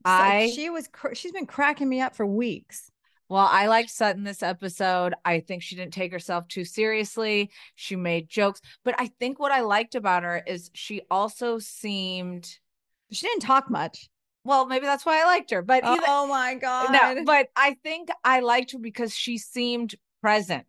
So 0.06 0.12
I- 0.12 0.50
she 0.54 0.70
was 0.70 0.88
cr- 0.88 1.14
she's 1.14 1.32
been 1.32 1.46
cracking 1.46 1.88
me 1.88 2.00
up 2.00 2.14
for 2.16 2.24
weeks. 2.26 2.90
Well, 3.28 3.46
I 3.48 3.66
liked 3.68 3.90
Sutton 3.90 4.24
this 4.24 4.42
episode. 4.42 5.14
I 5.24 5.38
think 5.38 5.62
she 5.62 5.76
didn't 5.76 5.92
take 5.94 6.11
herself 6.11 6.48
too 6.48 6.64
seriously. 6.64 7.50
She 7.76 7.94
made 7.94 8.28
jokes, 8.28 8.61
but 8.84 8.96
I 8.98 9.06
think 9.20 9.38
what 9.38 9.52
I 9.52 9.61
liked 9.61 9.94
about 9.94 10.24
her 10.24 10.42
is 10.46 10.70
she 10.74 11.02
also 11.11 11.58
seemed 11.61 12.58
She 13.12 13.26
didn't 13.26 13.42
talk 13.42 13.70
much. 13.70 14.08
well, 14.42 14.66
maybe 14.66 14.86
that's 14.86 15.06
why 15.06 15.20
I 15.22 15.26
liked 15.26 15.50
her. 15.52 15.62
But 15.62 15.84
oh, 15.84 15.92
either, 15.92 16.02
oh 16.08 16.26
my 16.26 16.54
god! 16.54 16.92
no, 16.92 17.24
but 17.24 17.50
I 17.54 17.74
think 17.84 18.08
I 18.24 18.40
liked 18.40 18.72
her 18.72 18.78
because 18.78 19.14
she 19.14 19.38
seemed 19.38 19.94
present. 20.22 20.66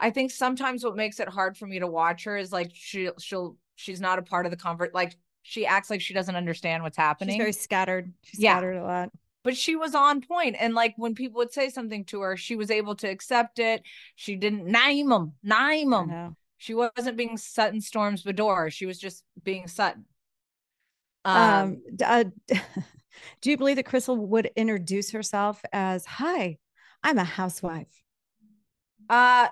I 0.00 0.10
think 0.10 0.30
sometimes 0.32 0.82
what 0.84 0.96
makes 0.96 1.20
it 1.20 1.28
hard 1.28 1.56
for 1.56 1.66
me 1.66 1.78
to 1.78 1.86
watch 1.86 2.24
her 2.24 2.36
is 2.36 2.50
like 2.52 2.72
she 2.74 3.10
she'll 3.20 3.56
she's 3.76 4.00
not 4.00 4.18
a 4.18 4.22
part 4.22 4.46
of 4.46 4.50
the 4.50 4.56
convert 4.56 4.92
like 4.94 5.16
she 5.42 5.64
acts 5.64 5.90
like 5.90 6.00
she 6.00 6.12
doesn't 6.14 6.34
understand 6.34 6.82
what's 6.82 6.96
happening. 6.96 7.34
she's 7.34 7.38
very 7.38 7.52
scattered. 7.52 8.12
She's 8.22 8.40
Yeah. 8.40 8.54
scattered 8.54 8.76
a 8.78 8.82
lot. 8.82 9.10
but 9.44 9.56
she 9.56 9.76
was 9.76 9.94
on 9.94 10.20
point 10.22 10.56
and 10.58 10.74
like 10.74 10.94
when 10.96 11.14
people 11.14 11.38
would 11.38 11.52
say 11.52 11.68
something 11.70 12.04
to 12.06 12.20
her, 12.22 12.36
she 12.36 12.56
was 12.56 12.68
able 12.70 12.96
to 12.96 13.08
accept 13.08 13.60
it. 13.60 13.82
She 14.16 14.34
didn't 14.34 14.64
name 14.66 15.08
them, 15.08 15.34
name 15.44 15.90
them. 15.90 16.36
She 16.58 16.74
wasn't 16.74 17.16
being 17.16 17.36
Sutton 17.36 17.80
Storms 17.80 18.24
Bedore. 18.24 18.72
She 18.72 18.86
was 18.86 18.98
just 18.98 19.22
being 19.44 19.68
Sutton. 19.68 20.06
Um, 21.24 21.36
Um, 21.36 21.82
uh, 22.04 22.24
do 23.40 23.50
you 23.50 23.56
believe 23.56 23.76
that 23.76 23.86
Crystal 23.86 24.16
would 24.16 24.50
introduce 24.56 25.10
herself 25.10 25.62
as 25.72 26.06
"Hi, 26.06 26.58
I'm 27.02 27.18
a 27.18 27.24
housewife"? 27.24 28.02
Uh, 29.08 29.48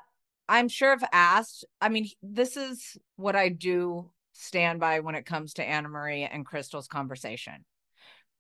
I'm 0.49 0.69
sure 0.69 0.93
if 0.93 1.03
asked, 1.13 1.65
I 1.81 1.89
mean, 1.89 2.09
this 2.23 2.57
is 2.57 2.97
what 3.17 3.37
I 3.37 3.49
do 3.49 4.11
stand 4.35 4.81
by 4.81 5.01
when 5.01 5.15
it 5.15 5.25
comes 5.27 5.55
to 5.55 5.65
Anna 5.65 5.89
Marie 5.89 6.25
and 6.25 6.45
Crystal's 6.45 6.87
conversation. 6.89 7.65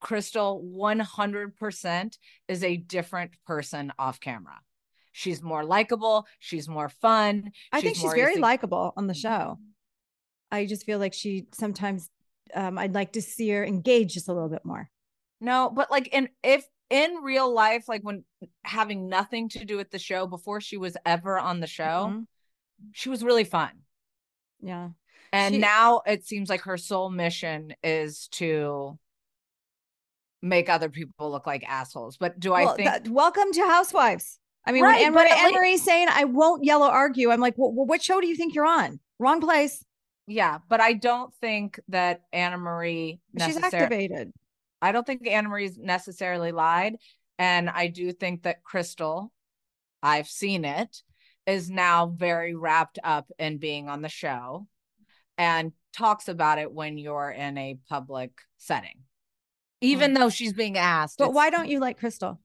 Crystal 0.00 0.62
100% 0.62 2.18
is 2.48 2.62
a 2.62 2.76
different 2.76 3.30
person 3.46 3.92
off 3.98 4.20
camera. 4.20 4.60
She's 5.12 5.42
more 5.42 5.64
likable. 5.64 6.26
She's 6.40 6.68
more 6.68 6.88
fun. 6.88 7.52
I 7.72 7.80
think 7.80 7.96
she's 7.96 8.12
very 8.12 8.32
easy- 8.32 8.40
likable 8.40 8.92
on 8.96 9.06
the 9.06 9.14
show. 9.14 9.58
I 10.50 10.66
just 10.66 10.84
feel 10.84 10.98
like 10.98 11.14
she 11.14 11.46
sometimes. 11.54 12.10
Um, 12.52 12.78
I'd 12.78 12.94
like 12.94 13.12
to 13.12 13.22
see 13.22 13.48
her 13.50 13.64
engage 13.64 14.12
just 14.14 14.28
a 14.28 14.32
little 14.32 14.50
bit 14.50 14.64
more. 14.64 14.90
No, 15.40 15.70
but 15.74 15.90
like 15.90 16.08
in 16.08 16.28
if 16.42 16.64
in 16.90 17.14
real 17.22 17.52
life, 17.52 17.88
like 17.88 18.02
when 18.02 18.24
having 18.64 19.08
nothing 19.08 19.48
to 19.50 19.64
do 19.64 19.76
with 19.76 19.90
the 19.90 19.98
show 19.98 20.26
before 20.26 20.60
she 20.60 20.76
was 20.76 20.96
ever 21.06 21.38
on 21.38 21.60
the 21.60 21.66
show, 21.66 22.12
Mhm. 22.12 22.26
she 22.92 23.08
was 23.08 23.24
really 23.24 23.44
fun. 23.44 23.70
Yeah. 24.60 24.90
And 25.34 25.54
She- 25.56 25.60
now 25.60 26.00
it 26.06 26.24
seems 26.24 26.48
like 26.48 26.60
her 26.62 26.76
sole 26.76 27.10
mission 27.10 27.74
is 27.82 28.28
to 28.32 28.98
make 30.42 30.68
other 30.68 30.88
people 30.88 31.30
look 31.30 31.46
like 31.46 31.64
assholes. 31.68 32.16
But 32.16 32.38
do 32.38 32.52
I 32.52 32.64
Well, 32.64 32.76
think 32.76 32.88
that- 32.88 33.08
welcome 33.08 33.52
to 33.52 33.62
Housewives. 33.66 34.38
I 34.66 34.72
mean, 34.72 34.82
Right, 34.84 35.02
when 35.02 35.12
but 35.12 35.26
Anne-Marie, 35.26 35.46
Anne-Marie's 35.46 35.82
saying, 35.82 36.08
I 36.10 36.24
won't 36.24 36.64
yellow 36.64 36.86
argue, 36.86 37.30
I'm 37.30 37.40
like, 37.40 37.54
well, 37.56 37.72
what 37.72 38.02
show 38.02 38.20
do 38.20 38.26
you 38.26 38.36
think 38.36 38.54
you're 38.54 38.66
on? 38.66 39.00
Wrong 39.18 39.40
place. 39.40 39.84
yeah, 40.26 40.58
but 40.68 40.80
I 40.80 40.94
don't 40.94 41.34
think 41.34 41.78
that 41.88 42.22
Anna 42.32 42.56
Marie 42.56 43.20
She's 43.38 43.56
activated. 43.58 44.32
I 44.80 44.90
don't 44.92 45.06
think 45.06 45.26
Anna 45.26 45.48
Marie's 45.50 45.76
necessarily 45.76 46.50
lied. 46.52 46.96
And 47.38 47.68
I 47.68 47.88
do 47.88 48.10
think 48.12 48.44
that 48.44 48.62
Crystal, 48.62 49.32
I've 50.02 50.28
seen 50.28 50.64
it, 50.64 51.02
is 51.46 51.68
now 51.68 52.06
very 52.06 52.54
wrapped 52.54 52.98
up 53.04 53.30
in 53.38 53.58
being 53.58 53.88
on 53.90 54.00
the 54.00 54.08
show 54.08 54.66
and 55.38 55.72
talks 55.92 56.28
about 56.28 56.58
it 56.58 56.72
when 56.72 56.98
you're 56.98 57.30
in 57.30 57.56
a 57.58 57.78
public 57.88 58.32
setting. 58.58 58.96
Hmm. 59.82 59.86
Even 59.86 60.14
though 60.14 60.28
she's 60.30 60.52
being 60.52 60.78
asked. 60.78 61.18
But 61.18 61.32
why 61.32 61.50
don't 61.50 61.68
you 61.68 61.78
like 61.80 61.98
Crystal? 61.98 62.40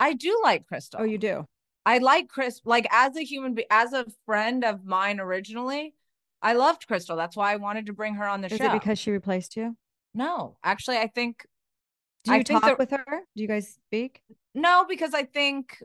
I 0.00 0.12
do 0.14 0.40
like 0.42 0.66
Crystal. 0.66 1.00
Oh, 1.00 1.04
you 1.04 1.18
do. 1.18 1.44
I 1.84 1.98
like 1.98 2.28
Chris 2.28 2.60
like 2.64 2.86
as 2.90 3.16
a 3.16 3.22
human 3.22 3.54
be- 3.54 3.66
as 3.70 3.92
a 3.92 4.06
friend 4.26 4.64
of 4.64 4.84
mine 4.84 5.20
originally. 5.20 5.94
I 6.42 6.52
loved 6.52 6.86
Crystal. 6.86 7.16
That's 7.16 7.36
why 7.36 7.52
I 7.52 7.56
wanted 7.56 7.86
to 7.86 7.92
bring 7.92 8.14
her 8.14 8.26
on 8.28 8.40
the 8.42 8.46
Is 8.52 8.58
show. 8.58 8.64
Is 8.64 8.70
it 8.70 8.80
because 8.80 8.98
she 8.98 9.10
replaced 9.10 9.56
you? 9.56 9.76
no, 10.14 10.56
actually, 10.64 10.98
I 10.98 11.06
think 11.08 11.46
Do 12.24 12.32
you 12.32 12.38
I 12.38 12.42
talk 12.42 12.62
that- 12.62 12.78
with 12.78 12.90
her? 12.90 13.04
Do 13.36 13.42
you 13.42 13.48
guys 13.48 13.68
speak? 13.86 14.22
No, 14.54 14.84
because 14.88 15.14
I 15.14 15.22
think 15.24 15.82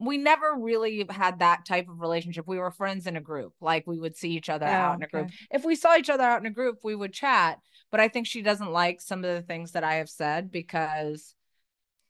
we 0.00 0.16
never 0.18 0.54
really 0.56 1.04
had 1.10 1.40
that 1.40 1.64
type 1.64 1.88
of 1.88 2.00
relationship. 2.00 2.46
We 2.46 2.58
were 2.58 2.70
friends 2.70 3.06
in 3.06 3.16
a 3.16 3.20
group. 3.20 3.52
Like 3.60 3.86
we 3.86 3.98
would 3.98 4.16
see 4.16 4.30
each 4.30 4.48
other 4.48 4.66
out 4.66 4.92
Oh, 4.92 4.94
in 4.94 5.02
a 5.02 5.08
group. 5.08 5.26
okay. 5.26 5.34
If 5.50 5.64
we 5.64 5.74
saw 5.74 5.96
each 5.96 6.10
other 6.10 6.22
out 6.24 6.40
in 6.40 6.46
a 6.46 6.50
group, 6.50 6.78
we 6.84 6.94
would 6.94 7.12
chat. 7.12 7.58
But 7.90 8.00
I 8.00 8.08
think 8.08 8.26
she 8.26 8.42
doesn't 8.42 8.70
like 8.70 9.00
some 9.00 9.24
of 9.24 9.34
the 9.34 9.42
things 9.42 9.72
that 9.72 9.82
I 9.84 9.94
have 9.94 10.08
said 10.10 10.52
because 10.52 11.34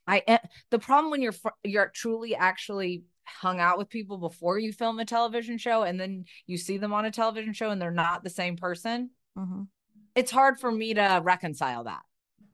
I 0.05 0.23
eh, 0.27 0.37
the 0.71 0.79
problem 0.79 1.09
when 1.11 1.21
you're 1.21 1.33
you're 1.63 1.91
truly 1.93 2.35
actually 2.35 3.03
hung 3.25 3.59
out 3.59 3.77
with 3.77 3.89
people 3.89 4.17
before 4.17 4.57
you 4.59 4.73
film 4.73 4.99
a 4.99 5.05
television 5.05 5.57
show 5.59 5.83
and 5.83 5.99
then 5.99 6.25
you 6.47 6.57
see 6.57 6.77
them 6.79 6.93
on 6.93 7.05
a 7.05 7.11
television 7.11 7.53
show 7.53 7.69
and 7.69 7.79
they're 7.81 7.91
not 7.91 8.23
the 8.23 8.29
same 8.29 8.57
person. 8.57 9.11
Mhm. 9.37 9.67
It's 10.15 10.31
hard 10.31 10.59
for 10.59 10.71
me 10.71 10.93
to 10.95 11.21
reconcile 11.23 11.83
that. 11.85 12.01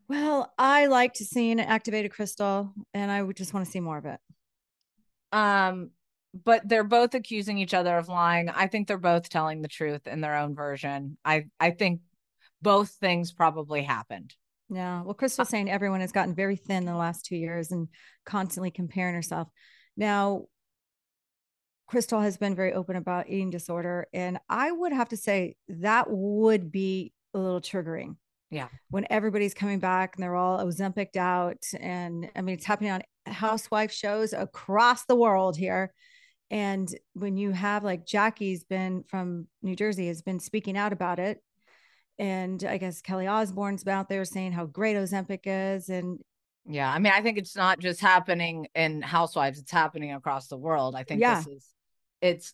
Well, 0.08 0.54
I 0.58 0.86
like 0.86 1.14
to 1.14 1.26
see 1.26 1.50
an 1.52 1.60
activated 1.60 2.12
crystal, 2.12 2.72
and 2.94 3.10
I 3.10 3.24
would 3.24 3.36
just 3.38 3.54
want 3.56 3.66
to 3.66 3.72
see 3.72 3.80
more 3.80 3.98
of 3.98 4.06
it. 4.06 4.20
Um, 5.36 5.92
but 6.44 6.68
they're 6.68 6.84
both 6.84 7.14
accusing 7.14 7.58
each 7.58 7.74
other 7.74 7.98
of 7.98 8.08
lying. 8.08 8.50
I 8.50 8.68
think 8.68 8.88
they're 8.88 8.98
both 8.98 9.30
telling 9.30 9.62
the 9.62 9.68
truth 9.68 10.08
in 10.08 10.22
their 10.22 10.38
own 10.38 10.56
version. 10.56 11.18
I 11.24 11.46
I 11.60 11.72
think 11.72 12.02
both 12.62 12.90
things 12.90 13.32
probably 13.32 13.84
happened. 13.84 14.34
Yeah. 14.70 15.04
Well, 15.04 15.14
Crystal's 15.14 15.50
saying 15.50 15.70
everyone 15.70 16.02
has 16.02 16.12
gotten 16.12 16.34
very 16.34 16.56
thin 16.56 16.78
in 16.78 16.86
the 16.86 16.96
last 16.96 17.26
two 17.26 17.36
years 17.36 17.72
and 17.72 17.88
constantly 18.26 18.72
comparing 18.72 19.14
herself. 19.14 19.48
Now, 19.96 20.46
Crystal 21.88 22.20
has 22.22 22.38
been 22.38 22.56
very 22.56 22.74
open 22.74 22.96
about 22.96 23.30
eating 23.30 23.52
disorder. 23.52 24.08
And 24.14 24.40
I 24.50 24.72
would 24.72 24.92
have 24.92 25.10
to 25.10 25.18
say 25.18 25.56
that 25.70 26.10
would 26.10 26.72
be 26.72 27.14
a 27.34 27.40
little 27.40 27.62
triggering. 27.62 28.16
Yeah. 28.50 28.70
When 28.90 29.06
everybody's 29.10 29.54
coming 29.54 29.80
back 29.80 30.16
and 30.16 30.24
they're 30.24 30.36
all 30.36 30.66
Ozempic'd 30.66 31.18
out. 31.18 31.64
And 31.80 32.30
I 32.36 32.42
mean, 32.42 32.56
it's 32.56 32.66
happening 32.66 32.92
on 32.92 33.04
housewife 33.26 33.92
shows 33.92 34.34
across 34.34 35.06
the 35.06 35.16
world 35.16 35.58
here. 35.58 35.94
And 36.52 36.88
when 37.14 37.38
you 37.38 37.52
have 37.52 37.84
like 37.84 38.06
Jackie's 38.06 38.64
been 38.64 39.04
from 39.08 39.48
New 39.64 39.76
Jersey 39.76 40.08
has 40.08 40.22
been 40.22 40.40
speaking 40.40 40.78
out 40.78 40.94
about 40.94 41.20
it. 41.20 41.42
And 42.18 42.64
I 42.64 42.78
guess 42.78 43.02
Kelly 43.02 43.28
Osbourne's 43.28 43.84
been 43.84 43.96
out 43.96 44.10
there 44.10 44.24
saying 44.26 44.54
how 44.54 44.66
great 44.66 44.96
Ozempic 44.96 45.42
is. 45.46 45.90
And 45.90 46.20
Yeah, 46.66 46.90
I 46.92 47.00
mean, 47.00 47.12
I 47.14 47.22
think 47.22 47.38
it's 47.38 47.56
not 47.56 47.80
just 47.80 48.00
happening 48.00 48.68
in 48.74 49.02
Housewives; 49.02 49.60
it's 49.60 49.72
happening 49.72 50.14
across 50.14 50.48
the 50.48 50.58
world. 50.58 50.96
I 50.96 51.04
think 51.04 51.20
Yeah. 51.20 51.40
this 51.40 51.48
is 51.48 51.74
it's 52.22 52.54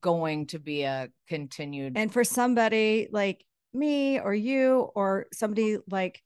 going 0.00 0.46
to 0.46 0.58
be 0.58 0.82
a 0.84 1.10
continued. 1.28 1.98
and 1.98 2.12
for 2.12 2.24
somebody 2.24 3.08
like 3.10 3.44
me 3.74 4.20
or 4.20 4.34
you 4.34 4.90
or 4.94 5.26
somebody 5.32 5.78
like, 5.90 6.22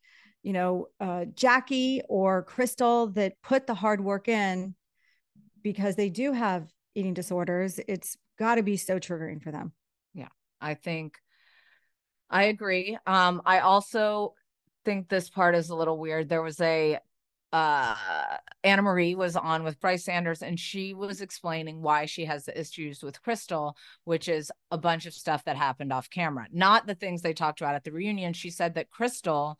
you 0.47 0.53
know, 0.53 0.87
uh, 1.01 1.25
Jackie 1.35 2.01
or 2.07 2.41
Crystal 2.41 3.07
that 3.07 3.33
put 3.43 3.67
the 3.67 3.73
hard 3.73 3.99
work 3.99 4.29
in 4.29 4.75
because 5.61 5.97
they 5.97 6.07
do 6.07 6.31
have 6.31 6.71
eating 6.95 7.13
disorders, 7.13 7.81
it's 7.85 8.15
got 8.39 8.55
to 8.55 8.63
be 8.63 8.77
so 8.77 8.97
triggering 8.97 9.43
for 9.43 9.51
them. 9.51 9.73
Yeah, 10.13 10.29
I 10.61 10.75
think 10.75 11.17
I 12.29 12.43
agree. 12.43 12.97
Um, 13.05 13.41
I 13.45 13.59
also 13.59 14.35
think 14.85 15.09
this 15.09 15.29
part 15.29 15.53
is 15.53 15.69
a 15.69 15.75
little 15.75 15.97
weird. 15.97 16.29
There 16.29 16.41
was 16.41 16.61
a 16.61 16.97
uh 17.51 17.95
Anna 18.63 18.83
Marie 18.83 19.15
was 19.15 19.35
on 19.35 19.65
with 19.65 19.81
Bryce 19.81 20.05
Sanders 20.05 20.41
and 20.41 20.57
she 20.57 20.93
was 20.93 21.19
explaining 21.19 21.81
why 21.81 22.05
she 22.05 22.23
has 22.23 22.45
the 22.45 22.57
issues 22.57 23.03
with 23.03 23.21
Crystal, 23.21 23.75
which 24.05 24.29
is 24.29 24.49
a 24.71 24.77
bunch 24.77 25.05
of 25.07 25.13
stuff 25.13 25.43
that 25.43 25.57
happened 25.57 25.91
off 25.91 26.09
camera, 26.09 26.47
not 26.53 26.87
the 26.87 26.95
things 26.95 27.21
they 27.21 27.33
talked 27.33 27.59
about 27.59 27.75
at 27.75 27.83
the 27.83 27.91
reunion. 27.91 28.31
She 28.31 28.49
said 28.49 28.75
that 28.75 28.89
Crystal 28.89 29.59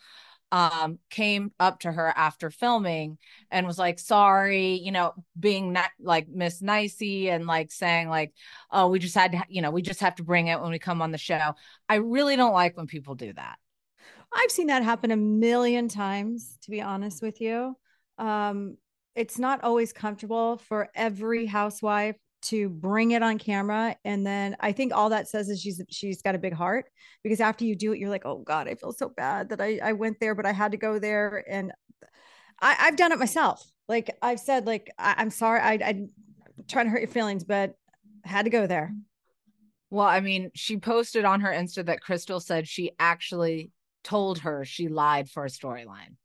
um 0.52 0.98
came 1.10 1.52
up 1.60 1.82
to 1.82 1.92
her 1.92 2.14
after 2.16 2.50
filming 2.50 3.18
and 3.52 3.68
was 3.68 3.78
like 3.78 4.00
sorry 4.00 4.76
you 4.76 4.92
know 4.92 5.14
being 5.38 5.74
not 5.74 5.90
like 6.00 6.28
miss 6.30 6.62
nicey 6.62 7.30
and 7.30 7.46
like 7.46 7.70
saying 7.72 8.08
like 8.08 8.34
oh 8.72 8.88
we 8.88 8.98
just 8.98 9.16
had 9.16 9.34
to 9.34 9.42
you 9.50 9.62
know 9.62 9.72
we 9.72 9.82
just 9.82 10.00
have 10.00 10.16
to 10.16 10.24
bring 10.24 10.48
it 10.48 10.62
when 10.62 10.72
we 10.72 10.80
come 10.80 11.02
on 11.02 11.12
the 11.12 11.18
show 11.18 11.54
i 11.90 11.96
really 11.96 12.36
don't 12.38 12.54
like 12.54 12.78
when 12.78 12.88
people 12.88 13.16
do 13.16 13.34
that 13.34 13.58
I've 14.34 14.52
seen 14.52 14.68
that 14.68 14.84
happen 14.84 15.12
a 15.12 15.18
million 15.18 15.88
times, 15.88 16.58
to 16.64 16.72
be 16.72 16.82
honest 16.82 17.22
with 17.22 17.40
you. 17.42 17.76
Um, 18.18 18.78
it's 19.16 19.40
not 19.40 19.64
always 19.64 19.94
comfortable 19.94 20.58
for 20.58 20.90
every 20.94 21.46
housewife 21.46 22.18
to 22.44 22.70
bring 22.70 23.12
it 23.12 23.24
on 23.24 23.38
camera. 23.38 23.96
And 24.06 24.26
then 24.26 24.56
I 24.60 24.72
think 24.72 24.94
all 24.94 25.10
that 25.10 25.28
says 25.28 25.50
is 25.50 25.62
she's 25.62 25.82
she's 25.90 26.22
got 26.22 26.36
a 26.36 26.40
big 26.40 26.54
heart 26.54 26.86
because 27.24 27.40
after 27.40 27.66
you 27.66 27.76
do 27.76 27.94
it, 27.94 28.00
you're 28.00 28.10
like, 28.10 28.26
oh 28.26 28.40
God, 28.40 28.68
I 28.68 28.76
feel 28.76 28.94
so 28.94 29.10
bad 29.10 29.50
that 29.50 29.62
I, 29.62 29.80
I 29.84 29.94
went 29.94 30.20
there, 30.20 30.36
but 30.36 30.46
I 30.46 30.52
had 30.52 30.72
to 30.72 30.78
go 30.78 31.00
there. 31.00 31.44
And 31.50 31.72
I, 32.62 32.76
I've 32.80 32.96
done 32.96 33.12
it 33.12 33.20
myself. 33.20 33.64
Like 33.88 34.16
I've 34.22 34.40
said, 34.40 34.66
like 34.66 34.92
I, 34.98 35.16
I'm 35.18 35.30
sorry, 35.30 35.60
I, 35.60 35.74
I 35.74 36.06
trying 36.68 36.86
to 36.86 36.92
hurt 36.92 37.02
your 37.02 37.10
feelings, 37.10 37.44
but 37.44 37.76
had 38.24 38.46
to 38.46 38.52
go 38.52 38.68
there. 38.68 38.94
Well, 39.90 40.06
I 40.06 40.20
mean, 40.20 40.52
she 40.54 40.78
posted 40.78 41.24
on 41.26 41.42
her 41.42 41.52
Insta 41.52 41.86
that 41.86 42.02
Crystal 42.02 42.40
said 42.40 42.68
she 42.68 42.92
actually 43.00 43.72
told 44.04 44.40
her 44.40 44.66
she 44.66 44.90
lied 44.90 45.30
for 45.30 45.46
a 45.46 45.50
storyline. 45.50 46.16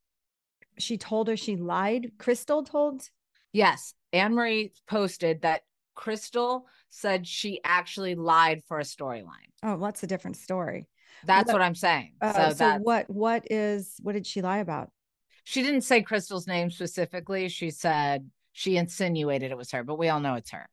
She 0.78 0.98
told 0.98 1.28
her 1.28 1.36
she 1.36 1.56
lied. 1.56 2.12
Crystal 2.18 2.64
told. 2.64 3.08
Yes, 3.52 3.94
Anne 4.12 4.34
Marie 4.34 4.72
posted 4.88 5.42
that 5.42 5.62
Crystal 5.94 6.66
said 6.90 7.26
she 7.26 7.60
actually 7.64 8.14
lied 8.14 8.62
for 8.66 8.78
a 8.78 8.84
storyline. 8.84 9.50
Oh, 9.62 9.76
well, 9.76 9.78
that's 9.78 10.02
a 10.02 10.06
different 10.06 10.36
story. 10.36 10.88
That's 11.24 11.48
What- 11.48 11.54
what, 11.60 11.62
I'm 11.62 11.74
saying. 11.74 12.14
Uh, 12.20 12.50
so 12.50 12.56
so 12.56 12.78
what? 12.78 13.08
What 13.10 13.46
is? 13.50 13.96
What 14.02 14.12
did 14.12 14.26
she 14.26 14.42
lie 14.42 14.58
about? 14.58 14.90
she 15.44 15.62
didn't 15.62 15.80
say 15.82 16.02
Crystal's 16.02 16.46
name 16.46 16.70
specifically. 16.70 17.48
She 17.48 17.70
said 17.70 18.30
she 18.52 18.76
insinuated 18.76 19.50
it 19.50 19.56
was 19.56 19.72
her, 19.72 19.82
but 19.82 19.98
we 19.98 20.08
all 20.08 20.20
know 20.20 20.34
it's 20.34 20.50
her. 20.50 20.68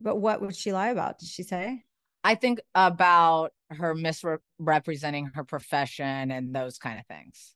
But 0.00 0.16
what 0.16 0.40
would 0.40 0.54
she 0.54 0.72
lie 0.72 0.88
about? 0.88 1.18
Did 1.18 1.28
she 1.28 1.42
say? 1.42 1.84
I 2.22 2.34
think 2.34 2.60
about 2.74 3.52
her 3.70 3.94
misrepresenting 3.94 5.30
her 5.34 5.44
profession 5.44 6.30
and 6.30 6.54
those 6.54 6.78
kind 6.78 6.98
of 6.98 7.06
things. 7.06 7.54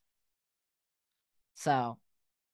So 1.55 1.97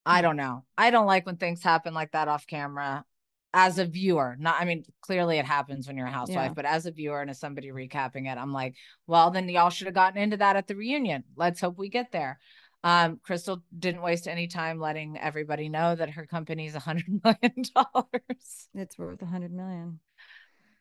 I 0.06 0.22
don't 0.22 0.38
know. 0.38 0.66
I 0.78 0.92
don't 0.92 1.06
like 1.06 1.26
when 1.26 1.38
things 1.38 1.64
happen 1.64 1.94
like 1.94 2.12
that 2.12 2.28
off 2.28 2.48
camera 2.48 3.06
as 3.54 3.80
a 3.80 3.86
viewer. 3.86 4.36
Not, 4.40 4.56
I 4.62 4.66
mean, 4.66 4.84
clearly 5.02 5.38
it 5.40 5.46
happens 5.46 5.88
when 5.88 5.98
you're 5.98 6.08
a 6.08 6.12
housewife, 6.12 6.50
Yeah. 6.50 6.54
but 6.54 6.66
as 6.66 6.86
a 6.86 6.92
viewer 6.92 7.22
and 7.22 7.30
as 7.30 7.40
somebody 7.40 7.70
recapping 7.70 8.32
it, 8.32 8.38
I'm 8.38 8.54
like, 8.54 8.76
well, 9.08 9.32
then 9.32 9.50
y'all 9.50 9.70
should 9.72 9.88
have 9.88 9.96
gotten 9.96 10.22
into 10.22 10.38
that 10.38 10.56
at 10.56 10.68
the 10.68 10.76
reunion. 10.76 11.24
Let's 11.36 11.60
hope 11.62 11.78
we 11.78 11.90
get 11.90 12.12
there. 12.12 12.40
Um, 12.84 13.20
Crystal 13.24 13.62
didn't 13.78 14.02
waste 14.04 14.28
any 14.28 14.48
time 14.48 14.80
letting 14.80 15.18
everybody 15.18 15.68
know 15.68 15.96
that 15.96 16.12
her 16.12 16.26
company's 16.26 16.76
a 16.76 16.80
hundred 16.80 17.08
million 17.24 17.64
dollars. 17.76 18.68
It's 18.74 18.98
worth 18.98 19.22
a 19.22 19.26
hundred 19.26 19.52
million. 19.52 20.00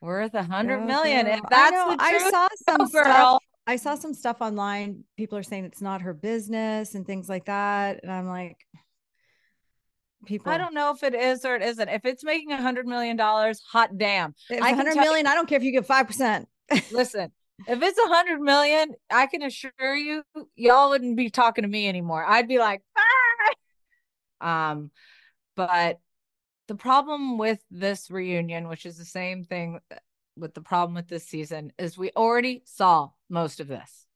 Worth 0.00 0.34
a 0.34 0.44
hundred 0.44 0.86
Go. 0.86 1.02
If 1.04 1.40
that's 1.50 1.52
I 1.52 1.70
know, 1.70 1.96
the 1.96 2.02
I 2.02 2.30
saw 2.30 2.48
some 2.68 2.78
go, 2.78 2.86
stuff. 2.86 3.04
girl. 3.04 3.42
I 3.66 3.76
saw 3.76 3.96
some 3.96 4.14
stuff 4.14 4.36
online. 4.40 5.02
People 5.16 5.36
are 5.38 5.42
saying 5.42 5.64
it's 5.64 5.82
not 5.82 6.02
her 6.02 6.14
business 6.14 6.94
and 6.94 7.04
things 7.04 7.28
like 7.28 7.46
that. 7.46 7.98
And 8.04 8.12
I'm 8.12 8.28
like, 8.28 8.64
people. 10.26 10.52
I 10.52 10.58
don't 10.58 10.74
know 10.74 10.92
if 10.92 11.02
it 11.02 11.14
is 11.14 11.44
or 11.44 11.56
it 11.56 11.62
isn't. 11.62 11.88
If 11.88 12.04
it's 12.04 12.24
making 12.24 12.52
a 12.52 12.60
hundred 12.60 12.86
million 12.86 13.16
dollars, 13.16 13.60
hot 13.60 13.96
damn. 13.96 14.34
If 14.50 14.62
I 14.62 14.72
hundred 14.72 14.94
tell 14.94 15.16
you- 15.16 15.26
I 15.26 15.34
don't 15.34 15.48
care 15.48 15.58
if 15.58 15.64
you 15.64 15.72
get 15.72 15.86
five 15.86 16.06
percent. 16.06 16.48
Listen, 16.92 17.32
if 17.66 17.82
it's 17.82 17.98
a 17.98 18.08
hundred 18.08 18.40
million, 18.40 18.94
I 19.10 19.26
can 19.26 19.42
assure 19.42 19.96
you, 19.96 20.22
y'all 20.54 20.90
wouldn't 20.90 21.16
be 21.16 21.30
talking 21.30 21.62
to 21.62 21.68
me 21.68 21.88
anymore. 21.88 22.24
I'd 22.24 22.48
be 22.48 22.58
like, 22.58 22.82
ah! 24.40 24.70
um, 24.70 24.90
but 25.56 25.98
the 26.68 26.74
problem 26.74 27.38
with 27.38 27.60
this 27.70 28.10
reunion, 28.10 28.68
which 28.68 28.86
is 28.86 28.98
the 28.98 29.04
same 29.04 29.44
thing 29.44 29.80
with 30.36 30.54
the 30.54 30.60
problem 30.60 30.94
with 30.94 31.08
this 31.08 31.26
season, 31.26 31.72
is 31.78 31.98
we 31.98 32.10
already 32.16 32.62
saw 32.64 33.08
most 33.28 33.60
of 33.60 33.68
this. 33.68 34.06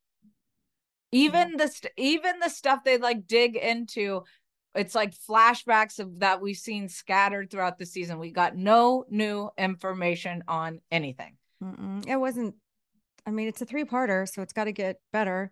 Even 1.11 1.57
the 1.57 1.67
st- 1.67 1.93
even 1.97 2.39
the 2.39 2.49
stuff 2.49 2.83
they 2.83 2.97
like 2.97 3.27
dig 3.27 3.55
into, 3.55 4.23
it's 4.75 4.95
like 4.95 5.13
flashbacks 5.15 5.99
of 5.99 6.19
that 6.19 6.41
we've 6.41 6.57
seen 6.57 6.89
scattered 6.89 7.51
throughout 7.51 7.77
the 7.77 7.85
season. 7.85 8.19
We 8.19 8.31
got 8.31 8.55
no 8.55 9.05
new 9.09 9.49
information 9.57 10.43
on 10.47 10.81
anything. 10.91 11.37
Mm-mm. 11.63 12.07
It 12.07 12.17
wasn't. 12.17 12.55
I 13.25 13.31
mean, 13.31 13.47
it's 13.47 13.61
a 13.61 13.65
three-parter, 13.65 14.27
so 14.27 14.41
it's 14.41 14.53
got 14.53 14.65
to 14.65 14.71
get 14.73 14.97
better. 15.11 15.51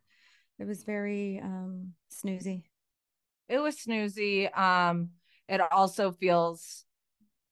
It 0.59 0.65
was 0.65 0.83
very 0.83 1.39
um 1.43 1.93
snoozy. 2.11 2.63
it 3.47 3.59
was 3.59 3.77
snoozy. 3.77 4.55
Um, 4.57 5.09
it 5.47 5.61
also 5.71 6.11
feels, 6.11 6.85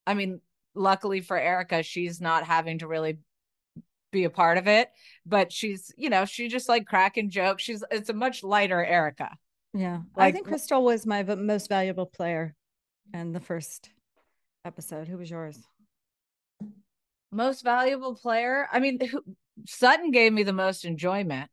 I 0.08 0.14
mean, 0.14 0.40
luckily 0.74 1.22
for 1.22 1.38
Erika, 1.38 1.84
she's 1.84 2.22
not 2.22 2.46
having 2.46 2.80
to 2.80 2.88
really 2.88 3.20
be 4.12 4.24
a 4.24 4.30
part 4.30 4.58
of 4.58 4.68
it, 4.68 4.90
but 5.26 5.52
she's, 5.52 5.92
you 5.98 6.10
know, 6.10 6.26
she 6.26 6.48
just 6.48 6.70
like 6.70 6.86
cracking 6.86 7.30
jokes. 7.30 7.64
She's, 7.64 7.84
it's 7.92 8.10
a 8.10 8.14
much 8.14 8.44
lighter 8.44 8.84
Erika. 8.84 9.38
Yeah, 9.74 10.02
I 10.18 10.32
think 10.32 10.48
Crystal 10.48 10.84
was 10.84 11.06
my 11.06 11.24
v- 11.24 11.36
most 11.36 11.70
valuable 11.70 12.06
player 12.08 12.56
in 13.14 13.34
the 13.34 13.40
first 13.40 13.90
episode. 14.66 15.08
Who 15.08 15.18
was 15.18 15.30
yours? 15.30 15.60
Most 17.32 17.64
valuable 17.64 18.16
player. 18.16 18.68
I 18.72 18.80
mean, 18.80 19.00
who, 19.06 19.24
Sutton 19.68 20.12
gave 20.12 20.34
me 20.34 20.44
the 20.44 20.54
most 20.54 20.86
enjoyment 20.86 21.50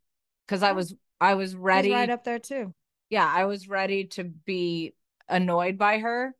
because 0.46 0.62
I 0.62 0.72
was, 0.72 0.94
I 1.20 1.34
was 1.34 1.50
He's 1.52 1.56
ready. 1.58 1.92
right 1.92 2.08
up 2.08 2.24
there 2.24 2.38
too. 2.38 2.72
yeah, 3.10 3.30
I 3.30 3.44
was 3.44 3.68
ready 3.68 4.06
to 4.08 4.24
be 4.24 4.94
annoyed 5.28 5.76
by 5.76 5.98
her, 5.98 6.34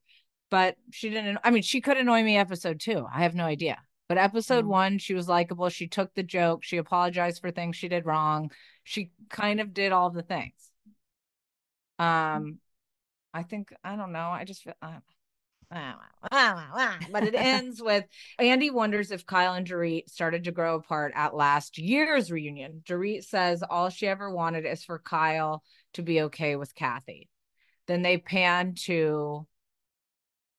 but 0.50 0.76
she 0.92 1.10
didn't. 1.10 1.38
I 1.44 1.50
mean, 1.50 1.62
she 1.62 1.80
could 1.82 1.98
annoy 1.98 2.22
me 2.22 2.38
episode 2.38 2.80
two. 2.80 3.06
I 3.12 3.22
have 3.22 3.34
no 3.34 3.44
idea. 3.44 3.78
But 4.08 4.18
episode 4.18 4.64
Mm. 4.64 4.68
one, 4.68 4.98
she 4.98 5.14
was 5.14 5.28
likable. 5.28 5.68
She 5.68 5.88
took 5.88 6.14
the 6.14 6.22
joke. 6.22 6.62
She 6.64 6.76
apologized 6.78 7.40
for 7.42 7.50
things 7.50 7.76
she 7.76 7.88
did 7.88 8.06
wrong. 8.06 8.50
She 8.84 9.10
kind 9.28 9.60
of 9.60 9.74
did 9.74 9.92
all 9.92 10.10
the 10.10 10.22
things. 10.22 10.54
Um, 11.98 12.58
I 13.32 13.42
think 13.42 13.72
I 13.84 13.96
don't 13.96 14.12
know. 14.12 14.30
I 14.30 14.44
just 14.44 14.62
feel. 14.62 14.74
Uh, 14.80 14.98
but 17.10 17.24
it 17.24 17.34
ends 17.34 17.82
with 17.82 18.04
Andy 18.38 18.70
wonders 18.70 19.10
if 19.10 19.26
Kyle 19.26 19.54
and 19.54 19.66
Dorit 19.66 20.08
started 20.08 20.44
to 20.44 20.52
grow 20.52 20.76
apart 20.76 21.12
at 21.16 21.34
last 21.34 21.76
year's 21.78 22.30
reunion. 22.30 22.82
Dorit 22.84 23.24
says 23.24 23.64
all 23.68 23.90
she 23.90 24.06
ever 24.06 24.30
wanted 24.30 24.64
is 24.64 24.84
for 24.84 24.98
Kyle 24.98 25.62
to 25.94 26.02
be 26.02 26.22
okay 26.22 26.56
with 26.56 26.74
Kathy. 26.74 27.28
Then 27.88 28.02
they 28.02 28.18
pan 28.18 28.74
to, 28.84 29.46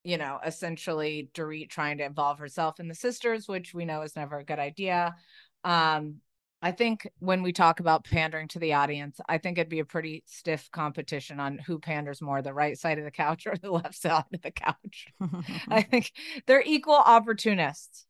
you 0.03 0.17
know, 0.17 0.39
essentially 0.45 1.29
Dorit 1.33 1.69
trying 1.69 1.99
to 1.99 2.05
involve 2.05 2.39
herself 2.39 2.79
in 2.79 2.87
the 2.87 2.95
sisters, 2.95 3.47
which 3.47 3.73
we 3.73 3.85
know 3.85 4.01
is 4.01 4.15
never 4.15 4.39
a 4.39 4.45
good 4.45 4.59
idea. 4.59 5.15
Um, 5.63 6.17
I 6.61 6.71
think 6.71 7.07
when 7.19 7.43
we 7.43 7.53
talk 7.53 7.79
about 7.79 8.03
pandering 8.03 8.47
to 8.49 8.59
the 8.59 8.73
audience, 8.73 9.19
I 9.29 9.37
think 9.37 9.57
it'd 9.57 9.69
be 9.69 9.79
a 9.79 9.85
pretty 9.85 10.23
stiff 10.25 10.69
competition 10.71 11.39
on 11.39 11.59
who 11.59 11.77
panders 11.79 12.21
more, 12.21 12.41
the 12.41 12.53
right 12.53 12.77
side 12.77 12.97
of 12.97 13.05
the 13.05 13.11
couch 13.11 13.45
or 13.45 13.55
the 13.55 13.71
left 13.79 13.95
side 13.95 14.23
of 14.33 14.41
the 14.41 14.51
couch. 14.51 15.07
I 15.69 15.81
think 15.91 16.11
they're 16.47 16.63
equal 16.65 16.95
opportunists. 16.95 18.05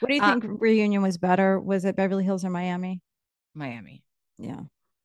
what 0.00 0.08
do 0.08 0.14
you 0.14 0.22
Uh, 0.22 0.30
think 0.40 0.44
reunion 0.46 1.02
was 1.02 1.18
better? 1.18 1.60
Was 1.60 1.84
it 1.84 1.96
Beverly 1.96 2.24
Hills 2.24 2.44
or 2.44 2.50
Miami? 2.50 3.02
Miami. 3.54 4.02
Yeah, 4.38 4.60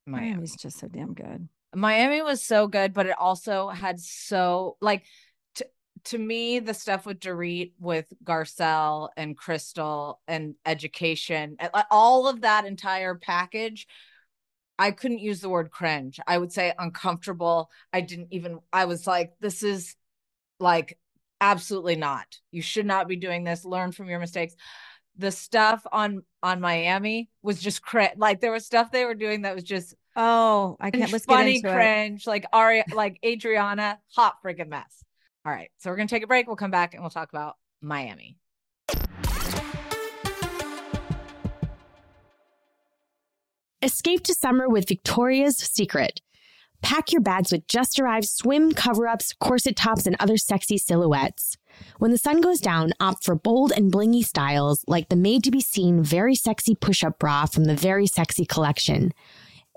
Miami. 0.06 0.32
Miami's 0.32 0.56
just 0.56 0.80
so 0.80 0.88
damn 0.88 1.14
good. 1.14 1.48
Miami 1.74 2.22
was 2.22 2.42
so 2.42 2.68
good, 2.68 2.94
but 2.94 3.06
it 3.06 3.16
also 3.18 3.70
had 3.70 4.00
so 4.00 4.76
like 4.82 5.06
to 6.06 6.12
to 6.12 6.18
me 6.18 6.60
the 6.60 6.74
stuff 6.74 7.06
with 7.06 7.20
Dorit, 7.20 7.72
with 7.80 8.06
Garcelle 8.24 9.10
and 9.18 9.38
Crystal 9.38 10.20
and 10.28 10.56
education, 10.66 11.58
all 11.90 12.28
of 12.28 12.42
that 12.42 12.66
entire 12.66 13.16
package. 13.16 13.88
I 14.80 14.92
couldn't 14.92 15.20
use 15.20 15.42
the 15.42 15.50
word 15.50 15.70
cringe. 15.70 16.20
I 16.26 16.38
would 16.38 16.52
say 16.52 16.74
uncomfortable. 16.78 17.70
I 17.94 18.02
didn't 18.02 18.30
even. 18.32 18.60
I 18.74 18.86
was 18.86 19.06
like, 19.06 19.34
this 19.40 19.62
is 19.62 19.96
like 20.60 20.98
absolutely 21.40 21.96
not. 21.96 22.26
You 22.52 22.62
should 22.62 22.86
not 22.86 23.08
be 23.08 23.16
doing 23.16 23.44
this. 23.44 23.64
Learn 23.64 23.92
from 23.92 24.10
your 24.10 24.20
mistakes. 24.20 24.56
The 25.18 25.32
stuff 25.32 25.86
on 25.92 26.24
on 26.42 26.62
Miami 26.62 27.30
was 27.44 27.62
just 27.62 27.82
cringe. 27.84 28.14
Like 28.18 28.42
there 28.42 28.52
was 28.52 28.66
stuff 28.66 28.92
they 28.92 29.06
were 29.06 29.14
doing 29.14 29.44
that 29.44 29.54
was 29.56 29.64
just 29.64 29.96
Oh, 30.16 30.78
I 30.80 30.92
can't. 30.92 31.04
cringe, 31.04 31.14
Let's 31.14 31.26
funny 31.26 31.56
into 31.58 31.70
it. 31.70 31.74
cringe, 31.74 32.28
like 32.28 32.46
Aria, 32.52 32.86
like 32.94 33.20
Adriana, 33.24 34.00
hot 34.16 34.36
freaking 34.44 34.68
mess. 34.70 35.04
All 35.44 35.52
right, 35.52 35.70
so 35.80 35.90
we're 35.90 35.96
gonna 35.96 36.08
take 36.08 36.24
a 36.24 36.28
break. 36.28 36.48
We'll 36.48 36.56
come 36.56 36.72
back 36.72 36.94
and 36.94 37.02
we'll 37.02 37.10
talk 37.10 37.30
about 37.30 37.56
Miami. 37.82 38.38
Escape 43.82 44.24
to 44.26 44.36
summer 44.36 44.70
with 44.70 44.88
Victoria's 44.88 45.58
Secret. 45.58 46.22
Pack 46.84 47.12
your 47.12 47.22
bags 47.22 47.52
with 47.52 47.68
just 47.68 48.00
arrived 48.00 48.28
swim 48.28 48.74
cover 48.74 49.08
ups, 49.08 49.34
corset 49.40 49.76
tops, 49.76 50.06
and 50.06 50.16
other 50.20 50.38
sexy 50.38 50.78
silhouettes. 50.78 51.58
When 51.98 52.12
the 52.12 52.18
sun 52.18 52.42
goes 52.42 52.60
down, 52.60 52.94
opt 53.00 53.24
for 53.24 53.36
bold 53.36 53.72
and 53.72 53.92
blingy 53.92 54.24
styles 54.24 54.84
like 54.88 55.10
the 55.10 55.16
made 55.16 55.44
to 55.46 55.52
be 55.52 55.62
seen 55.62 56.04
very 56.04 56.36
sexy 56.36 56.76
push 56.76 57.04
up 57.04 57.18
bra 57.18 57.46
from 57.46 57.66
the 57.66 57.76
Very 57.76 58.08
Sexy 58.08 58.46
collection. 58.46 59.14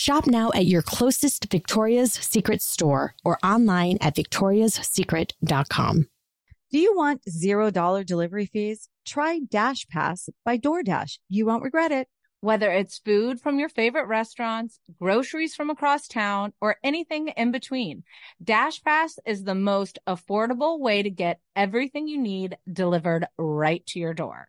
Shop 0.00 0.26
now 0.26 0.50
at 0.54 0.64
your 0.64 0.80
closest 0.80 1.50
Victoria's 1.50 2.14
Secret 2.14 2.62
store 2.62 3.14
or 3.22 3.36
online 3.44 3.98
at 4.00 4.16
victoriassecret.com. 4.16 6.06
Do 6.72 6.78
you 6.78 6.96
want 6.96 7.22
$0 7.28 8.06
delivery 8.06 8.46
fees? 8.46 8.88
Try 9.04 9.40
DashPass 9.40 10.30
by 10.42 10.56
DoorDash. 10.56 11.18
You 11.28 11.44
won't 11.44 11.62
regret 11.62 11.92
it. 11.92 12.08
Whether 12.40 12.72
it's 12.72 12.96
food 12.96 13.42
from 13.42 13.58
your 13.58 13.68
favorite 13.68 14.06
restaurants, 14.06 14.80
groceries 14.98 15.54
from 15.54 15.68
across 15.68 16.08
town, 16.08 16.54
or 16.62 16.76
anything 16.82 17.28
in 17.36 17.52
between, 17.52 18.04
DashPass 18.42 19.18
is 19.26 19.44
the 19.44 19.54
most 19.54 19.98
affordable 20.06 20.80
way 20.80 21.02
to 21.02 21.10
get 21.10 21.40
everything 21.54 22.08
you 22.08 22.16
need 22.16 22.56
delivered 22.72 23.26
right 23.36 23.84
to 23.88 23.98
your 23.98 24.14
door. 24.14 24.48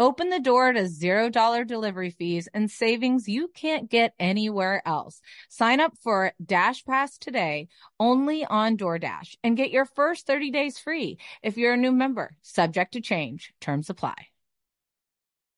Open 0.00 0.30
the 0.30 0.38
door 0.38 0.72
to 0.72 0.82
$0 0.82 1.66
delivery 1.66 2.10
fees 2.10 2.48
and 2.54 2.70
savings 2.70 3.28
you 3.28 3.48
can't 3.48 3.90
get 3.90 4.14
anywhere 4.20 4.80
else. 4.86 5.20
Sign 5.48 5.80
up 5.80 5.92
for 6.00 6.32
DashPass 6.44 7.18
today 7.18 7.66
only 7.98 8.44
on 8.44 8.76
DoorDash 8.76 9.34
and 9.42 9.56
get 9.56 9.72
your 9.72 9.84
first 9.84 10.24
30 10.24 10.52
days 10.52 10.78
free 10.78 11.18
if 11.42 11.56
you're 11.56 11.72
a 11.72 11.76
new 11.76 11.90
member. 11.90 12.36
Subject 12.42 12.92
to 12.92 13.00
change, 13.00 13.52
terms 13.60 13.90
apply. 13.90 14.14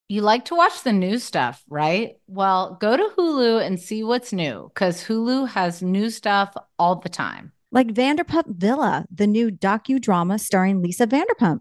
You 0.08 0.22
like 0.22 0.46
to 0.46 0.56
watch 0.56 0.84
the 0.84 0.92
new 0.94 1.18
stuff, 1.18 1.62
right? 1.68 2.14
Well, 2.26 2.78
go 2.80 2.96
to 2.96 3.10
Hulu 3.18 3.64
and 3.64 3.78
see 3.78 4.02
what's 4.02 4.32
new 4.32 4.70
because 4.72 5.04
Hulu 5.04 5.48
has 5.48 5.82
new 5.82 6.08
stuff 6.08 6.54
all 6.78 6.96
the 6.96 7.10
time. 7.10 7.52
Like 7.70 7.88
Vanderpump 7.88 8.56
Villa, 8.56 9.04
the 9.14 9.26
new 9.26 9.50
docudrama 9.50 10.40
starring 10.40 10.80
Lisa 10.80 11.06
Vanderpump. 11.06 11.60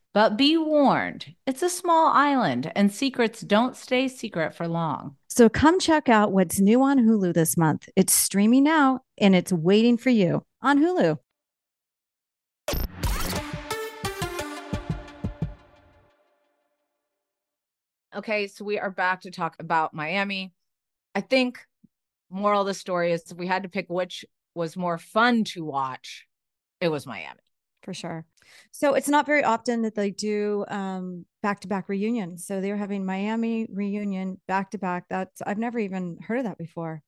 But 0.13 0.35
be 0.35 0.57
warned, 0.57 1.35
it's 1.47 1.61
a 1.61 1.69
small 1.69 2.11
island 2.11 2.69
and 2.75 2.91
secrets 2.91 3.39
don't 3.39 3.77
stay 3.77 4.09
secret 4.09 4.53
for 4.53 4.67
long. 4.67 5.15
So 5.29 5.47
come 5.47 5.79
check 5.79 6.09
out 6.09 6.33
what's 6.33 6.59
new 6.59 6.81
on 6.81 6.99
Hulu 6.99 7.33
this 7.33 7.55
month. 7.55 7.87
It's 7.95 8.13
streaming 8.13 8.65
now 8.65 8.99
and 9.17 9.33
it's 9.33 9.53
waiting 9.53 9.95
for 9.95 10.09
you 10.09 10.43
on 10.61 10.79
Hulu. 10.79 11.17
Okay, 18.13 18.47
so 18.47 18.65
we 18.65 18.77
are 18.77 18.91
back 18.91 19.21
to 19.21 19.31
talk 19.31 19.55
about 19.59 19.93
Miami. 19.93 20.51
I 21.15 21.21
think 21.21 21.59
moral 22.29 22.61
of 22.61 22.67
the 22.67 22.73
story 22.73 23.13
is 23.13 23.31
if 23.31 23.37
we 23.37 23.47
had 23.47 23.63
to 23.63 23.69
pick 23.69 23.89
which 23.89 24.25
was 24.55 24.75
more 24.75 24.97
fun 24.97 25.45
to 25.45 25.63
watch, 25.63 26.27
it 26.81 26.89
was 26.89 27.07
Miami. 27.07 27.39
For 27.83 27.93
sure. 27.93 28.25
So 28.69 28.93
it's 28.93 29.09
not 29.09 29.25
very 29.25 29.43
often 29.43 29.81
that 29.81 29.95
they 29.95 30.11
do 30.11 30.65
um 30.67 31.25
back-to-back 31.41 31.89
reunions. 31.89 32.45
So 32.45 32.61
they're 32.61 32.77
having 32.77 33.05
Miami 33.05 33.67
reunion 33.71 34.39
back 34.47 34.71
to 34.71 34.77
back. 34.77 35.05
That's 35.09 35.41
I've 35.41 35.57
never 35.57 35.79
even 35.79 36.19
heard 36.21 36.39
of 36.39 36.43
that 36.45 36.59
before. 36.59 37.01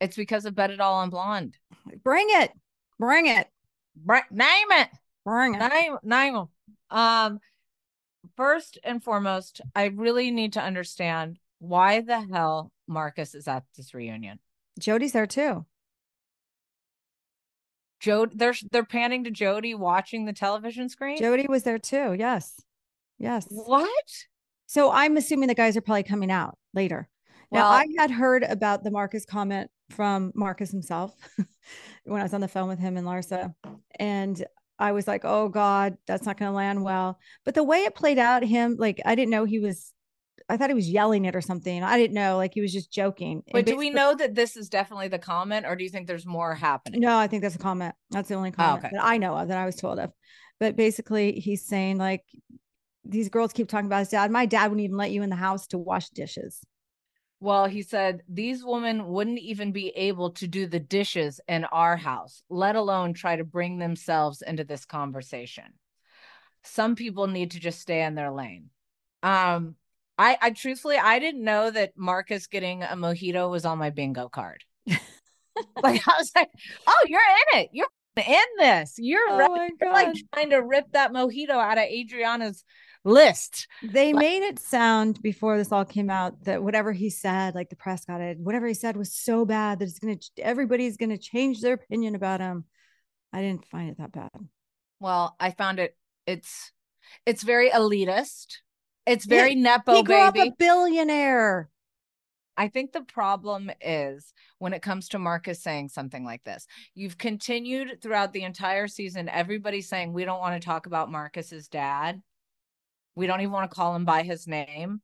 It's 0.00 0.16
because 0.16 0.46
of 0.46 0.54
Bet 0.54 0.70
It 0.70 0.80
All 0.80 0.94
on 0.94 1.10
Blonde. 1.10 1.56
Bring 2.02 2.28
it. 2.30 2.50
Bring 2.98 3.26
it. 3.26 3.46
Br- 3.94 4.30
name 4.30 4.70
it. 4.70 4.88
Bring 5.24 5.54
it. 5.54 5.58
Name 5.58 5.96
name. 6.02 6.46
Um 6.90 7.40
first 8.36 8.78
and 8.82 9.04
foremost, 9.04 9.60
I 9.74 9.86
really 9.86 10.30
need 10.30 10.54
to 10.54 10.62
understand 10.62 11.38
why 11.58 12.00
the 12.00 12.20
hell 12.20 12.72
Marcus 12.86 13.34
is 13.34 13.46
at 13.48 13.64
this 13.76 13.92
reunion. 13.92 14.38
Jody's 14.78 15.12
there 15.12 15.26
too. 15.26 15.66
Jody, 18.00 18.32
they're 18.34 18.54
they're 18.72 18.84
panning 18.84 19.24
to 19.24 19.30
Jody 19.30 19.74
watching 19.74 20.24
the 20.24 20.32
television 20.32 20.88
screen. 20.88 21.18
Jody 21.18 21.46
was 21.48 21.62
there 21.62 21.78
too. 21.78 22.14
Yes. 22.18 22.60
Yes. 23.18 23.46
What? 23.50 23.88
So 24.66 24.90
I'm 24.90 25.16
assuming 25.16 25.48
the 25.48 25.54
guys 25.54 25.76
are 25.76 25.82
probably 25.82 26.02
coming 26.02 26.30
out 26.30 26.56
later. 26.74 27.08
Now 27.52 27.66
I 27.66 27.86
had 27.98 28.10
heard 28.10 28.44
about 28.44 28.84
the 28.84 28.90
Marcus 28.90 29.24
comment 29.26 29.70
from 29.90 30.32
Marcus 30.34 30.70
himself 30.70 31.14
when 32.04 32.20
I 32.20 32.24
was 32.24 32.32
on 32.32 32.40
the 32.40 32.48
phone 32.48 32.68
with 32.68 32.78
him 32.78 32.96
and 32.96 33.06
Larsa. 33.06 33.52
And 33.98 34.44
I 34.78 34.92
was 34.92 35.06
like, 35.06 35.24
oh 35.24 35.48
God, 35.48 35.98
that's 36.06 36.24
not 36.24 36.38
gonna 36.38 36.54
land 36.54 36.82
well. 36.82 37.18
But 37.44 37.54
the 37.54 37.64
way 37.64 37.80
it 37.80 37.94
played 37.94 38.18
out, 38.18 38.44
him 38.44 38.76
like 38.78 39.00
I 39.04 39.14
didn't 39.14 39.30
know 39.30 39.44
he 39.44 39.58
was 39.58 39.92
I 40.48 40.56
thought 40.56 40.70
he 40.70 40.74
was 40.74 40.88
yelling 40.88 41.24
it 41.24 41.36
or 41.36 41.40
something. 41.40 41.82
I 41.82 41.96
didn't 41.98 42.14
know, 42.14 42.36
like 42.36 42.54
he 42.54 42.60
was 42.60 42.72
just 42.72 42.92
joking. 42.92 43.42
But 43.52 43.66
do 43.66 43.76
we 43.76 43.90
know 43.90 44.14
that 44.14 44.34
this 44.34 44.56
is 44.56 44.68
definitely 44.68 45.08
the 45.08 45.18
comment, 45.18 45.66
or 45.66 45.76
do 45.76 45.84
you 45.84 45.90
think 45.90 46.06
there's 46.06 46.26
more 46.26 46.54
happening? 46.54 47.00
No, 47.00 47.16
I 47.16 47.26
think 47.26 47.42
that's 47.42 47.54
a 47.54 47.58
comment. 47.58 47.94
That's 48.10 48.28
the 48.28 48.34
only 48.34 48.50
comment 48.50 48.84
Oh, 48.84 48.86
okay. 48.86 48.96
that 48.96 49.04
I 49.04 49.18
know 49.18 49.36
of 49.36 49.48
that 49.48 49.58
I 49.58 49.66
was 49.66 49.76
told 49.76 49.98
of. 49.98 50.12
But 50.58 50.76
basically, 50.76 51.32
he's 51.32 51.66
saying 51.66 51.98
like 51.98 52.24
these 53.04 53.28
girls 53.28 53.52
keep 53.52 53.68
talking 53.68 53.86
about 53.86 54.00
his 54.00 54.08
dad. 54.08 54.30
My 54.30 54.46
dad 54.46 54.64
wouldn't 54.68 54.84
even 54.84 54.96
let 54.96 55.10
you 55.10 55.22
in 55.22 55.30
the 55.30 55.36
house 55.36 55.66
to 55.68 55.78
wash 55.78 56.10
dishes. 56.10 56.60
Well, 57.42 57.66
he 57.66 57.80
said 57.82 58.20
these 58.28 58.62
women 58.62 59.06
wouldn't 59.06 59.38
even 59.38 59.72
be 59.72 59.88
able 59.88 60.32
to 60.32 60.46
do 60.46 60.66
the 60.66 60.78
dishes 60.80 61.40
in 61.48 61.64
our 61.64 61.96
house, 61.96 62.42
let 62.50 62.76
alone 62.76 63.14
try 63.14 63.36
to 63.36 63.44
bring 63.44 63.78
themselves 63.78 64.42
into 64.42 64.64
this 64.64 64.84
conversation. 64.84 65.64
Some 66.62 66.94
people 66.94 67.26
need 67.26 67.52
to 67.52 67.60
just 67.60 67.80
stay 67.80 68.02
in 68.02 68.14
their 68.14 68.30
lane. 68.30 68.66
Um, 69.22 69.76
I, 70.20 70.36
I 70.40 70.50
truthfully, 70.50 70.98
I 70.98 71.18
didn't 71.18 71.42
know 71.44 71.70
that 71.70 71.92
Marcus 71.96 72.46
getting 72.46 72.82
a 72.82 72.88
mojito 72.88 73.50
was 73.50 73.64
on 73.64 73.78
my 73.78 73.88
bingo 73.90 74.28
card. 74.28 74.62
like 74.86 74.98
I 76.06 76.14
was 76.18 76.30
like, 76.36 76.50
oh, 76.86 77.04
you're 77.06 77.20
in 77.54 77.60
it. 77.60 77.70
You're 77.72 77.86
in 78.16 78.44
this. 78.58 78.94
You're, 78.98 79.28
Oh 79.30 79.38
right. 79.38 79.70
you're 79.80 79.92
like 79.92 80.14
trying 80.34 80.50
to 80.50 80.58
rip 80.58 80.92
that 80.92 81.12
mojito 81.12 81.50
out 81.50 81.78
of 81.78 81.84
Adriana's 81.84 82.64
list. 83.04 83.66
They 83.82 84.12
Like- 84.12 84.20
made 84.22 84.42
it 84.42 84.58
sound 84.58 85.22
before 85.22 85.56
this 85.56 85.72
all 85.72 85.86
came 85.86 86.10
out 86.10 86.44
that 86.44 86.62
whatever 86.62 86.92
he 86.92 87.08
said, 87.08 87.54
like 87.54 87.70
the 87.70 87.76
press 87.76 88.04
got 88.04 88.20
it, 88.20 88.38
whatever 88.38 88.66
he 88.66 88.74
said 88.74 88.96
was 88.96 89.14
so 89.14 89.46
bad 89.46 89.78
that 89.78 89.88
it's 89.88 89.98
gonna 89.98 90.16
everybody's 90.36 90.98
gonna 90.98 91.16
change 91.18 91.60
their 91.62 91.74
opinion 91.74 92.14
about 92.14 92.40
him. 92.40 92.64
I 93.32 93.40
didn't 93.40 93.64
find 93.66 93.88
it 93.90 93.96
that 93.98 94.12
bad. 94.12 94.30
Well, 94.98 95.34
I 95.40 95.52
found 95.52 95.78
it. 95.78 95.96
It's 96.26 96.72
it's 97.24 97.42
very 97.42 97.70
elitist. 97.70 98.58
It's 99.10 99.24
very 99.24 99.56
nepo 99.56 99.96
he 99.96 100.02
grew 100.04 100.20
up 100.20 100.36
a 100.36 100.50
billionaire. 100.50 101.68
I 102.56 102.68
think 102.68 102.92
the 102.92 103.02
problem 103.02 103.70
is 103.80 104.32
when 104.58 104.72
it 104.72 104.82
comes 104.82 105.08
to 105.08 105.18
Marcus 105.18 105.62
saying 105.62 105.88
something 105.88 106.24
like 106.24 106.44
this. 106.44 106.66
You've 106.94 107.18
continued 107.18 108.00
throughout 108.02 108.32
the 108.32 108.42
entire 108.44 108.86
season. 108.86 109.28
everybody 109.28 109.80
saying 109.80 110.12
we 110.12 110.24
don't 110.24 110.40
want 110.40 110.60
to 110.60 110.64
talk 110.64 110.86
about 110.86 111.10
Marcus's 111.10 111.68
dad. 111.68 112.22
We 113.16 113.26
don't 113.26 113.40
even 113.40 113.52
want 113.52 113.70
to 113.70 113.74
call 113.74 113.96
him 113.96 114.04
by 114.04 114.22
his 114.22 114.46
name. 114.46 115.00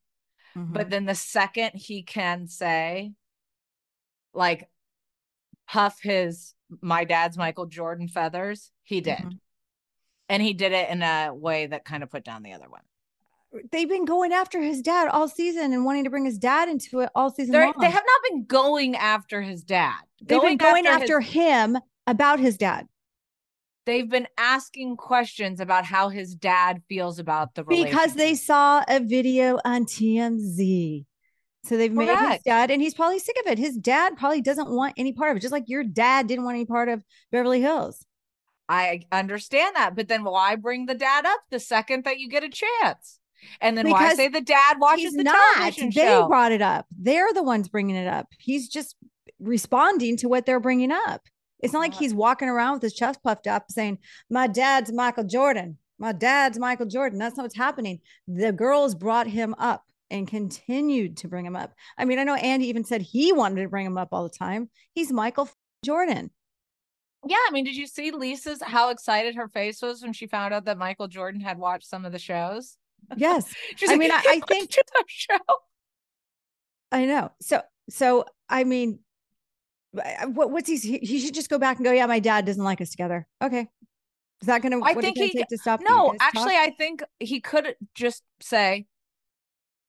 Mhm. 0.55 0.73
But 0.73 0.91
then 0.91 1.07
the 1.07 1.15
second 1.15 1.73
he 1.75 2.03
can 2.03 2.47
say, 2.47 3.13
like, 4.35 4.69
puff 5.67 6.01
his 6.01 6.55
my 6.81 7.05
dad's 7.05 7.37
Michael 7.37 7.67
Jordan 7.67 8.07
feathers, 8.09 8.71
he 8.83 9.01
did. 9.01 9.19
Mhm. 9.19 9.41
And 10.29 10.43
he 10.43 10.53
did 10.53 10.73
it 10.73 10.91
in 10.91 11.03
a 11.03 11.33
way 11.33 11.67
that 11.67 11.85
kind 11.85 12.03
of 12.03 12.11
put 12.11 12.25
down 12.25 12.43
the 12.43 12.53
other 12.53 12.69
one. 12.69 12.83
They've 13.73 13.89
been 13.89 14.05
going 14.05 14.33
after 14.33 14.61
his 14.61 14.83
dad 14.83 15.09
all 15.09 15.29
season 15.29 15.73
and 15.73 15.85
wanting 15.85 16.05
to 16.05 16.11
bring 16.11 16.25
his 16.25 16.39
dad 16.39 16.69
into 16.69 17.01
it 17.01 17.11
all 17.15 17.31
season 17.31 17.53
they 17.53 17.61
have 17.61 17.77
not 17.81 18.31
been 18.31 18.45
going 18.45 18.97
after 18.97 19.43
his 19.43 19.63
dad. 19.63 20.01
They've 20.23 20.41
been 20.41 20.57
going 20.57 20.85
his- 20.85 20.95
after 20.95 21.21
him 21.21 21.79
about 22.07 22.39
his 22.39 22.57
dad 22.57 22.87
they've 23.87 24.09
been 24.09 24.29
asking 24.37 24.97
questions 24.97 25.61
about 25.61 25.85
how 25.87 26.11
his 26.11 26.35
dad 26.35 26.83
feels 26.89 27.19
about 27.19 27.55
the 27.55 27.65
because 27.65 28.15
they 28.15 28.35
saw 28.35 28.85
a 28.87 29.01
video 29.01 29.59
on 29.65 29.87
TMZ. 29.87 31.07
So 31.65 31.77
they've 31.77 31.93
made 31.93 32.09
his 32.11 32.19
Correct. 32.19 32.45
dad, 32.45 32.71
and 32.71 32.81
he's 32.81 32.95
probably 32.95 33.19
sick 33.19 33.37
of 33.45 33.51
it. 33.51 33.59
His 33.59 33.77
dad 33.77 34.17
probably 34.17 34.41
doesn't 34.41 34.71
want 34.71 34.95
any 34.97 35.13
part 35.13 35.31
of 35.31 35.37
it, 35.37 35.41
just 35.41 35.53
like 35.53 35.69
your 35.69 35.83
dad 35.83 36.29
didn't 36.29 36.45
want 36.45 36.57
any 36.57 36.67
part 36.67 36.89
of 36.89 37.03
Beverly 37.33 37.61
Hills. 37.61 38.05
I 38.69 39.03
understand 39.11 39.75
that, 39.75 39.97
but 39.97 40.09
then 40.09 40.23
why 40.23 40.57
bring 40.57 40.87
the 40.87 40.95
dad 40.95 41.25
up 41.25 41.41
the 41.51 41.59
second 41.59 42.05
that 42.05 42.19
you 42.19 42.29
get 42.29 42.45
a 42.45 42.49
chance? 42.49 43.19
And 43.61 43.77
then 43.77 43.89
why 43.89 44.05
Because 44.05 44.17
say 44.17 44.29
the 44.29 44.41
dad 44.41 44.79
watches 44.79 45.13
the 45.13 45.25
not. 45.25 45.57
television 45.57 45.91
They 45.95 46.03
show? 46.07 46.29
brought 46.29 46.53
it 46.53 46.63
up. 46.63 46.87
They're 46.99 47.33
the 47.33 47.43
ones 47.43 47.69
bringing 47.69 47.97
it 47.97 48.07
up. 48.09 48.27
He's 48.39 48.69
just 48.69 48.97
responding 49.41 50.17
to 50.19 50.29
what 50.29 50.47
they're 50.47 50.61
bringing 50.61 50.93
up. 50.93 51.23
It's 51.61 51.73
not 51.73 51.81
like 51.81 51.95
he's 51.95 52.15
walking 52.15 52.49
around 52.49 52.75
with 52.75 52.83
his 52.83 52.95
chest 52.95 53.23
puffed 53.23 53.47
up 53.47 53.67
saying, 53.71 53.99
My 54.31 54.47
dad's 54.47 54.93
Michael 54.93 55.25
Jordan. 55.25 55.79
My 55.99 56.13
dad's 56.13 56.59
Michael 56.59 56.87
Jordan. 56.87 57.19
That's 57.19 57.37
not 57.37 57.45
what's 57.45 57.57
happening. 57.57 58.01
The 58.29 58.53
girls 58.53 58.95
brought 58.95 59.27
him 59.27 59.55
up 59.59 59.83
and 60.11 60.29
continued 60.29 61.17
to 61.19 61.29
bring 61.29 61.47
him 61.47 61.57
up. 61.57 61.73
I 61.97 62.05
mean, 62.05 62.19
I 62.19 62.25
know 62.25 62.35
Andy 62.35 62.69
even 62.69 62.85
said 62.85 63.01
he 63.03 63.33
wanted 63.33 63.63
to 63.63 63.69
bring 63.69 63.87
him 63.87 63.97
up 63.99 64.09
all 64.13 64.23
the 64.23 64.29
time. 64.37 64.69
He's 64.95 65.11
Michael 65.11 65.49
Jordan. 65.85 66.31
yeah, 67.27 67.39
I 67.49 67.51
mean, 67.51 67.65
did 67.65 67.75
you 67.77 67.87
see 67.87 68.11
Lisa's 68.13 68.63
how 68.63 68.91
excited 68.91 69.35
her 69.35 69.49
face 69.49 69.81
was 69.83 70.03
when 70.03 70.13
she 70.13 70.27
found 70.27 70.53
out 70.55 70.67
that 70.67 70.79
Michael 70.79 71.09
Jordan 71.09 71.41
had 71.41 71.59
watched 71.59 71.89
some 71.89 72.05
of 72.05 72.13
the 72.13 72.19
shows? 72.19 72.77
Yes, 73.17 73.53
She's 73.77 73.89
I 73.89 73.93
like, 73.93 73.99
mean, 74.01 74.11
I- 74.13 74.23
I 74.27 74.41
think- 74.49 74.71
the 74.71 75.05
show. 75.07 75.39
I 76.93 77.05
know. 77.07 77.33
So, 77.41 77.63
so 77.91 78.25
I 78.49 78.65
mean, 78.65 79.01
what, 79.93 80.51
what's 80.51 80.69
he? 80.69 80.77
He 80.77 80.99
he 80.99 81.19
should 81.21 81.35
just 81.35 81.51
go 81.51 81.59
back 81.59 81.77
and 81.79 81.85
go. 81.85 81.93
Yeah, 81.93 82.07
my 82.07 82.21
dad 82.21 82.45
doesn't 82.47 82.63
like 82.63 82.81
us 82.81 82.91
together. 82.91 83.27
Okay, 83.43 83.69
is 84.41 84.47
that 84.47 84.63
gonna? 84.63 84.77
I 84.79 84.93
what 84.93 85.05
think 85.05 85.17
he- 85.19 85.33
to 85.33 85.59
stop. 85.59 85.81
No, 85.81 86.11
guys 86.11 86.19
talk? 86.19 86.27
actually, 86.29 86.57
I 86.57 86.75
think 86.77 87.03
he 87.21 87.41
could 87.41 87.75
just 87.95 88.23
say, 88.41 88.87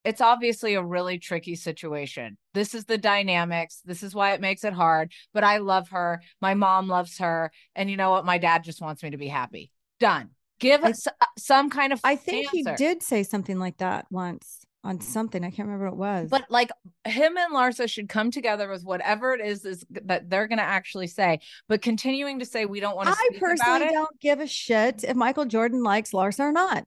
it's 0.04 0.22
obviously 0.22 0.76
a 0.76 0.84
really 0.84 1.20
tricky 1.20 1.56
situation. 1.56 2.38
This 2.54 2.74
is 2.74 2.86
the 2.86 2.98
dynamics. 2.98 3.82
This 3.86 4.02
is 4.04 4.16
why 4.16 4.32
it 4.34 4.42
makes 4.42 4.64
it 4.64 4.74
hard. 4.74 5.12
But 5.34 5.44
I 5.44 5.58
love 5.58 5.90
her. 5.90 6.22
My 6.42 6.54
mom 6.56 6.88
loves 6.88 7.18
her. 7.20 7.52
And 7.76 7.90
you 7.92 7.98
know 7.98 8.10
what? 8.12 8.26
My 8.26 8.38
dad 8.38 8.64
just 8.64 8.82
wants 8.82 9.04
me 9.04 9.10
to 9.12 9.18
be 9.18 9.28
happy. 9.28 9.72
Done. 10.00 10.30
Give 10.60 10.84
I- 10.84 10.90
us 10.90 11.08
uh, 11.08 11.12
some 11.38 11.70
kind 11.70 11.94
of 11.94 12.00
I 12.04 12.16
think 12.16 12.50
he 12.52 12.64
did 12.64 13.04
say 13.04 13.24
something 13.24 13.60
like 13.60 13.78
that 13.78 14.06
once 14.10 14.66
on 14.84 15.02
something. 15.02 15.44
I 15.44 15.50
can't 15.50 15.68
remember 15.68 15.86
what 15.86 15.94
it 15.94 15.98
was. 15.98 16.30
But 16.30 16.46
like 16.50 16.72
him 17.06 17.36
and 17.38 17.54
Larsa 17.54 17.90
should 17.90 18.08
come 18.10 18.32
together 18.32 18.70
with 18.70 18.84
whatever 18.84 19.34
it 19.34 19.46
is, 19.46 19.66
is 19.66 19.86
that 20.06 20.30
they're 20.30 20.48
going 20.48 20.60
to 20.60 20.64
actually 20.64 21.08
say. 21.08 21.40
But 21.68 21.82
continuing 21.82 22.40
to 22.40 22.46
say 22.46 22.66
we 22.66 22.80
don't 22.80 22.96
want 22.96 23.10
to 23.10 23.16
I 23.18 23.38
personally 23.38 23.90
don't 23.92 24.20
give 24.22 24.40
a 24.40 24.48
shit 24.48 25.04
if 25.04 25.16
Michael 25.16 25.46
Jordan 25.46 25.84
likes 25.84 26.12
Larsa 26.12 26.40
or 26.42 26.52
not. 26.52 26.86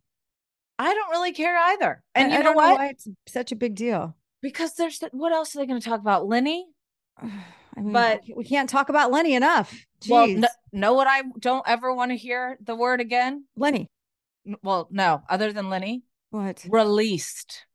I 0.78 0.94
don't 0.94 1.10
really 1.10 1.32
care 1.32 1.56
either. 1.58 2.02
And 2.14 2.32
I- 2.32 2.36
you 2.36 2.36
I 2.36 2.38
know 2.38 2.44
don't 2.44 2.56
what? 2.56 2.78
why 2.78 2.86
it's 2.88 3.06
such 3.26 3.52
a 3.52 3.56
big 3.56 3.74
deal. 3.74 4.16
because 4.40 4.74
there's 4.74 5.00
what 5.12 5.32
else 5.32 5.54
are 5.54 5.58
they 5.58 5.66
going 5.66 5.80
to 5.80 5.86
talk 5.88 6.00
about? 6.00 6.26
Lenny? 6.26 6.66
I 7.76 7.80
mean, 7.80 7.92
But- 7.92 8.22
we 8.34 8.44
can't 8.44 8.68
talk 8.68 8.88
about 8.88 9.10
Lenny 9.12 9.34
enough. 9.34 9.72
Jeez, 10.00 10.10
Well, 10.10 10.26
no, 10.28 10.48
know 10.72 10.94
what 10.94 11.06
I 11.06 11.22
don't 11.38 11.66
ever 11.68 11.94
want 11.94 12.10
to 12.10 12.16
hear 12.16 12.56
the 12.60 12.74
word 12.74 13.00
again? 13.00 13.44
Lenny, 13.56 13.88
Well, 14.62 14.88
no, 14.90 15.22
other 15.28 15.52
than 15.52 15.68
Lenny, 15.70 16.02
what 16.30 16.64
released. 16.68 17.66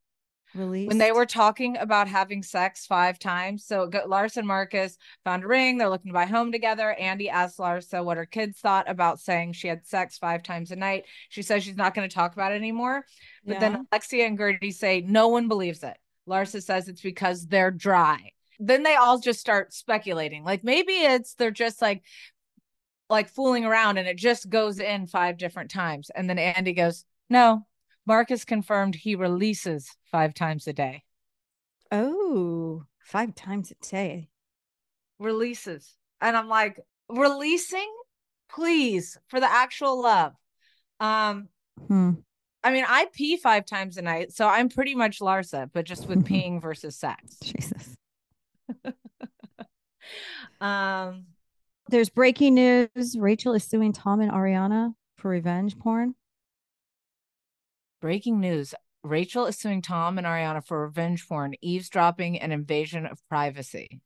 release? 0.54 0.88
When 0.88 0.98
they 0.98 1.12
were 1.12 1.26
talking 1.26 1.76
about 1.76 2.08
having 2.08 2.42
sex 2.42 2.84
five 2.86 3.18
times. 3.18 3.64
So 3.66 3.88
Lars 4.06 4.36
and 4.36 4.46
Marcus 4.48 4.96
found 5.24 5.44
a 5.44 5.46
ring. 5.46 5.78
They're 5.78 5.88
looking 5.90 6.10
to 6.10 6.14
buy 6.14 6.24
home 6.26 6.50
together. 6.50 6.92
Andy 6.94 7.28
asked 7.28 7.58
Larsa 7.58 8.04
what 8.04 8.16
her 8.16 8.26
kids 8.26 8.58
thought 8.58 8.88
about 8.90 9.20
saying 9.20 9.52
she 9.52 9.68
had 9.68 9.86
sex 9.86 10.18
five 10.18 10.42
times 10.42 10.70
a 10.70 10.76
night. 10.76 11.04
She 11.28 11.42
says 11.42 11.62
she's 11.62 11.76
not 11.76 11.94
going 11.94 12.08
to 12.08 12.14
talk 12.14 12.32
about 12.32 12.52
it 12.52 12.56
anymore. 12.56 13.04
But 13.44 13.54
Yeah. 13.54 13.60
then 13.60 13.86
Alexia 13.92 14.26
and 14.26 14.38
Guerdy 14.38 14.72
say 14.72 15.00
no 15.02 15.28
one 15.28 15.46
believes 15.48 15.82
it. 15.82 15.96
Larsa 16.28 16.62
says 16.62 16.88
it's 16.88 17.02
because 17.02 17.46
they're 17.46 17.70
dry. 17.70 18.32
Then 18.58 18.82
they 18.82 18.94
all 18.96 19.18
just 19.18 19.40
start 19.40 19.72
speculating. 19.72 20.44
Like 20.44 20.64
maybe 20.64 20.92
it's 20.92 21.34
they're 21.34 21.50
just 21.50 21.80
like 21.82 22.02
like 23.08 23.28
fooling 23.28 23.64
around 23.64 23.98
and 23.98 24.08
it 24.08 24.16
just 24.16 24.48
goes 24.50 24.78
in 24.80 25.06
five 25.06 25.38
different 25.38 25.70
times. 25.70 26.10
And 26.10 26.28
then 26.28 26.38
Andy 26.38 26.72
goes, 26.72 27.04
No, 27.30 27.66
Marcus 28.06 28.44
confirmed 28.44 28.94
he 28.94 29.14
releases 29.14 29.88
five 30.10 30.34
times 30.34 30.66
a 30.66 30.72
day. 30.72 31.02
oh 31.92 32.84
five 33.04 33.34
times 33.34 33.70
a 33.70 33.86
day. 33.86 34.28
Releases. 35.18 35.96
And 36.20 36.36
I'm 36.36 36.48
like, 36.48 36.80
releasing? 37.08 37.88
Please, 38.48 39.18
for 39.28 39.40
the 39.40 39.50
actual 39.50 40.00
love. 40.02 40.32
Um, 41.00 41.48
Hmm. 41.88 42.12
I 42.64 42.72
mean, 42.72 42.84
I 42.88 43.06
pee 43.12 43.36
five 43.36 43.64
times 43.66 43.96
a 43.96 44.02
night, 44.02 44.32
so 44.32 44.48
I'm 44.48 44.68
pretty 44.68 44.94
much 44.94 45.20
Larsa, 45.20 45.70
but 45.72 45.84
just 45.84 46.08
with 46.08 46.24
peeing 46.28 46.60
versus 46.60 46.96
sex. 46.96 47.36
Jesus. 47.42 47.94
Um, 50.60 51.26
There's 51.88 52.08
breaking 52.10 52.54
news. 52.54 53.16
Rachel 53.18 53.54
is 53.54 53.64
suing 53.64 53.92
Tom 53.92 54.20
and 54.20 54.30
Ariana 54.30 54.94
for 55.18 55.30
revenge 55.30 55.78
porn. 55.78 56.14
breaking 58.00 58.40
news. 58.40 58.74
Rachel 59.02 59.46
is 59.46 59.56
suing 59.58 59.82
Tom 59.82 60.18
and 60.18 60.26
Ariana 60.26 60.64
for 60.64 60.86
revenge 60.86 61.28
porn, 61.28 61.54
eavesdropping, 61.60 62.40
and 62.40 62.52
invasion 62.52 63.06
of 63.06 63.20
privacy. 63.28 64.00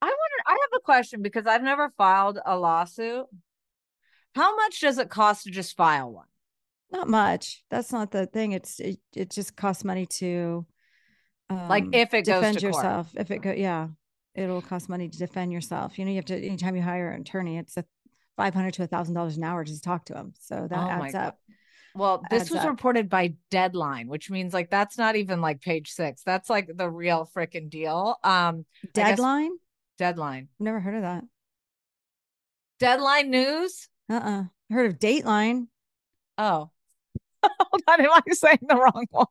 I 0.00 0.06
wonder, 0.06 0.42
I 0.46 0.52
have 0.52 0.76
a 0.76 0.80
question 0.80 1.22
because 1.22 1.46
I've 1.46 1.62
never 1.62 1.90
filed 1.96 2.38
a 2.44 2.56
lawsuit. 2.58 3.26
How 4.34 4.54
much 4.56 4.80
does 4.80 4.98
it 4.98 5.10
cost 5.10 5.44
to 5.44 5.50
just 5.50 5.76
file 5.76 6.12
one? 6.12 6.26
Not 6.90 7.08
much. 7.08 7.64
That's 7.70 7.92
not 7.92 8.10
the 8.12 8.26
thing. 8.26 8.52
It's 8.52 8.78
it, 8.80 8.98
it 9.14 9.30
just 9.30 9.56
costs 9.56 9.84
money 9.84 10.06
to 10.06 10.64
Like 11.50 11.84
um, 11.84 11.90
if 11.92 12.14
it 12.14 12.26
goes 12.26 12.40
defend 12.40 12.58
to 12.58 12.70
court. 12.70 12.82
Defend 12.82 12.96
yourself. 12.96 13.08
If 13.16 13.30
it 13.30 13.42
go 13.42 13.52
yeah, 13.52 13.88
it'll 14.34 14.62
cost 14.62 14.88
money 14.88 15.08
to 15.08 15.18
defend 15.18 15.52
yourself. 15.52 15.98
You 15.98 16.04
know, 16.04 16.10
you 16.10 16.16
have 16.16 16.24
to 16.26 16.36
anytime 16.36 16.76
you 16.76 16.82
hire 16.82 17.10
an 17.10 17.22
attorney, 17.22 17.58
it's 17.58 17.76
a 17.76 17.84
five 18.36 18.54
hundred 18.54 18.74
to 18.74 18.82
a 18.82 18.86
thousand 18.86 19.14
dollars 19.14 19.36
an 19.36 19.44
hour 19.44 19.64
just 19.64 19.82
to 19.82 19.88
talk 19.88 20.04
to 20.06 20.14
them. 20.14 20.34
So 20.40 20.66
that 20.68 20.78
Oh 20.78 20.88
my 20.98 21.06
adds 21.06 21.14
God. 21.14 21.26
up. 21.26 21.38
Well, 21.96 22.26
this 22.28 22.42
adds 22.42 22.50
was 22.50 22.60
up. 22.60 22.68
reported 22.70 23.08
by 23.08 23.34
Deadline, 23.50 24.08
which 24.08 24.30
means 24.30 24.52
like 24.52 24.68
that's 24.70 24.98
not 24.98 25.16
even 25.16 25.40
like 25.40 25.60
page 25.60 25.90
six. 25.90 26.22
That's 26.22 26.50
like 26.50 26.68
the 26.74 26.90
real 26.90 27.28
freaking 27.36 27.70
deal. 27.70 28.16
Um, 28.24 28.66
Deadline? 28.94 29.52
Deadline. 29.96 30.48
I've 30.60 30.64
never 30.64 30.80
heard 30.80 30.96
of 30.96 31.02
that. 31.02 31.24
Deadline 32.80 33.30
news. 33.30 33.88
Uh-uh. 34.10 34.44
I 34.70 34.74
heard 34.74 34.90
of 34.90 34.98
Dateline. 34.98 35.68
Oh, 36.36 36.70
hold 37.44 37.82
on. 37.86 38.00
Am 38.00 38.10
I 38.10 38.20
saying 38.32 38.58
the 38.62 38.76
wrong 38.76 39.06
one? 39.10 39.26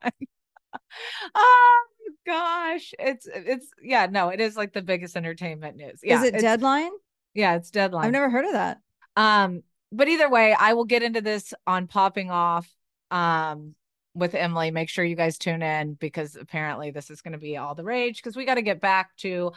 oh 1.35 1.83
gosh, 2.25 2.93
it's 2.99 3.27
it's 3.31 3.67
yeah. 3.81 4.07
No, 4.07 4.29
it 4.29 4.39
is 4.39 4.55
like 4.55 4.73
the 4.73 4.81
biggest 4.81 5.15
entertainment 5.15 5.77
news. 5.77 5.99
Yeah, 6.03 6.21
Is 6.21 6.23
it 6.25 6.39
Deadline? 6.39 6.91
Yeah, 7.33 7.55
it's 7.55 7.71
Deadline. 7.71 8.05
I've 8.05 8.11
never 8.11 8.29
heard 8.29 8.45
of 8.45 8.53
that. 8.53 8.79
Um, 9.15 9.63
but 9.91 10.07
either 10.07 10.29
way, 10.29 10.53
I 10.53 10.73
will 10.73 10.85
get 10.85 11.03
into 11.03 11.21
this 11.21 11.53
on 11.67 11.87
popping 11.87 12.31
off 12.31 12.69
um 13.11 13.75
with 14.15 14.35
Emily. 14.35 14.71
Make 14.71 14.89
sure 14.89 15.05
you 15.05 15.15
guys 15.15 15.37
tune 15.37 15.61
in 15.61 15.93
because 15.95 16.35
apparently 16.35 16.91
this 16.91 17.09
is 17.09 17.21
going 17.21 17.33
to 17.33 17.37
be 17.37 17.57
all 17.57 17.75
the 17.75 17.83
rage 17.83 18.17
because 18.17 18.35
we 18.35 18.45
got 18.45 18.55
to 18.55 18.61
get 18.61 18.81
back 18.81 19.15
to 19.17 19.51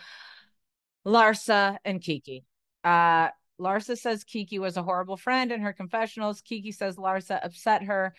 Larsa 1.06 1.78
and 1.84 2.00
Kiki. 2.00 2.44
Uh 2.84 3.28
Larsa 3.60 3.96
says 3.96 4.24
Kiki 4.24 4.58
was 4.58 4.76
a 4.76 4.82
horrible 4.82 5.16
friend 5.16 5.50
in 5.50 5.62
her 5.62 5.72
confessionals. 5.72 6.40
Kiki 6.42 6.72
says 6.72 6.96
Larsa 6.96 7.42
upset 7.42 7.84
her 7.84 8.14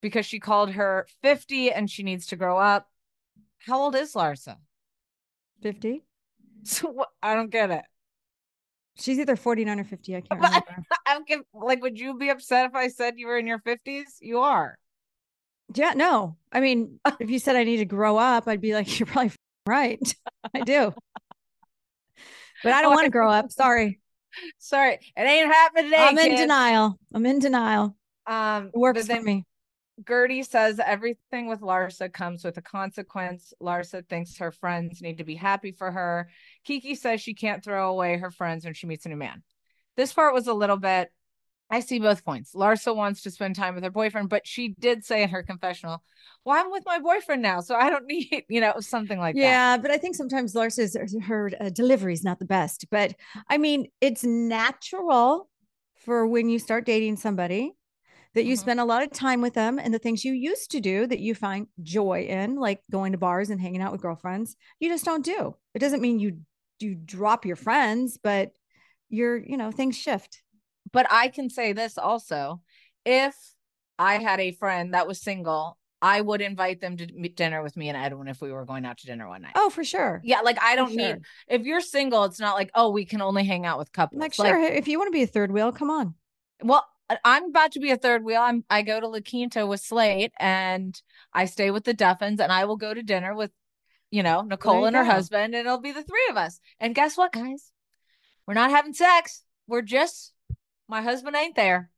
because 0.00 0.26
she 0.26 0.40
called 0.40 0.70
her 0.72 1.06
50 1.22 1.72
and 1.72 1.90
she 1.90 2.02
needs 2.02 2.26
to 2.26 2.36
grow 2.36 2.58
up. 2.58 2.88
How 3.66 3.80
old 3.80 3.94
is 3.96 4.14
Larsa? 4.14 4.56
50. 5.62 6.04
So 6.64 6.90
what, 6.90 7.08
I 7.22 7.34
don't 7.36 7.50
get 7.50 7.70
it. 7.70 7.84
She's 8.98 9.18
either 9.20 9.36
49 9.36 9.78
or 9.78 9.84
50. 9.84 10.16
I 10.16 10.20
can't 10.22 10.40
But- 10.40 10.48
remember. 10.48 10.84
I 11.06 11.14
don't 11.14 11.26
get 11.26 11.38
like 11.54 11.80
would 11.82 11.98
you 11.98 12.18
be 12.18 12.30
upset 12.30 12.66
if 12.66 12.74
I 12.74 12.88
said 12.88 13.14
you 13.16 13.28
were 13.28 13.38
in 13.38 13.46
your 13.46 13.60
50s? 13.60 14.04
You 14.20 14.40
are. 14.40 14.76
Yeah, 15.74 15.92
no. 15.94 16.36
I 16.50 16.60
mean, 16.60 16.98
if 17.20 17.30
you 17.30 17.38
said 17.38 17.54
I 17.54 17.62
need 17.64 17.76
to 17.76 17.84
grow 17.84 18.16
up, 18.18 18.48
I'd 18.48 18.60
be 18.60 18.74
like, 18.74 18.98
you're 18.98 19.06
probably 19.06 19.30
right. 19.66 20.00
I 20.52 20.60
do. 20.60 20.92
But 22.64 22.72
I 22.72 22.82
don't 22.82 22.92
want 22.92 23.04
to 23.04 23.10
grow 23.10 23.30
up. 23.30 23.52
Sorry. 23.52 24.00
Sorry, 24.58 24.94
it 24.94 25.00
ain't 25.20 25.46
happening 25.52 25.84
today. 25.84 25.96
I'm 26.02 26.18
in 26.18 26.26
kids. 26.30 26.40
denial. 26.40 26.98
I'm 27.14 27.24
in 27.24 27.38
denial. 27.38 27.96
Um, 28.26 28.66
It 28.74 28.78
works 28.78 29.06
for 29.06 29.22
me. 29.22 29.44
Guerdy 30.02 30.46
says 30.46 30.80
everything 30.84 31.48
with 31.48 31.60
Larsa 31.60 32.12
comes 32.12 32.44
with 32.44 32.56
a 32.56 32.62
consequence. 32.62 33.52
Larsa 33.60 34.06
thinks 34.08 34.38
her 34.38 34.52
friends 34.52 35.02
need 35.02 35.18
to 35.18 35.24
be 35.24 35.34
happy 35.34 35.72
for 35.72 35.90
her. 35.90 36.30
Kiki 36.64 36.94
says 36.94 37.20
she 37.20 37.34
can't 37.34 37.64
throw 37.64 37.90
away 37.90 38.16
her 38.18 38.30
friends 38.30 38.64
when 38.64 38.74
she 38.74 38.86
meets 38.86 39.06
a 39.06 39.08
new 39.08 39.16
man. 39.16 39.42
This 39.96 40.12
part 40.12 40.34
was 40.34 40.46
a 40.46 40.54
little 40.54 40.76
bit, 40.76 41.10
I 41.70 41.80
see 41.80 41.98
both 41.98 42.24
points. 42.24 42.54
Larsa 42.54 42.96
wants 42.96 43.22
to 43.22 43.30
spend 43.30 43.54
time 43.54 43.74
with 43.74 43.84
her 43.84 43.90
boyfriend, 43.90 44.30
but 44.30 44.46
she 44.46 44.74
did 44.78 45.04
say 45.04 45.22
in 45.22 45.28
her 45.28 45.42
confessional, 45.42 46.02
Well, 46.44 46.58
I'm 46.58 46.70
with 46.70 46.84
my 46.86 46.98
boyfriend 46.98 47.42
now, 47.42 47.60
so 47.60 47.74
I 47.74 47.90
don't 47.90 48.06
need, 48.06 48.44
you 48.48 48.60
know, 48.60 48.74
something 48.80 49.18
like 49.18 49.36
yeah, 49.36 49.42
that. 49.42 49.48
Yeah, 49.48 49.82
but 49.82 49.90
I 49.90 49.98
think 49.98 50.16
sometimes 50.16 50.54
Larsa's 50.54 50.96
her 51.24 51.50
uh, 51.60 51.68
delivery 51.70 52.14
is 52.14 52.24
not 52.24 52.38
the 52.38 52.46
best. 52.46 52.86
But 52.90 53.14
I 53.50 53.58
mean, 53.58 53.88
it's 54.00 54.24
natural 54.24 55.48
for 56.04 56.26
when 56.26 56.48
you 56.48 56.58
start 56.58 56.86
dating 56.86 57.16
somebody 57.16 57.74
that 58.38 58.44
you 58.44 58.54
Mhm. 58.54 58.60
spend 58.60 58.80
a 58.80 58.84
lot 58.84 59.02
of 59.02 59.10
time 59.10 59.40
with 59.40 59.54
them 59.54 59.80
and 59.80 59.92
the 59.92 59.98
things 59.98 60.24
you 60.24 60.32
used 60.32 60.70
to 60.70 60.80
do 60.80 61.08
that 61.08 61.18
you 61.18 61.34
find 61.34 61.66
joy 61.82 62.22
in, 62.22 62.54
like 62.54 62.82
going 62.88 63.10
to 63.10 63.18
bars 63.18 63.50
and 63.50 63.60
hanging 63.60 63.82
out 63.82 63.90
with 63.90 64.00
girlfriends, 64.00 64.56
you 64.78 64.88
just 64.88 65.04
don't 65.04 65.24
do. 65.24 65.56
It 65.74 65.80
doesn't 65.80 66.00
mean 66.00 66.20
you 66.20 66.40
you 66.78 66.94
drop 66.94 67.44
your 67.44 67.56
friends, 67.56 68.18
but 68.22 68.52
you're, 69.08 69.36
you 69.36 69.56
know, 69.56 69.72
things 69.72 69.96
shift. 69.96 70.44
But 70.92 71.08
I 71.10 71.26
can 71.26 71.50
say 71.50 71.72
this 71.72 71.98
also 71.98 72.62
if 73.04 73.34
I 73.98 74.18
had 74.18 74.38
a 74.38 74.52
friend 74.52 74.94
that 74.94 75.08
was 75.08 75.20
single, 75.20 75.76
I 76.00 76.20
would 76.20 76.40
invite 76.40 76.80
them 76.80 76.96
to 76.98 77.12
meet 77.12 77.36
dinner 77.36 77.60
with 77.64 77.76
me 77.76 77.88
and 77.88 77.98
Edwin 77.98 78.28
if 78.28 78.40
we 78.40 78.52
were 78.52 78.64
going 78.64 78.84
out 78.84 78.98
to 78.98 79.06
dinner 79.06 79.28
one 79.28 79.42
night. 79.42 79.54
Oh, 79.56 79.70
for 79.70 79.82
sure. 79.82 80.20
Yeah, 80.22 80.42
like 80.42 80.62
I 80.62 80.76
don't 80.76 80.92
sure. 80.92 80.96
need 80.96 81.16
if 81.48 81.62
you're 81.62 81.80
single, 81.80 82.22
it's 82.22 82.38
not 82.38 82.54
like, 82.54 82.70
oh, 82.76 82.90
we 82.90 83.04
can 83.04 83.20
only 83.20 83.42
hang 83.42 83.66
out 83.66 83.78
with 83.80 83.90
couples. 83.90 84.20
Like, 84.20 84.34
sure, 84.34 84.62
if 84.62 84.86
you 84.86 84.98
want 84.98 85.08
to 85.08 85.12
be 85.12 85.24
a 85.24 85.26
third 85.26 85.50
wheel, 85.50 85.72
come 85.72 85.90
on. 85.90 86.14
Well, 86.62 86.86
I'm 87.24 87.46
about 87.46 87.72
to 87.72 87.80
be 87.80 87.90
a 87.90 87.96
third 87.96 88.22
wheel. 88.22 88.40
I'm 88.40 88.64
I 88.68 88.82
go 88.82 89.00
to 89.00 89.08
La 89.08 89.20
Quinta 89.20 89.66
with 89.66 89.80
Slate 89.80 90.32
and 90.38 91.00
I 91.32 91.46
stay 91.46 91.70
with 91.70 91.84
the 91.84 91.94
Duffins 91.94 92.40
and 92.40 92.52
I 92.52 92.64
will 92.66 92.76
go 92.76 92.92
to 92.92 93.02
dinner 93.02 93.34
with, 93.34 93.50
you 94.10 94.22
know, 94.22 94.42
Nicole 94.42 94.84
and 94.84 94.94
her 94.96 95.04
husband, 95.04 95.54
and 95.54 95.66
it'll 95.66 95.80
be 95.80 95.92
the 95.92 96.02
three 96.02 96.26
of 96.30 96.36
us. 96.36 96.60
And 96.78 96.94
guess 96.94 97.16
what, 97.16 97.32
guys? 97.32 97.72
We're 98.46 98.54
not 98.54 98.70
having 98.70 98.92
sex. 98.92 99.44
We're 99.66 99.82
just 99.82 100.32
my 100.88 101.02
husband 101.02 101.36
ain't 101.36 101.56
there. 101.56 101.90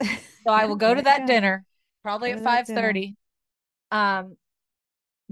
So 0.44 0.50
I 0.50 0.64
will 0.64 0.74
go 0.74 0.92
to 0.92 1.02
that 1.02 1.28
dinner, 1.28 1.64
probably 2.02 2.32
Go 2.32 2.38
at 2.38 2.42
five 2.42 2.66
thirty. 2.66 3.14
Um 3.92 4.36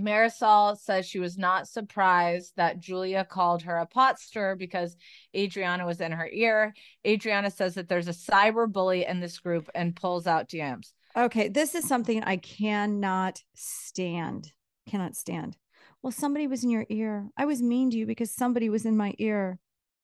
Marisol 0.01 0.79
says 0.79 1.07
she 1.07 1.19
was 1.19 1.39
not 1.39 1.69
surprised 1.69 2.53
that 2.57 2.81
Julia 2.81 3.25
called 3.25 3.63
her 3.63 3.77
a 3.77 3.87
pot 3.87 4.19
stirrer 4.19 4.57
because 4.57 4.97
Adriana 5.37 5.87
was 5.87 6.01
in 6.01 6.13
her 6.13 6.29
ear. 6.31 6.75
Adriana 7.07 7.51
says 7.51 7.75
that 7.75 7.89
there's 7.89 8.09
a 8.09 8.13
cyber 8.13 8.71
bully 8.71 9.05
in 9.05 9.21
this 9.21 9.39
group 9.39 9.71
and 9.75 9.97
pulls 9.97 10.27
out 10.27 10.49
DMs. 10.49 10.93
Okay, 11.17 11.49
this 11.49 11.75
is 11.75 11.87
something 11.87 12.23
I 12.23 12.37
cannot 12.37 13.43
stand. 13.55 14.53
Cannot 14.89 15.17
stand. 15.17 15.57
Well, 16.03 16.13
somebody 16.13 16.47
was 16.47 16.65
in 16.65 16.71
your 16.71 16.87
ear. 16.89 17.29
I 17.37 17.45
was 17.45 17.61
mean 17.61 17.91
to 17.91 17.97
you 17.97 18.07
because 18.07 18.31
somebody 18.31 18.69
was 18.69 18.87
in 18.87 18.97
my 18.97 19.15
ear. 19.19 19.59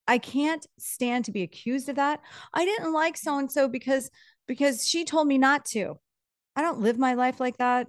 I 0.08 0.18
can't 0.18 0.66
stand 0.78 1.24
to 1.24 1.32
be 1.32 1.42
accused 1.42 1.88
of 1.88 1.96
that. 1.96 2.20
I 2.52 2.64
didn't 2.64 2.92
like 2.92 3.16
so 3.16 3.38
and 3.38 3.50
so 3.50 3.68
because 3.68 4.10
because 4.46 4.86
she 4.86 5.04
told 5.04 5.26
me 5.26 5.38
not 5.38 5.64
to. 5.66 5.98
I 6.54 6.62
don't 6.62 6.80
live 6.80 6.98
my 6.98 7.14
life 7.14 7.40
like 7.40 7.58
that. 7.58 7.88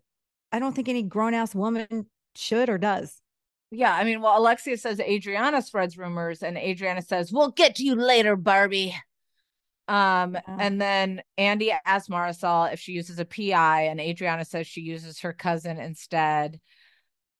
I 0.51 0.59
don't 0.59 0.75
think 0.75 0.89
any 0.89 1.03
grown 1.03 1.33
ass 1.33 1.53
woman 1.53 2.07
should 2.35 2.69
or 2.69 2.77
does. 2.77 3.21
Yeah, 3.69 3.93
I 3.93 4.05
mean, 4.05 4.21
well, 4.21 4.37
Alexia 4.37 4.77
says 4.77 4.99
Adriana 4.99 5.61
spreads 5.61 5.97
rumors, 5.97 6.41
and 6.41 6.57
Adriana 6.57 7.01
says, 7.01 7.33
"We'll 7.33 7.51
get 7.51 7.75
to 7.75 7.83
you 7.83 7.95
later, 7.95 8.35
Barbie." 8.35 8.95
Um, 9.89 10.35
Yeah. 10.35 10.57
and 10.59 10.81
then 10.81 11.21
Andy 11.37 11.71
asks 11.71 12.09
Marisol 12.09 12.71
if 12.71 12.79
she 12.79 12.93
uses 12.93 13.19
a 13.19 13.25
PI, 13.25 13.83
and 13.83 13.99
Adriana 13.99 14.45
says 14.45 14.67
she 14.67 14.81
uses 14.81 15.19
her 15.21 15.33
cousin 15.33 15.79
instead. 15.79 16.59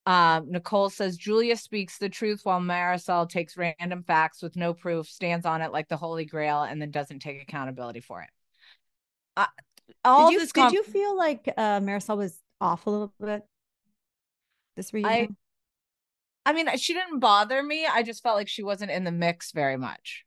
Um, 0.06 0.52
Nicole 0.52 0.90
says 0.90 1.18
Julia 1.18 1.58
speaks 1.58 1.98
the 1.98 2.08
truth 2.08 2.42
while 2.44 2.62
Marisol 2.62 3.30
takes 3.30 3.58
random 3.58 4.04
facts 4.04 4.42
with 4.42 4.56
no 4.56 4.74
proof, 4.74 5.08
stands 5.08 5.46
on 5.46 5.62
it 5.62 5.74
like 5.74 5.90
the 5.90 5.98
Holy 5.98 6.24
Grail, 6.24 6.64
and 6.64 6.82
then 6.82 6.92
doesn't 6.92 7.20
take 7.20 7.42
accountability 7.42 8.00
for 8.00 8.22
it. 8.22 8.30
Uh, 9.36 9.48
all 10.06 10.28
did 10.28 10.34
you 10.34 10.40
this 10.40 10.52
did 10.54 10.72
you 10.72 10.84
feel 10.84 11.16
like 11.18 11.54
uh 11.58 11.80
Marisol 11.80 12.18
was 12.18 12.40
off 12.60 12.86
a 12.88 12.90
little 12.90 13.14
bit 13.20 13.44
this 14.76 14.94
reunion? 14.94 15.36
I 16.46 16.54
mean, 16.54 16.68
she 16.78 16.94
didn't 16.94 17.20
bother 17.20 17.62
me. 17.62 17.86
I 17.86 18.04
just 18.04 18.24
felt 18.24 18.38
like 18.38 18.48
she 18.48 18.64
wasn't 18.64 18.92
in 18.92 19.04
the 19.04 19.12
mix 19.12 19.52
very 19.52 19.78
much. 19.78 20.24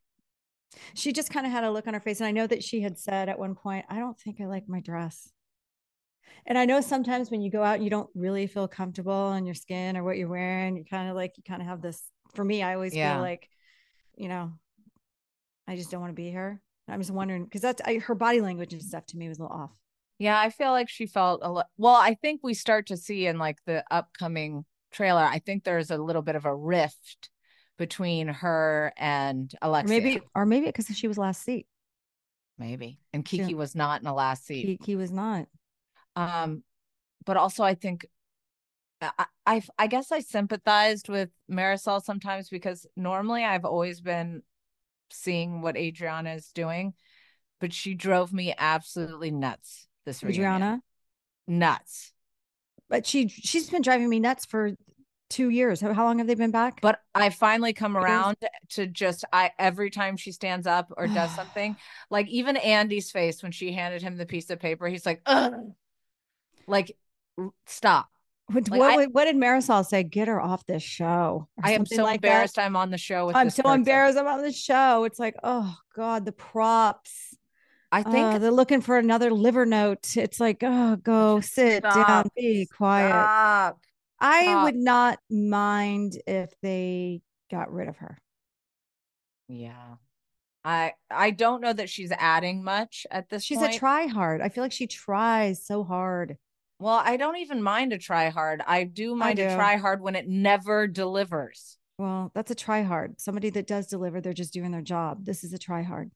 she 0.95 1.13
just 1.13 1.31
kind 1.31 1.47
of 1.47 1.53
had 1.53 1.65
a 1.65 1.71
look 1.71 1.87
on 1.87 1.95
her 1.95 2.01
face. 2.01 2.21
And 2.21 2.27
I 2.27 2.33
know 2.33 2.47
that 2.47 2.63
she 2.63 2.83
had 2.83 2.99
said 2.99 3.29
at 3.29 3.39
one 3.39 3.55
point, 3.55 3.87
I 3.89 3.99
don't 3.99 4.19
think 4.19 4.41
I 4.41 4.47
like 4.47 4.69
my 4.69 4.81
dress. 4.81 5.31
And 6.47 6.59
I 6.59 6.65
know 6.65 6.81
sometimes 6.81 7.31
when 7.31 7.43
you 7.43 7.51
go 7.51 7.63
out, 7.63 7.77
and 7.77 7.85
you 7.85 7.91
don't 7.91 8.11
really 8.15 8.47
feel 8.47 8.69
comfortable 8.69 9.33
in 9.33 9.47
your 9.47 9.55
skin 9.55 9.97
or 9.97 10.05
what 10.05 10.17
you're 10.17 10.29
wearing. 10.29 10.77
You 10.77 10.85
kind 10.85 11.09
of 11.09 11.17
like, 11.17 11.33
you 11.37 11.43
kind 11.43 11.63
of 11.63 11.69
have 11.69 11.83
this. 11.83 12.03
For 12.35 12.45
me, 12.45 12.63
I 12.63 12.75
always 12.75 12.95
Yeah. 12.95 13.15
feel 13.15 13.23
like, 13.23 13.49
you 14.17 14.29
know, 14.29 14.53
I 15.67 15.77
just 15.77 15.91
don't 15.91 16.01
want 16.01 16.11
to 16.11 16.23
be 16.23 16.31
here. 16.31 16.61
I'm 16.89 17.01
just 17.01 17.11
wondering 17.13 17.45
because 17.45 17.61
that's 17.61 17.81
I, 17.85 17.99
her 17.99 18.15
body 18.15 18.41
language 18.41 18.73
and 18.73 18.83
stuff 18.83 19.07
to 19.07 19.17
me 19.17 19.29
was 19.29 19.39
a 19.39 19.43
little 19.43 19.57
off. 19.57 19.73
Yeah, 20.21 20.39
I 20.39 20.51
feel 20.51 20.71
like 20.71 20.91
she 20.91 21.07
felt 21.07 21.41
a 21.43 21.51
lot. 21.51 21.69
Well, 21.79 21.95
I 21.95 22.13
think 22.13 22.43
we 22.45 22.53
start 22.53 22.89
to 22.89 22.97
see 22.99 23.27
in 23.27 23.39
like 23.39 23.57
the 23.65 23.83
upcoming 23.91 24.67
trailer. 24.93 25.23
I 25.23 25.39
think 25.39 25.65
there's 25.65 25.91
a 25.91 25.97
little 25.97 26.21
bit 26.21 26.37
of 26.37 26.45
a 26.45 26.55
rift 26.55 27.31
between 27.79 28.29
her 28.29 28.93
and 28.99 29.51
Or 29.63 29.69
Alexia. 29.69 30.01
maybe, 30.03 30.21
or 30.35 30.45
maybe 30.45 30.67
because 30.67 30.95
she 30.95 31.09
was 31.09 31.17
last 31.17 31.43
seat. 31.43 31.67
maybe. 32.59 32.99
And 33.15 33.25
Kiki 33.25 33.55
was 33.55 33.75
not 33.75 34.03
in 34.03 34.05
the 34.05 34.13
last 34.13 34.45
seat. 34.45 34.79
He, 34.79 34.93
he 34.93 34.95
was 34.95 35.11
not. 35.11 35.47
Um, 36.15 36.65
but 37.25 37.39
also 37.39 37.65
I 37.65 37.73
think 37.73 38.07
I, 39.01 39.25
I 39.47 39.63
I 39.79 39.87
guess 39.87 40.13
I 40.13 40.21
sympathized 40.21 41.09
with 41.09 41.31
Marisol 41.51 42.03
sometimes 42.03 42.51
because 42.51 42.87
normally 42.95 43.43
I've 43.43 43.65
always 43.65 44.03
been 44.03 44.43
seeing 45.11 45.63
what 45.63 45.79
Adriana 45.79 46.35
is 46.35 46.53
doing, 46.53 46.93
but 47.59 47.73
she 47.73 47.95
drove 47.95 48.35
me 48.35 48.55
absolutely 48.59 49.31
nuts 49.31 49.87
this 50.11 50.23
reunion. 50.23 50.41
Adriana, 50.57 50.83
Nuts. 51.47 52.13
but 52.89 53.07
she 53.07 53.29
she's 53.29 53.71
been 53.71 53.83
driving 53.83 54.09
me 54.09 54.19
nuts 54.21 54.45
for 54.47 54.73
two 55.29 55.49
years. 55.49 55.81
How, 55.81 55.93
how 55.93 56.05
long 56.05 56.19
have 56.19 56.27
they 56.27 56.35
been 56.35 56.51
back? 56.51 56.81
But 56.81 57.01
I 57.15 57.31
finally 57.31 57.73
come 57.73 57.97
around 57.97 58.37
to 58.71 58.87
just 58.87 59.25
I 59.33 59.53
every 59.59 59.91
time 59.91 60.17
she 60.17 60.33
stands 60.33 60.67
up 60.67 60.93
or 60.97 61.07
does 61.07 61.33
something, 61.37 61.77
like 62.11 62.29
even 62.29 62.57
Andy's 62.57 63.11
face 63.11 63.43
when 63.43 63.53
she 63.53 63.73
handed 63.73 64.03
him 64.03 64.17
the 64.17 64.27
piece 64.27 64.51
of 64.51 64.59
paper, 64.59 64.89
he's 64.89 65.07
like, 65.07 65.23
Ugh. 65.27 65.55
like 66.67 66.97
stop. 67.67 68.09
What, 68.53 68.69
Like, 68.69 68.81
what, 68.81 68.99
I- 68.99 69.07
what 69.07 69.25
did 69.27 69.37
Marisol 69.37 69.87
say? 69.87 70.03
Get 70.03 70.27
her 70.27 70.41
off 70.41 70.67
this 70.67 70.83
show. 70.83 71.47
I 71.63 71.73
am 71.75 71.87
so 71.87 72.03
like 72.03 72.21
that? 72.23 72.27
embarrassed 72.27 72.59
I'm 72.59 72.75
on 72.75 72.91
the 72.91 72.99
show 72.99 73.27
with 73.29 73.37
I'm 73.37 73.49
so 73.51 73.63
person. 73.63 73.75
embarrassed 73.77 74.19
on 74.19 74.43
the 74.43 74.51
show. 74.53 75.05
It's 75.05 75.21
like, 75.21 75.37
oh 75.45 75.77
God, 75.95 76.25
the 76.25 76.33
props. 76.33 77.37
I 77.93 78.03
think 78.05 78.35
Uh, 78.35 78.39
they're 78.39 78.51
looking 78.53 78.81
for 78.81 78.99
another 78.99 79.33
liver 79.33 79.67
note. 79.67 80.17
It's 80.17 80.39
like, 80.41 80.59
oh, 80.63 80.97
go 80.97 81.41
sit 81.41 81.83
down, 81.83 82.29
be 82.37 82.67
quiet. 82.67 83.09
Stop. 83.11 83.81
I 84.21 84.43
stop. 84.43 84.65
would 84.65 84.77
not 84.77 85.19
mind 85.31 86.21
if 86.27 86.53
they 86.63 87.23
got 87.51 87.73
rid 87.73 87.89
of 87.89 87.97
her. 87.99 88.17
Yeah. 89.49 89.97
I 90.65 90.93
I 91.11 91.31
don't 91.31 91.63
know 91.63 91.73
that 91.73 91.89
she's 91.89 92.13
adding 92.13 92.63
much 92.63 93.07
at 93.11 93.29
this 93.31 93.43
She's 93.43 93.59
point. 93.59 93.75
a 93.75 93.79
try 93.79 94.07
hard. 94.07 94.41
I 94.43 94.51
feel 94.51 94.63
like 94.63 94.73
she 94.73 94.87
tries 94.87 95.65
so 95.65 95.83
hard. 95.85 96.37
well, 96.79 97.01
I 97.03 97.17
don't 97.17 97.37
even 97.39 97.63
mind 97.63 97.93
a 97.93 97.99
try 97.99 98.29
hard. 98.29 98.63
I 98.67 98.85
do 98.85 99.15
mind 99.17 99.39
a 99.39 99.49
do. 99.49 99.55
try 99.57 99.77
hard 99.77 100.01
when 100.03 100.15
it 100.17 100.29
never 100.29 100.87
delivers. 100.87 101.79
Well, 101.99 102.31
that's 102.35 102.51
a 102.51 102.55
try 102.55 102.83
hard. 102.83 103.21
Somebody 103.21 103.51
that 103.51 103.67
does 103.67 103.87
deliver, 103.87 104.21
they're 104.21 104.33
just 104.33 104.53
doing 104.53 104.71
their 104.71 104.81
job. 104.83 105.25
This 105.25 105.45
is 105.45 105.53
a 105.53 105.59
try 105.59 105.83
hard. 105.83 106.11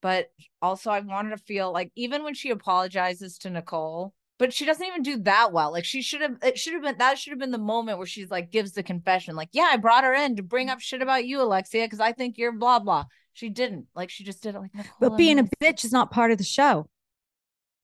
But 0.00 0.30
also 0.62 0.90
I 0.90 1.00
wanted 1.00 1.30
to 1.30 1.36
feel 1.38 1.72
like 1.72 1.92
even 1.96 2.24
when 2.24 2.34
she 2.34 2.50
apologizes 2.50 3.38
to 3.38 3.50
Nicole, 3.50 4.14
but 4.38 4.52
she 4.52 4.64
doesn't 4.64 4.86
even 4.86 5.02
do 5.02 5.18
that 5.24 5.52
well. 5.52 5.72
Like 5.72 5.84
she 5.84 6.02
should 6.02 6.20
have 6.22 6.36
it 6.42 6.58
should 6.58 6.72
have 6.74 6.82
been 6.82 6.98
that 6.98 7.18
should 7.18 7.30
have 7.32 7.38
been 7.38 7.50
the 7.50 7.58
moment 7.58 7.98
where 7.98 8.06
she's 8.06 8.30
like 8.30 8.50
gives 8.50 8.72
the 8.72 8.82
confession 8.82 9.36
like, 9.36 9.50
"Yeah, 9.52 9.68
I 9.70 9.76
brought 9.76 10.04
her 10.04 10.14
in 10.14 10.36
to 10.36 10.42
bring 10.42 10.70
up 10.70 10.80
shit 10.80 11.02
about 11.02 11.26
you, 11.26 11.40
Alexia, 11.42 11.88
cuz 11.88 12.00
I 12.00 12.12
think 12.12 12.38
you're 12.38 12.52
blah 12.52 12.78
blah." 12.78 13.04
She 13.32 13.48
didn't. 13.48 13.86
Like 13.94 14.10
she 14.10 14.24
just 14.24 14.42
did 14.42 14.54
it 14.54 14.58
like. 14.60 14.70
But 14.98 15.16
being 15.16 15.38
a 15.38 15.44
bitch 15.62 15.84
is 15.84 15.92
not 15.92 16.10
part 16.10 16.30
of 16.30 16.38
the 16.38 16.44
show. 16.44 16.88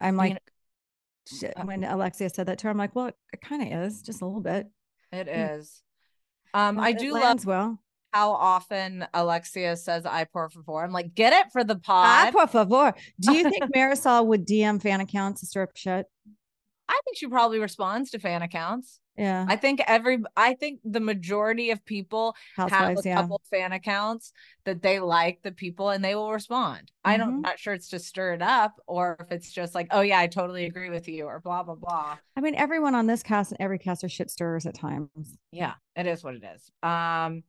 I'm 0.01 0.17
like, 0.17 0.39
Being- 1.31 1.53
Uh, 1.57 1.65
when 1.65 1.83
Alexia 1.83 2.31
said 2.31 2.47
that 2.47 2.59
to 2.59 2.65
her, 2.65 2.71
I'm 2.71 2.77
like, 2.79 2.95
well, 2.95 3.11
it 3.33 3.41
kind 3.41 3.63
of 3.63 3.83
is 3.85 4.03
just 4.03 4.23
a 4.23 4.27
little 4.27 4.41
bit. 4.41 4.69
It 5.11 5.29
is. 5.29 5.35
Mm. 5.35 5.59
is. 5.59 5.83
Um, 6.55 6.79
I 6.81 6.93
do 6.93 7.13
love 7.13 7.45
well. 7.45 7.81
How 8.17 8.33
often 8.33 9.07
Alexia 9.13 9.77
says 9.77 10.07
"I 10.07 10.25
por 10.25 10.49
favor." 10.49 10.83
I'm 10.83 10.93
like, 10.93 11.15
get 11.15 11.33
it 11.35 11.53
for 11.53 11.63
the 11.65 11.77
pod. 11.77 12.33
por 12.33 12.47
favor. 12.47 12.95
Do 13.21 13.35
you 13.37 13.51
think 13.51 13.65
Marisol 13.77 14.27
would 14.27 14.47
DM 14.47 14.81
fan 14.81 15.01
accounts 15.01 15.41
to 15.41 15.47
stir 15.47 15.65
up 15.65 15.77
shit? 15.77 16.07
I 16.89 17.01
think 17.05 17.17
she 17.19 17.27
probably 17.27 17.59
responds 17.59 18.11
to 18.13 18.19
fan 18.19 18.43
accounts. 18.43 19.01
Yeah. 19.19 19.47
I 19.49 19.57
think 19.57 19.81
every 19.87 20.19
I 20.37 20.55
think 20.55 20.81
the 20.85 21.01
majority 21.01 21.71
of 21.71 21.85
people 21.85 22.37
have 22.57 22.71
Housewives, 22.71 23.07
a 23.07 23.09
yeah. 23.09 23.21
couple 23.23 23.41
fan 23.51 23.73
accounts 23.73 24.31
that 24.67 24.83
they 24.83 25.01
like 25.01 25.41
the 25.43 25.53
people 25.53 25.89
and 25.89 26.05
they 26.05 26.15
will 26.15 26.31
respond. 26.33 26.93
I 27.03 27.17
don't 27.17 27.39
Mhm. 27.39 27.43
not 27.43 27.59
sure 27.59 27.73
it's 27.73 27.89
to 27.89 27.99
stir 27.99 28.35
it 28.35 28.43
up 28.43 28.75
or 28.87 29.17
if 29.21 29.33
it's 29.33 29.51
just 29.51 29.75
like, 29.75 29.89
oh 29.91 30.03
yeah, 30.03 30.19
I 30.21 30.27
totally 30.27 30.67
agree 30.67 30.91
with 30.91 31.09
you 31.09 31.25
or 31.25 31.41
blah 31.41 31.63
blah 31.63 31.77
blah. 31.77 32.19
I 32.37 32.41
mean, 32.43 32.55
everyone 32.55 32.95
on 32.95 33.07
this 33.07 33.23
cast 33.23 33.53
and 33.53 33.61
every 33.61 33.79
cast 33.79 34.05
are 34.05 34.09
shit 34.09 34.31
stirrers 34.31 34.67
at 34.67 34.75
times. 34.75 35.39
Yeah, 35.51 35.75
it 35.97 36.07
is 36.07 36.23
what 36.23 36.35
it 36.35 36.45
is. 36.55 36.71
Um 36.83 37.43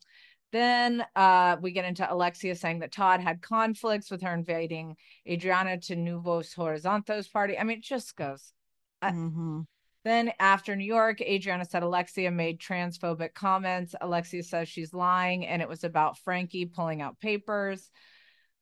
then 0.52 1.06
uh 1.16 1.58
we 1.62 1.72
get 1.72 1.86
into 1.86 2.12
Alexia 2.12 2.56
saying 2.56 2.80
that 2.80 2.92
Todd 2.92 3.20
had 3.22 3.42
conflicts 3.42 4.10
with 4.10 4.22
her 4.22 4.34
inviting 4.34 4.96
Adriana 5.28 5.78
to 5.82 5.96
Nuevos 5.96 6.54
Horizontes 6.54 7.28
party. 7.28 7.58
I 7.58 7.64
mean, 7.64 7.78
it 7.80 7.84
just 7.84 8.16
goes 8.16 8.54
I- 9.02 9.12
Mhm. 9.12 9.66
Then 10.04 10.32
after 10.40 10.74
New 10.76 10.86
York, 10.86 11.20
Adriana 11.20 11.66
said 11.66 11.84
Alexia 11.84 12.32
made 12.32 12.62
transphobic 12.62 13.34
comments. 13.34 13.94
Alexia 14.00 14.42
says 14.42 14.70
she's 14.70 14.94
lying 14.94 15.46
and 15.46 15.62
it 15.62 15.68
was 15.68 15.84
about 15.84 16.18
Frankie 16.20 16.66
pulling 16.66 17.02
out 17.02 17.20
papers. 17.20 17.92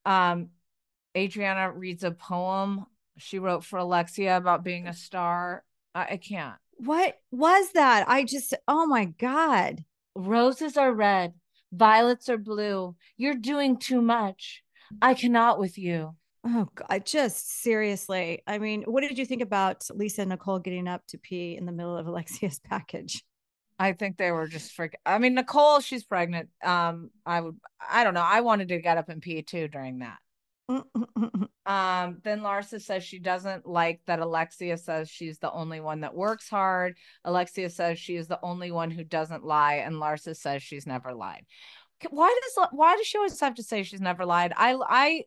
Um, 0.05 0.49
Adriana 1.15 1.71
reads 1.71 2.03
a 2.03 2.11
poem 2.11 2.86
she 3.17 3.38
wrote 3.39 3.63
for 3.63 3.77
Alexia 3.77 4.36
about 4.38 4.63
being 4.63 4.88
a 4.88 4.93
star. 4.93 5.63
I, 5.93 6.05
I 6.11 6.17
can't. 6.17 6.55
What 6.77 7.17
was 7.31 7.71
that? 7.73 8.05
I 8.09 8.23
just, 8.23 8.53
oh 8.67 8.86
my 8.88 9.05
God. 9.05 9.86
Roses 10.15 10.77
are 10.77 10.91
red, 10.93 11.33
violets 11.72 12.30
are 12.30 12.38
blue. 12.38 12.95
You're 13.18 13.36
doing 13.36 13.78
too 13.78 14.01
much. 14.01 14.63
I 15.01 15.13
cannot 15.13 15.59
with 15.59 15.78
you. 15.78 16.16
Oh, 16.45 16.70
God. 16.76 17.05
Just 17.05 17.61
seriously. 17.63 18.43
I 18.45 18.59
mean, 18.59 18.84
what 18.84 19.01
did 19.01 19.18
you 19.18 19.26
think 19.26 19.41
about 19.41 19.88
Lisa 19.91 20.22
and 20.22 20.30
Nicole 20.30 20.59
getting 20.59 20.88
up 20.88 21.05
to 21.07 21.18
pee 21.18 21.57
in 21.57 21.66
the 21.66 21.72
middle 21.72 21.97
of 21.97 22.07
Alexia's 22.07 22.59
package? 22.59 23.24
I 23.78 23.93
think 23.93 24.18
they 24.18 24.32
were 24.32 24.47
just 24.47 24.72
freak. 24.72 24.95
I 25.05 25.18
mean, 25.18 25.34
Nicole, 25.36 25.82
she's 25.82 26.05
pregnant. 26.05 26.49
Um, 26.63 27.09
I 27.26 27.41
would, 27.41 27.57
I 27.88 28.03
don't 28.03 28.13
know. 28.13 28.22
I 28.22 28.41
wanted 28.41 28.70
to 28.70 28.80
get 28.80 28.97
up 28.97 29.09
and 29.09 29.22
pee 29.22 29.41
too 29.41 29.68
during 29.68 29.99
that. 29.99 30.18
Um, 31.68 32.20
then 32.24 32.41
Larsa 32.41 32.80
says 32.80 33.03
she 33.03 33.18
doesn't 33.18 33.66
like 33.66 33.99
that 34.05 34.20
Alexia 34.20 34.78
says 34.78 35.09
she's 35.09 35.39
the 35.39 35.51
only 35.51 35.80
one 35.80 36.01
that 36.01 36.13
works 36.13 36.47
hard. 36.47 36.95
Alexia 37.24 37.72
says 37.72 37.97
she 37.97 38.16
is 38.18 38.28
the 38.28 38.39
only 38.43 38.70
one 38.70 38.91
who 38.91 39.03
doesn't 39.03 39.43
lie, 39.43 39.76
and 39.78 39.95
Larsa 39.95 40.36
says 40.36 40.61
she's 40.61 40.86
never 40.86 41.16
lied. 41.16 41.43
Why 42.11 42.38
does 42.43 42.68
why 42.72 42.95
does 42.97 43.07
she 43.07 43.18
always 43.18 43.39
have 43.39 43.55
to 43.55 43.63
say 43.63 43.82
she's 43.82 43.99
never 43.99 44.26
lied? 44.28 44.53
I 44.55 44.78
I 44.88 45.24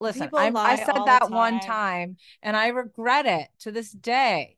listen. 0.00 0.30
I, 0.34 0.50
I 0.54 0.76
said 0.76 0.94
that 1.04 1.30
one 1.30 1.60
time. 1.60 1.66
time, 1.68 2.16
and 2.42 2.56
I 2.56 2.68
regret 2.68 3.26
it 3.26 3.48
to 3.60 3.70
this 3.70 3.92
day. 3.92 4.56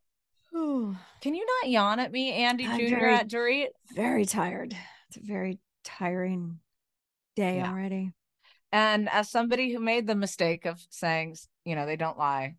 Ooh, 0.55 0.97
Can 1.21 1.35
you 1.35 1.45
not 1.63 1.71
yawn 1.71 1.99
at 1.99 2.13
me, 2.13 2.31
Andy 2.33 2.65
I'm 2.69 2.79
Jr. 2.79 2.87
very- 2.97 3.15
at 3.15 3.29
Dorit? 3.29 3.67
very 3.93 4.25
tired. 4.25 4.77
It's 5.09 5.17
a 5.17 5.21
very 5.21 5.59
tiring 5.83 6.61
day 7.35 7.57
Yeah. 7.57 7.71
already. 7.73 8.13
And 8.75 9.09
as 9.09 9.31
somebody 9.31 9.73
who 9.73 9.79
made 9.79 10.09
the 10.09 10.17
mistake 10.17 10.67
of 10.67 10.85
saying, 10.91 11.37
you 11.65 11.77
know, 11.77 11.87
they 11.87 11.95
don't 11.95 12.19
lie, 12.19 12.57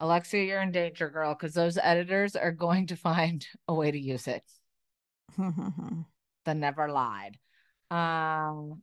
Alexia, 0.00 0.42
you're 0.42 0.62
in 0.62 0.72
danger, 0.72 1.10
girl, 1.10 1.34
because 1.34 1.52
those 1.52 1.76
editors 1.76 2.34
are 2.34 2.50
going 2.50 2.86
to 2.86 2.96
find 3.08 3.46
a 3.68 3.74
way 3.74 3.90
to 3.90 3.98
use 3.98 4.26
it. 4.26 4.42
The 6.46 6.54
never 6.54 6.90
lied. 6.90 7.38
Um, 7.90 8.82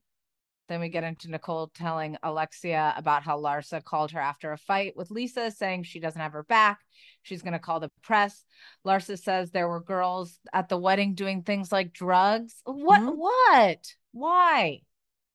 then 0.68 0.80
we 0.80 0.90
get 0.90 1.04
into 1.04 1.30
Nicole 1.30 1.68
telling 1.76 2.18
Alexia 2.24 2.92
about 2.98 3.22
how 3.22 3.40
Larsa 3.40 3.84
called 3.84 4.12
her 4.12 4.20
after 4.20 4.52
a 4.52 4.58
fight 4.58 4.98
with 4.98 5.12
Lisa, 5.12 5.52
saying 5.52 5.84
she 5.84 6.00
doesn't 6.00 6.20
have 6.20 6.34
her 6.34 6.42
back. 6.42 6.80
She's 7.22 7.44
going 7.44 7.54
to 7.54 7.60
call 7.60 7.80
the 7.80 7.92
press. 8.02 8.44
Larsa 8.84 9.20
says 9.20 9.52
there 9.52 9.68
were 9.68 9.80
girls 9.80 10.40
at 10.54 10.70
the 10.70 10.78
wedding 10.78 11.14
doing 11.14 11.44
things 11.44 11.72
like 11.72 11.94
drugs. 11.94 12.56
What? 12.66 13.02
Mhm. 13.02 13.16
What? 13.16 13.96
Why? 14.12 14.82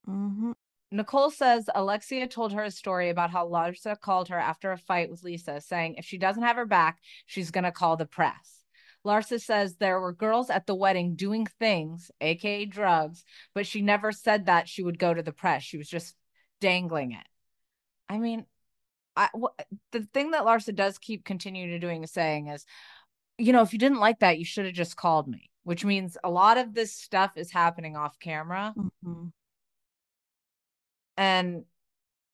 Mhm. 0.05 0.53
Nicole 0.91 1.31
says 1.31 1.69
Alexia 1.75 2.27
told 2.27 2.53
her 2.53 2.63
a 2.63 2.71
story 2.71 3.09
about 3.09 3.29
how 3.29 3.47
Larsa 3.47 3.99
called 3.99 4.29
her 4.29 4.39
after 4.39 4.71
a 4.71 4.77
fight 4.77 5.09
with 5.09 5.23
Lisa, 5.23 5.59
saying 5.59 5.95
if 5.95 6.05
she 6.05 6.17
doesn't 6.17 6.43
have 6.43 6.55
her 6.55 6.65
back, 6.65 6.99
she's 7.25 7.51
going 7.51 7.65
to 7.65 7.71
call 7.71 7.97
the 7.97 8.05
press. 8.05 8.63
Larsa 9.05 9.41
says 9.41 9.75
there 9.75 9.99
were 9.99 10.13
girls 10.13 10.49
at 10.49 10.65
the 10.65 10.75
wedding 10.75 11.15
doing 11.15 11.45
things, 11.59 12.09
aka 12.21 12.65
drugs, 12.65 13.23
but 13.53 13.67
she 13.67 13.81
never 13.81 14.11
said 14.11 14.45
that 14.45 14.67
she 14.67 14.83
would 14.83 14.99
go 14.99 15.13
to 15.13 15.23
the 15.23 15.31
press. 15.31 15.63
She 15.63 15.77
was 15.77 15.89
just 15.89 16.15
dangling 16.61 17.11
it. 17.11 17.27
I 18.09 18.17
mean, 18.17 18.45
I 19.15 19.29
the 19.91 20.07
thing 20.13 20.31
that 20.31 20.43
Larsa 20.43 20.73
does 20.73 20.97
keep 20.97 21.25
continuing 21.25 21.69
to 21.69 21.79
doing 21.79 22.03
is 22.03 22.11
saying 22.11 22.47
is, 22.47 22.65
you 23.37 23.53
know, 23.53 23.61
if 23.61 23.73
you 23.73 23.79
didn't 23.79 23.99
like 23.99 24.19
that, 24.19 24.39
you 24.39 24.45
should 24.45 24.65
have 24.65 24.73
just 24.73 24.95
called 24.95 25.27
me, 25.27 25.49
which 25.63 25.83
means 25.85 26.17
a 26.23 26.29
lot 26.29 26.57
of 26.57 26.73
this 26.73 26.93
stuff 26.93 27.31
is 27.35 27.51
happening 27.51 27.95
off 27.95 28.19
camera 28.19 28.73
Mhm. 29.05 29.31
And 31.17 31.63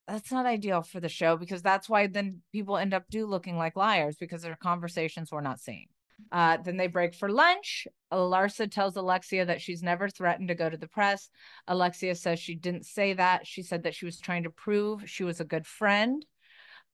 that's 0.08 0.32
not 0.32 0.46
ideal 0.46 0.82
for 0.82 1.00
the 1.00 1.10
show 1.10 1.38
because 1.38 1.62
that's 1.62 1.88
why 1.88 2.08
then 2.08 2.42
people 2.52 2.78
end 2.78 2.94
up 2.94 3.06
do 3.10 3.26
looking 3.26 3.58
like 3.58 3.76
liars 3.76 4.18
because 4.20 4.42
their 4.42 4.58
conversations 4.62 5.32
we're 5.32 5.42
not 5.42 5.60
seeing 5.60 5.88
uh, 6.32 6.58
then 6.58 6.78
they 6.78 6.88
break 6.88 7.14
for 7.14 7.30
lunch. 7.30 7.88
Larsa 8.12 8.70
tells 8.70 8.96
alexia 8.96 9.46
that 9.46 9.62
she's 9.62 9.84
never 9.84 10.10
threatened 10.10 10.48
to 10.50 10.56
go 10.56 10.70
to 10.70 10.78
the 10.78 10.88
press. 10.88 11.30
Alexia 11.68 12.16
says 12.16 12.40
she 12.40 12.56
didn't 12.56 12.86
say 12.86 13.14
that. 13.14 13.48
She 13.48 13.62
said 13.64 13.84
that 13.84 13.96
she 13.96 14.06
was 14.06 14.20
trying 14.20 14.44
to 14.44 14.50
prove 14.50 15.10
she 15.10 15.24
was 15.24 15.40
a 15.40 15.46
good 15.46 15.66
friend. 15.66 16.26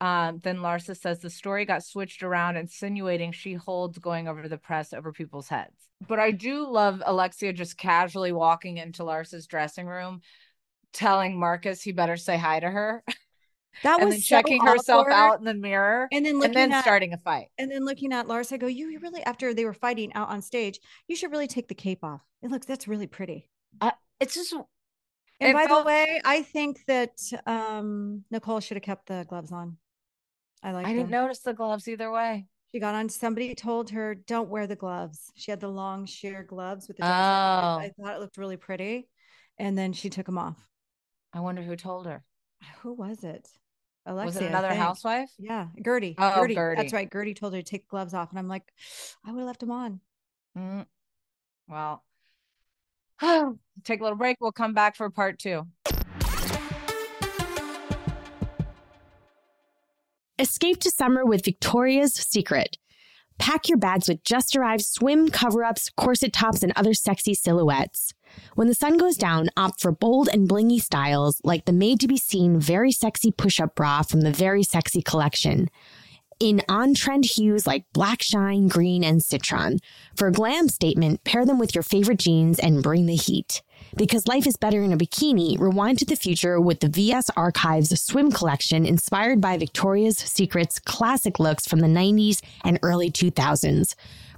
Um, 0.01 0.39
then 0.41 0.59
larsa 0.59 0.95
says 0.95 1.19
the 1.19 1.29
story 1.29 1.65
got 1.65 1.83
switched 1.83 2.23
around 2.23 2.55
insinuating 2.55 3.33
she 3.33 3.55
holds 3.55 3.99
going 3.99 4.29
over 4.29 4.47
the 4.47 4.57
press 4.57 4.93
over 4.93 5.11
people's 5.11 5.49
heads. 5.49 5.75
But 6.07 6.19
i 6.19 6.31
do 6.31 6.65
love 6.65 7.03
alexia 7.05 7.51
just 7.51 7.77
casually 7.77 8.31
walking 8.31 8.77
into 8.77 9.03
larsa's 9.03 9.45
dressing 9.45 9.87
room 9.87 10.21
telling 10.93 11.39
Marcus 11.39 11.81
he 11.81 11.91
better 11.91 12.17
say 12.17 12.37
hi 12.37 12.59
to 12.59 12.69
her 12.69 13.03
That 13.83 14.01
was 14.03 14.15
so 14.15 14.21
checking 14.21 14.65
herself 14.65 15.07
out 15.09 15.39
in 15.39 15.45
the 15.45 15.53
mirror 15.53 16.07
and 16.11 16.25
then 16.25 16.41
and 16.43 16.53
then 16.53 16.71
at 16.71 16.81
starting 16.81 17.13
a 17.13 17.17
fight. 17.17 17.47
and 17.57 17.71
then 17.71 17.85
looking 17.85 18.11
at 18.11 18.27
Lars. 18.27 18.51
I 18.51 18.57
go, 18.57 18.67
you 18.67 18.99
really 18.99 19.21
after 19.23 19.53
they 19.53 19.63
were 19.65 19.73
fighting 19.73 20.11
out 20.13 20.29
on 20.29 20.41
stage, 20.41 20.79
you 21.07 21.15
should 21.15 21.31
really 21.31 21.47
take 21.47 21.67
the 21.67 21.75
cape 21.75 22.03
off. 22.03 22.21
It 22.41 22.49
looks 22.51 22.65
that's 22.65 22.87
really 22.87 23.07
pretty. 23.07 23.49
It's 24.19 24.33
just 24.33 24.51
And 24.53 24.65
It 25.39 25.53
by 25.53 25.67
felt- 25.67 25.83
the 25.83 25.87
way, 25.87 26.19
I 26.25 26.41
think 26.41 26.79
that 26.87 27.11
um 27.45 28.25
Nicole 28.31 28.59
should 28.59 28.75
have 28.75 28.83
kept 28.83 29.07
the 29.07 29.25
gloves 29.29 29.51
on. 29.51 29.77
I 30.61 30.71
like. 30.73 30.87
I 30.87 30.93
didn't 30.93 31.11
notice 31.11 31.39
the 31.39 31.53
gloves 31.53 31.87
either 31.87 32.11
way. 32.11 32.47
She 32.73 32.79
got 32.79 32.95
on. 32.95 33.07
Somebody 33.07 33.55
told 33.55 33.91
her, 33.91 34.13
"Don't 34.13 34.49
wear 34.49 34.67
the 34.67 34.75
gloves." 34.75 35.31
She 35.35 35.51
had 35.51 35.61
the 35.61 35.69
long 35.69 36.05
sheer 36.05 36.43
gloves 36.43 36.87
with 36.89 36.97
the. 36.97 37.05
Oh. 37.05 37.07
I 37.07 37.91
thought 37.97 38.13
it 38.15 38.19
looked 38.19 38.37
really 38.37 38.57
pretty, 38.57 39.07
and 39.57 39.77
then 39.77 39.93
she 39.93 40.09
took 40.09 40.25
them 40.25 40.37
off. 40.37 40.57
I 41.33 41.39
wonder 41.39 41.61
who 41.61 41.75
told 41.75 42.05
her. 42.05 42.23
Who 42.81 42.93
was 42.93 43.23
it? 43.23 43.47
Alexia. 44.05 44.25
Was 44.25 44.35
it 44.37 44.45
another 44.45 44.73
housewife? 44.73 45.29
Yeah, 45.37 45.67
Guerdy. 45.81 46.15
Oh, 46.17 46.33
Guerdy. 46.37 46.55
Guerdy. 46.55 46.77
That's 46.77 46.93
right. 46.93 47.09
Guerdy 47.09 47.35
told 47.35 47.53
her 47.53 47.61
to 47.61 47.63
take 47.63 47.83
the 47.83 47.89
gloves 47.89 48.13
off, 48.13 48.29
and 48.31 48.39
I'm 48.39 48.47
like, 48.47 48.63
I 49.25 49.31
would 49.31 49.39
have 49.39 49.47
left 49.47 49.59
them 49.59 49.71
on. 49.71 49.99
Mm. 50.57 50.85
Well, 51.67 52.03
take 53.83 53.99
a 53.99 54.03
little 54.03 54.17
break. 54.17 54.37
We'll 54.39 54.51
come 54.51 54.73
back 54.73 54.95
for 54.95 55.09
part 55.09 55.37
two. 55.39 55.67
Escape 60.39 60.79
to 60.79 60.89
summer 60.89 61.25
with 61.25 61.43
Victoria's 61.43 62.13
Secret. 62.13 62.77
Pack 63.39 63.67
your 63.67 63.77
bags 63.77 64.07
with 64.07 64.23
just 64.23 64.55
arrived 64.55 64.85
swim 64.85 65.29
cover 65.29 65.63
ups, 65.63 65.89
corset 65.97 66.33
tops, 66.33 66.63
and 66.63 66.73
other 66.75 66.93
sexy 66.93 67.33
silhouettes. 67.33 68.13
When 68.55 68.67
the 68.67 68.75
sun 68.75 68.97
goes 68.97 69.17
down, 69.17 69.49
opt 69.57 69.81
for 69.81 69.91
bold 69.91 70.29
and 70.31 70.47
blingy 70.47 70.79
styles 70.79 71.41
like 71.43 71.65
the 71.65 71.73
made 71.73 71.99
to 72.01 72.07
be 72.07 72.17
seen 72.17 72.59
very 72.59 72.91
sexy 72.91 73.31
push 73.31 73.59
up 73.59 73.75
bra 73.75 74.03
from 74.03 74.21
the 74.21 74.31
Very 74.31 74.63
Sexy 74.63 75.01
collection. 75.01 75.69
In 76.39 76.61
on 76.69 76.93
trend 76.93 77.25
hues 77.25 77.67
like 77.67 77.83
black 77.91 78.21
shine, 78.21 78.69
green, 78.69 79.03
and 79.03 79.21
citron. 79.21 79.79
For 80.15 80.27
a 80.27 80.31
glam 80.31 80.69
statement, 80.69 81.25
pair 81.25 81.45
them 81.45 81.59
with 81.59 81.75
your 81.75 81.83
favorite 81.83 82.19
jeans 82.19 82.59
and 82.59 82.81
bring 82.81 83.07
the 83.07 83.15
heat. 83.15 83.61
Because 83.97 84.27
life 84.27 84.47
is 84.47 84.55
better 84.55 84.81
in 84.81 84.93
a 84.93 84.97
bikini, 84.97 85.59
rewind 85.59 85.99
to 85.99 86.05
the 86.05 86.15
future 86.15 86.59
with 86.61 86.79
the 86.79 86.87
VS 86.87 87.29
Archives 87.35 87.99
swim 88.01 88.31
collection 88.31 88.85
inspired 88.85 89.41
by 89.41 89.57
Victoria's 89.57 90.17
Secret's 90.17 90.79
classic 90.79 91.39
looks 91.39 91.67
from 91.67 91.79
the 91.79 91.87
90s 91.87 92.41
and 92.63 92.79
early 92.83 93.11
2000s. 93.11 93.95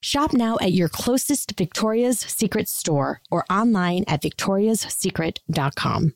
Shop 0.00 0.32
now 0.32 0.56
at 0.60 0.72
your 0.72 0.88
closest 0.88 1.56
Victoria's 1.56 2.20
Secret 2.20 2.68
store 2.68 3.20
or 3.30 3.44
online 3.50 4.04
at 4.06 4.22
victoriassecret.com. 4.22 6.14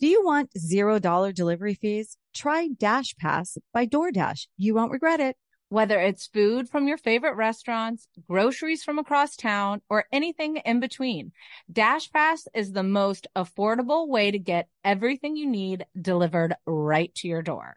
Do 0.00 0.06
you 0.06 0.24
want 0.24 0.50
$0 0.54 1.34
delivery 1.34 1.74
fees? 1.74 2.16
Try 2.34 2.68
DashPass 2.68 3.58
by 3.74 3.86
DoorDash. 3.86 4.46
You 4.56 4.74
won't 4.74 4.92
regret 4.92 5.20
it. 5.20 5.36
Whether 5.68 6.00
it's 6.00 6.26
food 6.26 6.70
from 6.70 6.88
your 6.88 6.96
favorite 6.96 7.36
restaurants, 7.36 8.08
groceries 8.26 8.82
from 8.82 8.98
across 8.98 9.36
town, 9.36 9.82
or 9.90 10.06
anything 10.10 10.56
in 10.56 10.80
between, 10.80 11.32
DashPass 11.70 12.48
is 12.54 12.72
the 12.72 12.82
most 12.82 13.26
affordable 13.36 14.08
way 14.08 14.30
to 14.30 14.38
get 14.38 14.68
everything 14.82 15.36
you 15.36 15.46
need 15.46 15.84
delivered 16.00 16.54
right 16.66 17.14
to 17.16 17.28
your 17.28 17.42
door. 17.42 17.76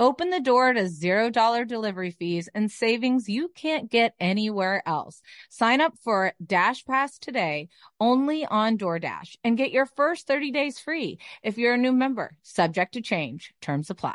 Open 0.00 0.30
the 0.30 0.40
door 0.40 0.72
to 0.72 0.84
$0 0.84 1.68
delivery 1.68 2.10
fees 2.10 2.48
and 2.54 2.72
savings 2.72 3.28
you 3.28 3.50
can't 3.54 3.90
get 3.90 4.14
anywhere 4.18 4.82
else. 4.86 5.20
Sign 5.50 5.82
up 5.82 5.92
for 6.02 6.32
DashPass 6.42 7.18
today 7.18 7.68
only 8.00 8.46
on 8.46 8.78
DoorDash 8.78 9.36
and 9.44 9.58
get 9.58 9.72
your 9.72 9.84
first 9.84 10.26
30 10.26 10.52
days 10.52 10.78
free 10.78 11.18
if 11.42 11.58
you're 11.58 11.74
a 11.74 11.78
new 11.78 11.92
member. 11.92 12.38
Subject 12.42 12.94
to 12.94 13.02
change, 13.02 13.52
terms 13.60 13.90
apply. 13.90 14.14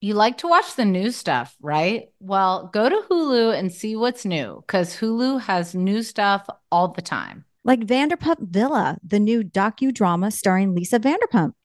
You 0.00 0.14
like 0.14 0.38
to 0.38 0.48
watch 0.48 0.74
the 0.74 0.84
new 0.84 1.12
stuff, 1.12 1.56
right? 1.62 2.08
Well, 2.18 2.70
go 2.72 2.88
to 2.88 3.02
Hulu 3.08 3.56
and 3.56 3.72
see 3.72 3.94
what's 3.94 4.24
new 4.24 4.64
because 4.66 4.96
Hulu 4.96 5.42
has 5.42 5.76
new 5.76 6.02
stuff 6.02 6.44
all 6.72 6.88
the 6.88 7.02
time. 7.02 7.44
Like 7.62 7.86
Vanderpump 7.86 8.48
Villa, 8.48 8.98
the 9.06 9.20
new 9.20 9.44
docudrama 9.44 10.32
starring 10.32 10.74
Lisa 10.74 10.98
Vanderpump. 10.98 11.52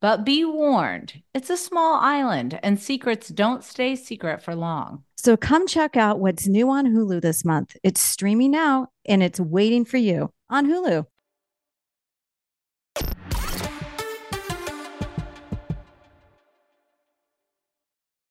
But 0.00 0.24
be 0.24 0.46
warned, 0.46 1.22
it's 1.34 1.50
a 1.50 1.58
small 1.58 2.00
island 2.00 2.58
and 2.62 2.80
secrets 2.80 3.28
don't 3.28 3.62
stay 3.62 3.94
secret 3.96 4.42
for 4.42 4.54
long. 4.54 5.04
So 5.18 5.36
come 5.36 5.66
check 5.66 5.94
out 5.94 6.20
what's 6.20 6.48
new 6.48 6.70
on 6.70 6.86
Hulu 6.86 7.20
this 7.20 7.44
month. 7.44 7.76
It's 7.82 8.00
streaming 8.00 8.50
now 8.50 8.88
and 9.04 9.22
it's 9.22 9.38
waiting 9.38 9.84
for 9.84 9.98
you 9.98 10.30
on 10.48 10.66
Hulu. 10.66 11.04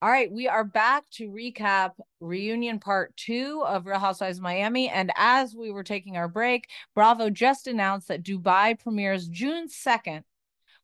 All 0.02 0.10
right, 0.10 0.32
we 0.32 0.48
are 0.48 0.64
back 0.64 1.04
to 1.16 1.30
recap 1.30 1.92
reunion 2.22 2.80
part 2.80 3.16
two 3.18 3.64
of 3.68 3.86
Real 3.86 4.00
Housewives 4.00 4.38
of 4.38 4.44
Miami. 4.44 4.88
And 4.90 5.12
as 5.18 5.54
we 5.54 5.72
were 5.72 5.84
taking 5.84 6.16
our 6.16 6.30
break, 6.30 6.70
Bravo 6.96 7.30
just 7.30 7.68
announced 7.68 8.08
that 8.08 8.24
Dubai 8.24 8.80
premieres 8.80 9.28
June 9.28 9.68
2nd 9.68 10.24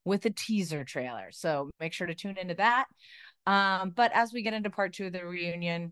with 0.06 0.26
a 0.26 0.30
teaser 0.30 0.84
trailer. 0.84 1.32
So 1.32 1.70
make 1.80 1.94
sure 1.94 2.08
to 2.08 2.16
tune 2.16 2.38
into 2.38 2.54
that. 2.56 2.86
Um, 3.48 3.92
but 3.92 4.12
as 4.14 4.34
we 4.34 4.42
get 4.42 4.54
into 4.54 4.70
part 4.70 4.94
two 4.94 5.08
of 5.08 5.14
the 5.14 5.26
reunion, 5.26 5.92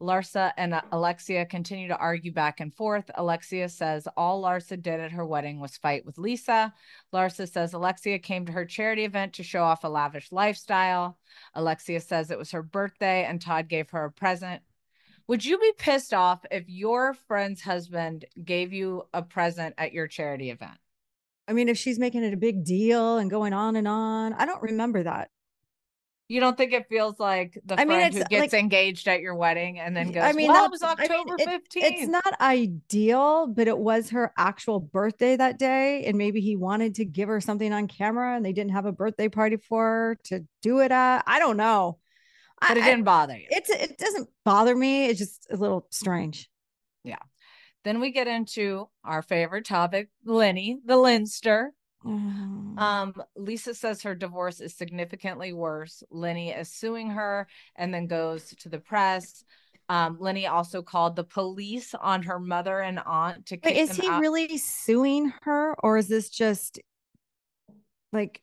Larsa 0.00 0.52
and 0.56 0.80
Alexia 0.92 1.46
continue 1.46 1.88
to 1.88 1.96
argue 1.96 2.32
back 2.32 2.60
and 2.60 2.74
forth. 2.74 3.10
Alexia 3.14 3.68
says 3.68 4.06
all 4.16 4.42
Larsa 4.42 4.80
did 4.80 5.00
at 5.00 5.12
her 5.12 5.26
wedding 5.26 5.60
was 5.60 5.76
fight 5.76 6.04
with 6.04 6.18
Lisa. 6.18 6.72
Larsa 7.12 7.48
says 7.50 7.72
Alexia 7.72 8.18
came 8.18 8.46
to 8.46 8.52
her 8.52 8.64
charity 8.64 9.04
event 9.04 9.34
to 9.34 9.42
show 9.42 9.62
off 9.62 9.84
a 9.84 9.88
lavish 9.88 10.30
lifestyle. 10.32 11.18
Alexia 11.54 12.00
says 12.00 12.30
it 12.30 12.38
was 12.38 12.50
her 12.50 12.62
birthday 12.62 13.24
and 13.24 13.40
Todd 13.40 13.68
gave 13.68 13.90
her 13.90 14.04
a 14.04 14.12
present. 14.12 14.62
Would 15.28 15.44
you 15.44 15.58
be 15.58 15.72
pissed 15.78 16.12
off 16.12 16.44
if 16.50 16.68
your 16.68 17.14
friend's 17.14 17.62
husband 17.62 18.24
gave 18.44 18.72
you 18.72 19.04
a 19.14 19.22
present 19.22 19.74
at 19.78 19.92
your 19.92 20.08
charity 20.08 20.50
event? 20.50 20.78
I 21.52 21.54
mean, 21.54 21.68
if 21.68 21.76
she's 21.76 21.98
making 21.98 22.24
it 22.24 22.32
a 22.32 22.36
big 22.38 22.64
deal 22.64 23.18
and 23.18 23.30
going 23.30 23.52
on 23.52 23.76
and 23.76 23.86
on, 23.86 24.32
I 24.32 24.46
don't 24.46 24.62
remember 24.62 25.02
that. 25.02 25.28
You 26.26 26.40
don't 26.40 26.56
think 26.56 26.72
it 26.72 26.88
feels 26.88 27.20
like 27.20 27.58
the 27.62 27.74
I 27.74 27.84
friend 27.84 28.14
mean, 28.14 28.22
who 28.22 28.28
gets 28.30 28.54
like- 28.54 28.54
engaged 28.54 29.06
at 29.06 29.20
your 29.20 29.34
wedding 29.34 29.78
and 29.78 29.94
then 29.94 30.12
goes, 30.12 30.22
I 30.22 30.32
mean, 30.32 30.50
well, 30.50 30.64
it 30.64 30.70
was 30.70 30.80
that's- 30.80 30.96
I 30.98 31.12
mean, 31.12 31.20
October 31.28 31.36
it- 31.38 31.46
15th. 31.46 31.82
It's 31.84 32.08
not 32.08 32.40
ideal, 32.40 33.48
but 33.48 33.68
it 33.68 33.76
was 33.76 34.08
her 34.10 34.32
actual 34.38 34.80
birthday 34.80 35.36
that 35.36 35.58
day. 35.58 36.06
And 36.06 36.16
maybe 36.16 36.40
he 36.40 36.56
wanted 36.56 36.94
to 36.94 37.04
give 37.04 37.28
her 37.28 37.38
something 37.42 37.70
on 37.70 37.86
camera 37.86 38.34
and 38.34 38.42
they 38.42 38.54
didn't 38.54 38.70
have 38.72 38.86
a 38.86 38.92
birthday 38.92 39.28
party 39.28 39.58
for 39.58 39.84
her 39.84 40.18
to 40.24 40.46
do 40.62 40.80
it 40.80 40.90
at. 40.90 41.22
I 41.26 41.38
don't 41.38 41.58
know. 41.58 41.98
but 42.66 42.78
it 42.78 42.84
didn't 42.84 43.04
bother 43.04 43.36
you. 43.36 43.48
It's 43.50 43.68
it 43.68 43.98
doesn't 43.98 44.30
bother 44.42 44.74
me. 44.74 45.06
It's 45.08 45.18
just 45.18 45.48
a 45.50 45.56
little 45.56 45.86
strange. 45.90 46.48
Then 47.84 48.00
we 48.00 48.10
get 48.10 48.28
into 48.28 48.88
our 49.04 49.22
favorite 49.22 49.64
topic, 49.64 50.08
Lenny, 50.24 50.78
the 50.84 50.96
Linster. 50.96 51.70
Mm. 52.04 52.78
Um, 52.78 53.14
Lisa 53.36 53.74
says 53.74 54.02
her 54.02 54.14
divorce 54.14 54.60
is 54.60 54.76
significantly 54.76 55.52
worse. 55.52 56.02
Lenny 56.10 56.50
is 56.50 56.72
suing 56.72 57.10
her 57.10 57.46
and 57.76 57.92
then 57.92 58.06
goes 58.06 58.54
to 58.60 58.68
the 58.68 58.78
press. 58.78 59.44
Um, 59.88 60.16
Lenny 60.20 60.46
also 60.46 60.82
called 60.82 61.16
the 61.16 61.24
police 61.24 61.94
on 61.94 62.22
her 62.22 62.38
mother 62.38 62.80
and 62.80 63.00
aunt 63.04 63.46
to 63.46 63.58
is 63.70 63.94
he 63.96 64.08
out. 64.08 64.20
really 64.20 64.56
suing 64.58 65.32
her 65.42 65.74
or 65.82 65.98
is 65.98 66.08
this 66.08 66.28
just 66.28 66.80
like 68.12 68.40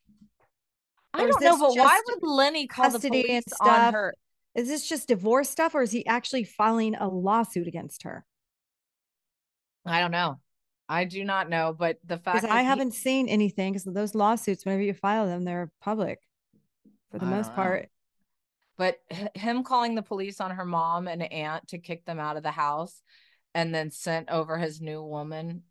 I 1.13 1.25
don't 1.25 1.41
know, 1.41 1.57
but 1.57 1.75
why 1.75 2.01
would 2.07 2.29
Lenny 2.29 2.67
call 2.67 2.91
the 2.91 2.99
police 2.99 3.43
on 3.61 3.93
her? 3.93 4.13
is 4.55 4.67
this 4.67 4.87
just 4.87 5.07
divorce 5.07 5.49
stuff 5.49 5.75
or 5.75 5.81
is 5.81 5.91
he 5.91 6.05
actually 6.05 6.43
filing 6.43 6.95
a 6.95 7.07
lawsuit 7.07 7.67
against 7.67 8.03
her? 8.03 8.25
I 9.89 9.99
don't 10.01 10.11
know. 10.11 10.39
I 10.87 11.05
do 11.05 11.23
not 11.23 11.49
know, 11.49 11.75
but 11.77 11.97
the 12.03 12.17
fact 12.17 12.41
that 12.41 12.51
I 12.51 12.61
he- 12.61 12.65
haven't 12.67 12.93
seen 12.93 13.27
anything 13.29 13.73
because 13.73 13.83
those 13.85 14.15
lawsuits, 14.15 14.65
whenever 14.65 14.81
you 14.83 14.93
file 14.93 15.25
them, 15.27 15.43
they're 15.43 15.71
public 15.81 16.19
for 17.11 17.19
the 17.19 17.25
I 17.25 17.29
most 17.29 17.49
know. 17.49 17.55
part. 17.55 17.89
but 18.77 18.97
him 19.35 19.63
calling 19.63 19.95
the 19.95 20.01
police 20.01 20.39
on 20.39 20.51
her 20.51 20.65
mom 20.65 21.07
and 21.07 21.21
aunt 21.21 21.67
to 21.69 21.77
kick 21.79 22.05
them 22.05 22.19
out 22.19 22.37
of 22.37 22.43
the 22.43 22.51
house 22.51 23.01
and 23.53 23.73
then 23.75 23.91
sent 23.91 24.29
over 24.29 24.57
his 24.57 24.79
new 24.79 25.03
woman 25.03 25.63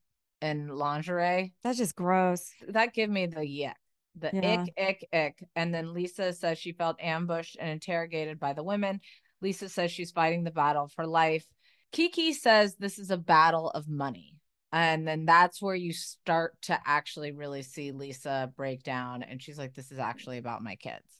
in 0.42 0.68
lingerie 0.68 1.54
That's 1.64 1.78
just 1.78 1.96
gross. 1.96 2.50
that 2.68 2.92
give 2.94 3.08
me 3.10 3.26
the 3.26 3.40
yuck 3.40 3.74
the 4.16 4.30
Yeah. 4.32 4.62
ick 4.62 4.74
ick 4.76 5.08
ick 5.12 5.48
and 5.56 5.72
then 5.74 5.94
lisa 5.94 6.32
says 6.32 6.58
she 6.58 6.72
felt 6.72 7.00
ambushed 7.00 7.56
and 7.58 7.68
interrogated 7.70 8.38
by 8.38 8.52
the 8.52 8.62
women 8.62 9.00
lisa 9.40 9.68
says 9.68 9.90
she's 9.90 10.10
fighting 10.12 10.44
the 10.44 10.50
battle 10.50 10.88
for 10.88 11.06
life 11.06 11.46
kiki 11.92 12.32
says 12.32 12.76
this 12.76 12.98
is 12.98 13.10
a 13.10 13.16
battle 13.16 13.70
of 13.70 13.88
money 13.88 14.34
and 14.72 15.08
then 15.08 15.24
that's 15.24 15.62
where 15.62 15.74
you 15.74 15.92
start 15.92 16.54
to 16.62 16.78
actually 16.84 17.32
really 17.32 17.62
see 17.62 17.92
lisa 17.92 18.52
break 18.56 18.82
down 18.82 19.22
and 19.22 19.42
she's 19.42 19.58
like 19.58 19.74
this 19.74 19.90
is 19.90 19.98
actually 19.98 20.38
about 20.38 20.62
my 20.62 20.76
kids 20.76 21.18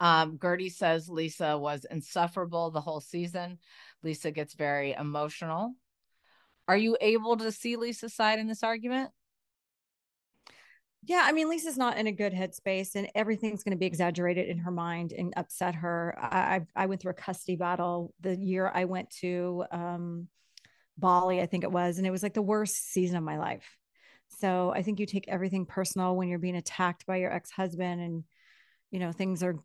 um, 0.00 0.38
Guerdy 0.38 0.72
says 0.72 1.10
Lisa 1.10 1.58
was 1.58 1.84
insufferable 1.90 2.70
the 2.70 2.80
whole 2.80 3.00
season. 3.00 3.58
Lisa 4.02 4.30
gets 4.30 4.54
very 4.54 4.92
emotional. 4.92 5.74
Are 6.66 6.76
you 6.76 6.96
able 7.00 7.36
to 7.36 7.52
see 7.52 7.76
Lisa's 7.76 8.14
side 8.14 8.38
in 8.38 8.48
this 8.48 8.62
argument? 8.62 9.10
Yeah, 11.02 11.22
I 11.24 11.32
mean, 11.32 11.48
Lisa's 11.48 11.78
not 11.78 11.96
in 11.96 12.06
a 12.06 12.12
good 12.12 12.32
headspace, 12.32 12.94
and 12.94 13.08
everything's 13.14 13.62
going 13.62 13.72
to 13.72 13.78
be 13.78 13.86
exaggerated 13.86 14.48
in 14.48 14.58
her 14.58 14.70
mind 14.70 15.12
and 15.12 15.32
upset 15.36 15.74
her. 15.76 16.14
I, 16.18 16.60
I 16.76 16.86
went 16.86 17.00
through 17.00 17.12
a 17.12 17.14
custody 17.14 17.56
battle 17.56 18.12
the 18.20 18.36
year 18.36 18.70
I 18.72 18.84
went 18.84 19.10
to 19.20 19.64
um, 19.70 20.28
Bali, 20.98 21.40
I 21.40 21.46
think 21.46 21.64
it 21.64 21.72
was, 21.72 21.96
and 21.98 22.06
it 22.06 22.10
was 22.10 22.22
like 22.22 22.34
the 22.34 22.42
worst 22.42 22.92
season 22.92 23.16
of 23.16 23.24
my 23.24 23.38
life. 23.38 23.64
So 24.38 24.72
I 24.74 24.82
think 24.82 25.00
you 25.00 25.06
take 25.06 25.26
everything 25.26 25.66
personal 25.66 26.16
when 26.16 26.28
you're 26.28 26.38
being 26.38 26.56
attacked 26.56 27.06
by 27.06 27.16
your 27.16 27.32
ex 27.32 27.50
husband, 27.50 28.00
and 28.00 28.24
you 28.90 29.00
know 29.00 29.12
things 29.12 29.42
are 29.42 29.56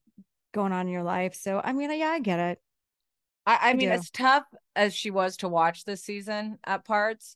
going 0.53 0.71
on 0.71 0.87
in 0.87 0.93
your 0.93 1.03
life. 1.03 1.35
So 1.35 1.59
I 1.63 1.73
mean, 1.73 1.91
yeah, 1.99 2.07
I 2.09 2.19
get 2.19 2.39
it. 2.39 2.59
I, 3.45 3.59
I 3.61 3.73
I 3.73 3.73
mean, 3.73 3.89
do. 3.89 3.95
as 3.95 4.09
tough 4.09 4.45
as 4.75 4.95
she 4.95 5.11
was 5.11 5.37
to 5.37 5.49
watch 5.49 5.83
this 5.83 6.03
season 6.03 6.59
at 6.65 6.85
parts, 6.85 7.35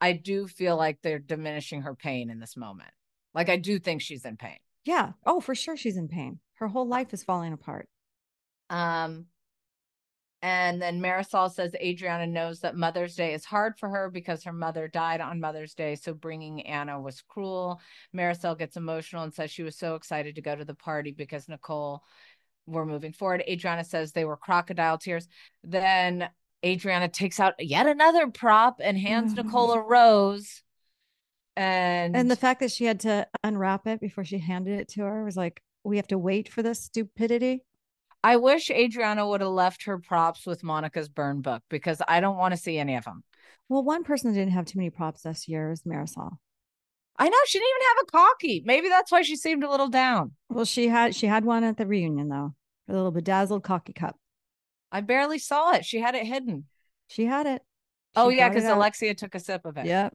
I 0.00 0.12
do 0.14 0.48
feel 0.48 0.76
like 0.76 0.98
they're 1.00 1.20
diminishing 1.20 1.82
her 1.82 1.94
pain 1.94 2.28
in 2.28 2.40
this 2.40 2.56
moment. 2.56 2.90
Like 3.36 3.50
I 3.50 3.58
do 3.58 3.78
think 3.78 4.00
she's 4.00 4.24
in 4.24 4.36
pain. 4.36 4.56
Yeah. 4.84 5.12
Oh, 5.26 5.40
for 5.40 5.54
sure 5.54 5.76
she's 5.76 5.98
in 5.98 6.08
pain. 6.08 6.40
Her 6.54 6.68
whole 6.68 6.88
life 6.88 7.12
is 7.12 7.22
falling 7.22 7.52
apart. 7.52 7.88
Um, 8.70 9.26
and 10.40 10.80
then 10.80 11.00
Marisol 11.00 11.52
says 11.52 11.74
Adriana 11.74 12.26
knows 12.26 12.60
that 12.60 12.76
Mother's 12.76 13.14
Day 13.14 13.34
is 13.34 13.44
hard 13.44 13.78
for 13.78 13.90
her 13.90 14.10
because 14.10 14.44
her 14.44 14.52
mother 14.52 14.88
died 14.88 15.20
on 15.20 15.40
Mother's 15.40 15.74
Day. 15.74 15.96
So 15.96 16.14
bringing 16.14 16.66
Anna 16.66 16.98
was 17.00 17.22
cruel. 17.28 17.80
Marisol 18.14 18.58
gets 18.58 18.76
emotional 18.76 19.22
and 19.22 19.34
says 19.34 19.50
she 19.50 19.62
was 19.62 19.76
so 19.76 19.96
excited 19.96 20.36
to 20.36 20.42
go 20.42 20.56
to 20.56 20.64
the 20.64 20.74
party 20.74 21.12
because 21.12 21.48
Nicole 21.48 22.02
were 22.66 22.86
moving 22.86 23.12
forward. 23.12 23.44
Adriana 23.46 23.84
says 23.84 24.12
they 24.12 24.24
were 24.24 24.36
crocodile 24.36 24.98
tears. 24.98 25.28
Then 25.62 26.28
Adriana 26.64 27.08
takes 27.08 27.38
out 27.38 27.54
yet 27.58 27.86
another 27.86 28.28
prop 28.28 28.80
and 28.82 28.96
hands. 28.96 29.34
Nicole 29.34 29.72
a 29.74 29.80
rose. 29.80 30.62
And, 31.56 32.14
And 32.14 32.30
the 32.30 32.36
fact 32.36 32.60
that 32.60 32.70
she 32.70 32.84
had 32.84 33.00
to 33.00 33.26
unwrap 33.42 33.86
it 33.86 34.00
before 34.00 34.24
she 34.24 34.38
handed 34.38 34.78
it 34.78 34.88
to 34.88 35.02
her 35.02 35.24
was 35.24 35.36
like, 35.36 35.62
we 35.84 35.96
have 35.96 36.08
to 36.08 36.18
wait 36.18 36.48
for 36.48 36.62
this 36.62 36.82
stupidity. 36.82 37.62
I 38.22 38.36
wish 38.36 38.70
Adriana 38.70 39.26
would 39.26 39.40
have 39.40 39.50
left 39.50 39.84
her 39.84 39.98
props 39.98 40.46
with 40.46 40.64
Monica's 40.64 41.08
burn 41.08 41.42
book 41.42 41.62
because 41.70 42.02
I 42.06 42.20
don't 42.20 42.36
want 42.36 42.52
to 42.52 42.60
see 42.60 42.78
any 42.78 42.96
of 42.96 43.04
them. 43.04 43.22
Well, 43.68 43.84
one 43.84 44.04
person 44.04 44.32
didn't 44.32 44.52
have 44.52 44.66
too 44.66 44.78
many 44.78 44.90
props 44.90 45.22
this 45.22 45.48
year 45.48 45.70
is 45.70 45.82
Marisol. 45.82 46.32
I 47.18 47.28
know 47.28 47.38
she 47.46 47.58
didn't 47.58 47.68
even 47.70 47.86
have 47.88 48.04
a 48.06 48.10
cocky. 48.10 48.62
Maybe 48.66 48.88
that's 48.88 49.10
why 49.10 49.22
she 49.22 49.36
seemed 49.36 49.64
a 49.64 49.70
little 49.70 49.88
down. 49.88 50.32
Well, 50.50 50.64
she 50.64 50.88
had 50.88 51.14
she 51.14 51.26
had 51.26 51.44
one 51.44 51.64
at 51.64 51.76
the 51.76 51.86
reunion 51.86 52.28
though, 52.28 52.54
a 52.88 52.92
little 52.92 53.10
bedazzled 53.10 53.62
cocky 53.62 53.92
cup. 53.92 54.16
I 54.92 55.00
barely 55.00 55.38
saw 55.38 55.72
it. 55.72 55.84
She 55.84 56.00
had 56.00 56.14
it 56.14 56.26
hidden. 56.26 56.64
She 57.08 57.24
had 57.24 57.46
it. 57.46 57.62
Oh 58.14 58.28
yeah, 58.28 58.48
because. 58.48 58.64
Alexia 58.64 59.14
took 59.14 59.34
a 59.34 59.40
sip 59.40 59.64
of 59.64 59.76
it. 59.76 59.86
Yep. 59.86 60.14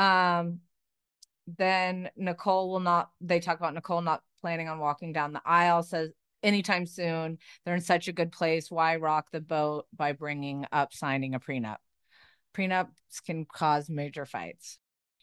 Um, 0.00 0.60
then 1.58 2.10
Nicole 2.16 2.70
will 2.70 2.80
not. 2.80 3.10
They 3.20 3.40
talk 3.40 3.58
about 3.58 3.74
Nicole 3.74 4.00
not 4.00 4.22
planning 4.40 4.68
on 4.68 4.78
walking 4.78 5.12
down 5.12 5.32
the 5.32 5.42
aisle. 5.44 5.82
Says 5.82 6.10
anytime 6.42 6.86
soon. 6.86 7.38
They're 7.64 7.74
in 7.74 7.80
such 7.80 8.08
a 8.08 8.12
good 8.12 8.32
place. 8.32 8.70
Why 8.70 8.96
rock 8.96 9.28
the 9.30 9.40
boat 9.40 9.86
by 9.94 10.12
bringing 10.12 10.66
up 10.72 10.92
signing 10.92 11.34
a 11.34 11.40
prenup? 11.40 11.76
Prenups 12.54 12.88
can 13.24 13.44
cause 13.44 13.88
major 13.88 14.26
fights. 14.26 14.78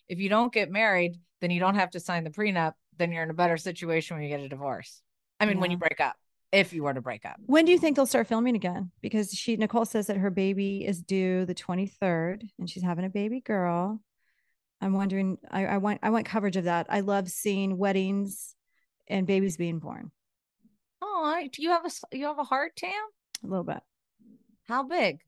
If 0.08 0.20
you 0.20 0.30
don't 0.30 0.54
get 0.54 0.72
married, 0.72 1.20
then 1.42 1.52
you 1.52 1.60
don't 1.60 1.76
have 1.76 1.92
to 1.92 2.00
sign 2.00 2.24
the 2.24 2.30
prenup. 2.30 2.74
Then 2.98 3.12
you're 3.12 3.24
in 3.24 3.30
a 3.30 3.36
better 3.36 3.58
situation 3.58 4.16
when 4.16 4.24
you 4.24 4.30
get 4.30 4.40
a 4.40 4.50
divorce. 4.50 5.02
I 5.40 5.46
mean, 5.46 5.60
when 5.60 5.70
you 5.70 5.78
break 5.78 6.00
up, 6.00 6.16
if 6.52 6.74
you 6.74 6.84
were 6.84 6.94
to 6.94 7.02
break 7.02 7.26
up. 7.26 7.36
When 7.46 7.66
do 7.66 7.72
you 7.72 7.78
think 7.78 7.96
they'll 7.96 8.06
start 8.06 8.28
filming 8.28 8.56
again? 8.56 8.92
Because 9.02 9.32
she 9.32 9.58
Nicole 9.58 9.86
says 9.86 10.08
that 10.08 10.18
her 10.18 10.32
baby 10.32 10.86
is 10.86 11.02
due 11.02 11.46
the 11.46 11.54
23rd 11.54 12.50
and 12.58 12.70
she's 12.70 12.84
having 12.84 13.06
a 13.06 13.10
baby 13.10 13.42
girl. 13.42 14.02
I'm 14.82 14.94
wondering, 14.94 15.38
I, 15.50 15.66
I 15.66 15.78
want 15.78 16.00
I 16.04 16.10
want 16.10 16.26
coverage 16.26 16.58
of 16.58 16.66
that. 16.66 16.88
I 16.90 17.00
love 17.00 17.30
seeing 17.30 17.78
weddings 17.78 18.56
and 19.08 19.26
babies 19.26 19.58
being 19.58 19.80
born 19.80 20.12
Oh, 21.02 21.48
do 21.52 21.62
you 21.62 21.70
have 21.70 21.86
a 21.86 21.90
you 22.16 22.26
have 22.26 22.40
a 22.40 22.44
heart, 22.44 22.76
Tam? 22.76 22.92
a 23.44 23.48
little 23.48 23.64
bit. 23.64 23.80
How 24.68 24.84
big? 24.84 25.20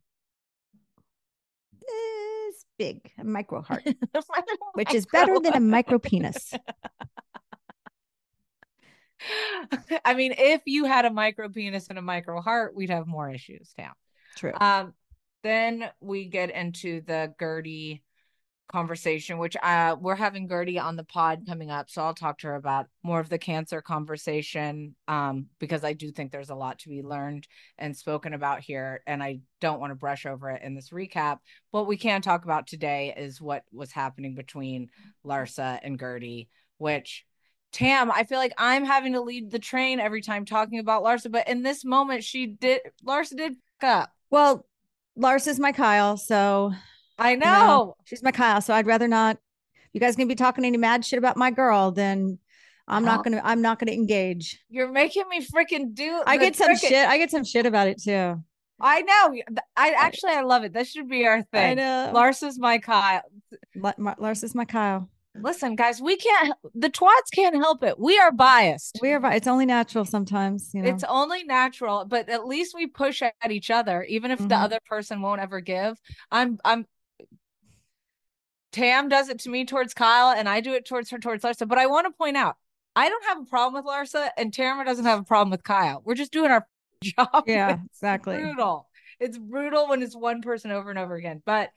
This 1.81 2.65
big, 2.77 3.11
a 3.17 3.23
micro 3.23 3.61
heart, 3.61 3.87
which 4.73 4.93
is 4.93 5.05
better 5.05 5.39
than 5.39 5.53
a 5.53 5.59
micro 5.59 5.99
penis. 5.99 6.53
I 10.05 10.13
mean, 10.13 10.33
if 10.37 10.61
you 10.65 10.85
had 10.85 11.05
a 11.05 11.11
micro 11.11 11.49
penis 11.49 11.87
and 11.89 11.97
a 11.97 12.01
micro 12.01 12.41
heart, 12.41 12.75
we'd 12.75 12.89
have 12.89 13.07
more 13.07 13.29
issues, 13.29 13.73
Tam. 13.77 13.93
True. 14.35 14.53
Um, 14.59 14.93
then 15.43 15.89
we 15.99 16.25
get 16.25 16.51
into 16.51 17.01
the 17.01 17.33
Guerdy 17.39 18.01
conversation, 18.69 19.37
which 19.37 19.57
uh 19.61 19.95
we're 19.99 20.15
having 20.15 20.47
Guerdy 20.47 20.81
on 20.81 20.95
the 20.95 21.03
pod 21.03 21.43
coming 21.47 21.69
up. 21.69 21.89
So 21.89 22.01
I'll 22.01 22.13
talk 22.13 22.39
to 22.39 22.47
her 22.47 22.55
about 22.55 22.87
more 23.03 23.19
of 23.19 23.29
the 23.29 23.37
cancer 23.37 23.81
conversation. 23.81 24.95
Um, 25.07 25.47
because 25.59 25.83
I 25.83 25.93
do 25.93 26.11
think 26.11 26.31
there's 26.31 26.49
a 26.49 26.55
lot 26.55 26.79
to 26.79 26.89
be 26.89 27.01
learned 27.01 27.47
and 27.77 27.95
spoken 27.95 28.33
about 28.33 28.61
here, 28.61 29.01
and 29.07 29.21
I 29.21 29.39
don't 29.59 29.79
want 29.79 29.91
to 29.91 29.95
brush 29.95 30.25
over 30.25 30.49
it 30.51 30.61
in 30.63 30.75
this 30.75 30.89
recap. 30.89 31.39
What 31.71 31.87
we 31.87 31.97
can 31.97 32.21
talk 32.21 32.43
about 32.45 32.67
today 32.67 33.13
is 33.17 33.41
what 33.41 33.63
was 33.73 33.91
happening 33.91 34.35
between 34.35 34.89
Larsa 35.25 35.79
and 35.83 35.99
Guerdy, 35.99 36.47
which 36.77 37.25
Tam, 37.71 38.11
I 38.11 38.23
feel 38.23 38.39
like 38.39 38.53
I'm 38.57 38.83
having 38.83 39.13
to 39.13 39.21
lead 39.21 39.51
the 39.51 39.59
train 39.59 39.99
every 39.99 40.21
time 40.21 40.43
talking 40.43 40.79
about 40.79 41.03
Larsa, 41.03 41.31
but 41.31 41.47
in 41.47 41.61
this 41.61 41.85
moment, 41.85 42.23
she 42.23 42.47
did 42.47 42.81
Larsa 43.05 43.37
did 43.37 43.55
up. 43.83 44.11
Well, 44.29 44.65
Lars 45.15 45.47
is 45.47 45.59
my 45.59 45.71
Kyle, 45.71 46.17
so 46.17 46.73
I 47.19 47.31
you 47.31 47.37
know. 47.37 47.45
know, 47.45 47.95
she's 48.05 48.23
my 48.23 48.31
Kyle. 48.31 48.61
So 48.61 48.73
I'd 48.73 48.87
rather 48.87 49.07
not. 49.07 49.37
You 49.93 49.99
guys 49.99 50.15
gonna 50.15 50.27
be 50.27 50.35
talking 50.35 50.65
any 50.65 50.77
mad 50.77 51.03
shit 51.05 51.17
about 51.19 51.35
my 51.37 51.51
girl? 51.51 51.91
Then 51.91 52.39
I'm 52.87 53.03
Well- 53.03 53.15
not 53.15 53.23
gonna. 53.23 53.41
I'm 53.43 53.61
not 53.61 53.79
gonna 53.79 53.91
engage. 53.91 54.63
You're 54.69 54.91
making 54.91 55.23
me 55.29 55.45
freaking 55.45 55.93
do. 55.93 56.21
I 56.25 56.37
get 56.37 56.55
some 56.55 56.71
frickin- 56.71 56.87
shit. 56.89 57.07
I 57.07 57.17
get 57.17 57.31
some 57.31 57.43
shit 57.43 57.65
about 57.65 57.87
it 57.87 58.01
too. 58.01 58.41
I 58.81 59.01
know. 59.01 59.35
I 59.75 59.91
actually 59.91 60.31
I 60.31 60.41
love 60.41 60.63
it. 60.63 60.71
This 60.73 60.91
should 60.91 61.09
be 61.09 61.27
our 61.27 61.41
thing. 61.43 61.71
I 61.71 61.73
know. 61.73 62.11
Lars 62.13 62.41
is 62.43 62.57
my 62.57 62.77
Kyle. 62.77 63.21
La- 63.75 63.93
Mar- 63.97 64.15
Lars 64.19 64.41
is 64.43 64.55
my 64.55 64.63
Kyle. 64.65 65.09
Listen, 65.41 65.75
guys, 65.75 66.01
we 66.01 66.17
can't. 66.17 66.53
The 66.75 66.89
twats 66.89 67.29
can't 67.33 67.55
help 67.55 67.83
it. 67.83 67.99
We 67.99 68.17
are 68.19 68.31
biased. 68.31 68.99
We 69.01 69.11
are. 69.13 69.31
It's 69.33 69.47
only 69.47 69.65
natural 69.65 70.05
sometimes. 70.05 70.71
You 70.73 70.81
know. 70.81 70.89
It's 70.89 71.03
only 71.03 71.43
natural, 71.43 72.05
but 72.05 72.29
at 72.29 72.45
least 72.47 72.73
we 72.73 72.87
push 72.87 73.21
at 73.21 73.51
each 73.51 73.69
other, 73.69 74.03
even 74.03 74.31
if 74.31 74.39
the 74.39 74.45
Mhm. 74.55 74.63
other 74.63 74.79
person 74.87 75.21
won't 75.21 75.41
ever 75.41 75.59
give. 75.61 75.97
I'm 76.31 76.57
I'm 76.65 76.85
Tam 78.71 79.09
does 79.09 79.29
it 79.29 79.39
to 79.39 79.49
me 79.49 79.65
towards 79.65 79.93
Kyle, 79.93 80.29
and 80.35 80.47
I 80.47 80.61
do 80.61 80.73
it 80.73 80.85
towards 80.85 81.09
her 81.09 81.17
towards 81.19 81.43
Larsa. 81.43 81.67
But 81.67 81.77
I 81.79 81.87
want 81.87 82.05
to 82.07 82.11
point 82.11 82.37
out, 82.37 82.55
I 82.95 83.09
don't 83.09 83.25
have 83.25 83.39
a 83.39 83.45
problem 83.45 83.83
with 83.83 83.91
Larsa, 83.91 84.29
and 84.37 84.51
Tamra 84.51 84.85
doesn't 84.85 85.05
have 85.05 85.19
a 85.19 85.23
problem 85.23 85.49
with 85.51 85.63
Kyle. 85.63 86.01
We're 86.05 86.15
just 86.15 86.31
doing 86.31 86.51
our 86.51 86.67
job. 87.03 87.43
yeah. 87.47 87.73
It's 87.85 87.97
Exactly. 87.97 88.37
brutal. 88.37 88.87
It's 89.19 89.37
brutal 89.37 89.87
when 89.87 90.01
it's 90.01 90.15
one 90.15 90.41
person 90.41 90.71
over 90.71 90.89
and 90.89 90.99
over 90.99 91.15
again. 91.15 91.41
But 91.45 91.69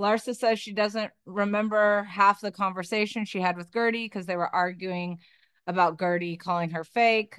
Larsa 0.00 0.34
says 0.34 0.58
she 0.58 0.72
doesn't 0.72 1.10
remember 1.26 2.04
half 2.04 2.40
the 2.40 2.50
conversation 2.50 3.24
she 3.26 3.40
had 3.40 3.56
with 3.56 3.70
Guerdy 3.70 4.06
because 4.06 4.26
they 4.26 4.36
were 4.36 4.48
arguing 4.52 5.18
about 5.66 5.98
Guerdy 5.98 6.38
calling 6.38 6.70
her 6.70 6.84
fake. 6.84 7.38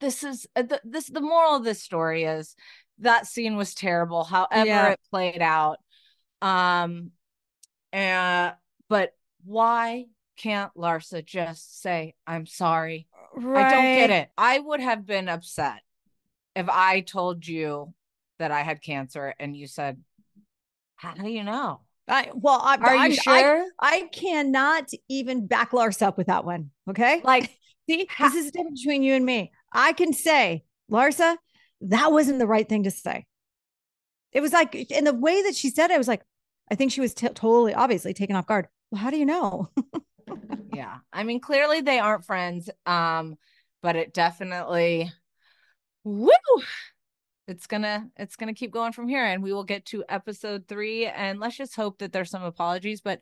This 0.00 0.24
is 0.24 0.46
uh, 0.56 0.62
the, 0.62 0.80
this 0.84 1.06
the 1.08 1.20
moral 1.20 1.56
of 1.56 1.64
this 1.64 1.82
story 1.82 2.24
is 2.24 2.56
that 2.98 3.26
scene 3.26 3.56
was 3.56 3.74
terrible. 3.74 4.24
However, 4.24 4.66
Yeah. 4.66 4.88
it 4.90 5.00
played 5.10 5.42
out. 5.42 5.78
Um, 6.40 7.10
and 7.92 8.54
but 8.88 9.14
why 9.44 10.06
can't 10.36 10.74
Larsa 10.74 11.24
just 11.24 11.80
say 11.80 12.14
I'm 12.26 12.46
sorry? 12.46 13.08
Right. 13.34 13.66
I 13.66 13.70
don't 13.70 13.82
get 13.82 14.10
it. 14.10 14.30
I 14.36 14.58
would 14.58 14.80
have 14.80 15.06
been 15.06 15.28
upset 15.28 15.80
if 16.54 16.68
I 16.68 17.00
told 17.00 17.46
you 17.46 17.94
that 18.38 18.50
I 18.50 18.62
had 18.62 18.82
cancer 18.82 19.34
and 19.38 19.56
you 19.56 19.66
said, 19.66 19.98
"How 20.96 21.14
do 21.14 21.28
you 21.28 21.44
know? 21.44 21.80
I, 22.08 22.30
well, 22.34 22.60
I, 22.62 22.76
Are 22.76 22.96
I'm, 22.96 23.10
you 23.10 23.16
sure?" 23.16 23.64
I 23.78 24.08
cannot 24.12 24.90
even 25.08 25.46
back 25.46 25.72
Lars 25.72 26.02
up 26.02 26.18
with 26.18 26.26
that 26.26 26.44
one. 26.44 26.70
Okay. 26.88 27.20
like, 27.24 27.50
See, 27.88 28.08
this 28.18 28.34
is 28.34 28.46
the 28.46 28.52
difference 28.52 28.82
between 28.82 29.02
you 29.02 29.14
and 29.14 29.24
me. 29.24 29.52
I 29.72 29.92
can 29.92 30.12
say, 30.12 30.64
Larsa, 30.90 31.36
that 31.82 32.12
wasn't 32.12 32.38
the 32.38 32.46
right 32.46 32.68
thing 32.68 32.84
to 32.84 32.90
say. 32.90 33.26
It 34.32 34.40
was 34.40 34.52
like, 34.52 34.74
in 34.74 35.04
the 35.04 35.12
way 35.12 35.42
that 35.42 35.56
she 35.56 35.68
said 35.68 35.90
it, 35.90 35.94
I 35.94 35.98
was 35.98 36.08
like, 36.08 36.22
I 36.70 36.74
think 36.74 36.92
she 36.92 37.00
was 37.00 37.14
t- 37.14 37.28
totally, 37.28 37.74
obviously 37.74 38.14
taken 38.14 38.36
off 38.36 38.46
guard. 38.46 38.68
Well, 38.90 39.00
how 39.00 39.10
do 39.10 39.16
you 39.16 39.26
know? 39.26 39.70
yeah. 40.74 40.98
I 41.12 41.24
mean, 41.24 41.40
clearly 41.40 41.80
they 41.80 41.98
aren't 41.98 42.24
friends. 42.24 42.70
Um, 42.86 43.36
but 43.82 43.96
it 43.96 44.14
definitely, 44.14 45.10
woo, 46.04 46.30
it's 47.48 47.66
gonna, 47.66 48.08
it's 48.16 48.36
gonna 48.36 48.54
keep 48.54 48.70
going 48.70 48.92
from 48.92 49.08
here, 49.08 49.24
and 49.24 49.42
we 49.42 49.52
will 49.52 49.64
get 49.64 49.84
to 49.86 50.04
episode 50.08 50.68
three, 50.68 51.06
and 51.06 51.40
let's 51.40 51.56
just 51.56 51.74
hope 51.74 51.98
that 51.98 52.12
there's 52.12 52.30
some 52.30 52.44
apologies. 52.44 53.00
But 53.00 53.20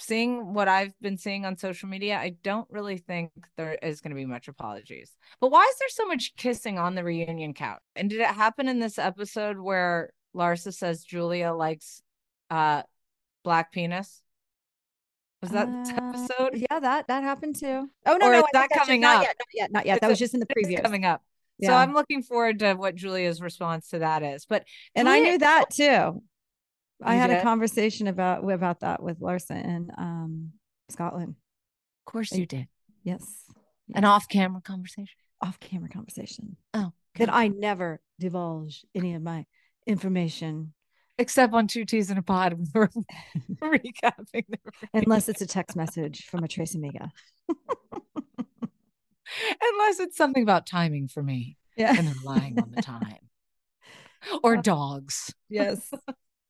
seeing 0.00 0.54
what 0.54 0.68
I've 0.68 0.98
been 1.00 1.16
seeing 1.16 1.44
on 1.44 1.56
social 1.56 1.88
media, 1.88 2.16
I 2.16 2.36
don't 2.42 2.68
really 2.70 2.98
think 2.98 3.30
there 3.56 3.74
is 3.82 4.00
going 4.00 4.10
to 4.10 4.16
be 4.16 4.26
much 4.26 4.48
apologies. 4.48 5.14
But 5.40 5.50
why 5.50 5.62
is 5.62 5.78
there 5.78 5.88
so 5.90 6.06
much 6.06 6.34
kissing 6.36 6.78
on 6.78 6.94
the 6.94 7.04
reunion 7.04 7.54
couch? 7.54 7.80
And 7.96 8.10
did 8.10 8.20
it 8.20 8.26
happen 8.26 8.68
in 8.68 8.80
this 8.80 8.98
episode 8.98 9.58
where 9.58 10.12
Larsa 10.34 10.72
says 10.72 11.04
Julia 11.04 11.52
likes 11.52 12.02
uh 12.50 12.82
black 13.44 13.72
penis? 13.72 14.22
Was 15.42 15.52
that 15.52 15.68
Uh, 15.68 15.92
episode? 15.96 16.66
Yeah, 16.70 16.80
that 16.80 17.06
that 17.08 17.22
happened 17.22 17.56
too. 17.56 17.88
Oh 18.06 18.16
no, 18.16 18.28
Or 18.28 18.32
no, 18.32 18.44
that 18.52 18.68
coming 18.70 19.00
not 19.00 19.18
up? 19.18 19.22
Yet, 19.22 19.36
not 19.38 19.46
yet, 19.54 19.72
not 19.72 19.86
yet. 19.86 19.92
It's 19.94 20.00
that 20.02 20.06
a- 20.08 20.10
was 20.10 20.18
just 20.18 20.34
in 20.34 20.40
the 20.40 20.46
It's 20.50 20.68
previews. 20.68 20.82
coming 20.82 21.04
up. 21.04 21.22
So 21.62 21.72
I'm 21.74 21.92
looking 21.92 22.22
forward 22.22 22.58
to 22.60 22.72
what 22.72 22.94
Julia's 22.94 23.42
response 23.42 23.88
to 23.90 23.98
that 23.98 24.22
is. 24.22 24.46
But 24.46 24.64
and 24.94 25.06
I 25.08 25.20
knew 25.20 25.36
that 25.38 25.66
too. 25.70 26.22
I 27.02 27.14
had 27.14 27.30
a 27.30 27.42
conversation 27.42 28.06
about 28.06 28.50
about 28.50 28.80
that 28.80 29.02
with 29.02 29.20
Larsa 29.20 29.62
in 29.64 29.90
um, 29.96 30.52
Scotland. 30.90 31.36
of 32.06 32.12
course 32.12 32.30
And- 32.32 32.40
you 32.40 32.46
did. 32.46 32.68
Yes, 33.02 33.44
An 33.94 34.04
off-camera 34.04 34.60
conversation. 34.60 35.16
off-camera 35.40 35.88
conversation. 35.88 36.56
Oh, 36.74 36.92
that 37.16 37.32
I 37.32 37.48
never 37.48 38.00
divulge 38.18 38.84
any 38.94 39.14
of 39.14 39.22
my 39.22 39.46
information 39.86 40.74
Except 41.20 41.52
on 41.52 41.66
two 41.68 41.84
T's 41.84 42.10
in 42.10 42.16
a 42.18 42.22
pod, 42.22 42.54
we're 42.74 42.88
recapping 43.62 44.44
the 44.48 44.58
Unless 44.94 45.28
it's 45.28 45.42
a 45.42 45.46
text 45.46 45.76
message 45.76 46.24
from 46.26 46.42
a 46.44 46.48
trace 46.48 46.74
amiga 46.74 47.10
unless 49.62 50.00
it's 50.00 50.16
something 50.16 50.42
about 50.42 50.66
timing 50.66 51.06
for 51.08 51.22
me 51.22 51.56
Yeah. 51.76 51.94
and 51.96 52.08
they're 52.08 52.14
lying 52.24 52.58
on 52.60 52.72
the 52.74 52.82
time. 52.82 53.18
Or 54.42 54.56
uh, 54.56 54.62
dogs. 54.62 55.32
yes. 55.48 55.88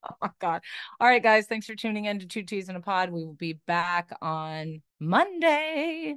Oh 0.08 0.14
my 0.22 0.30
God. 0.40 0.62
All 0.98 1.06
right, 1.08 1.22
guys. 1.22 1.46
Thanks 1.46 1.66
for 1.66 1.74
tuning 1.74 2.06
in 2.06 2.20
to 2.20 2.26
Two 2.26 2.42
T's 2.42 2.68
in 2.70 2.76
a 2.76 2.80
Pod. 2.80 3.10
We 3.10 3.24
will 3.24 3.34
be 3.34 3.60
back 3.66 4.10
on 4.22 4.80
Monday. 4.98 6.16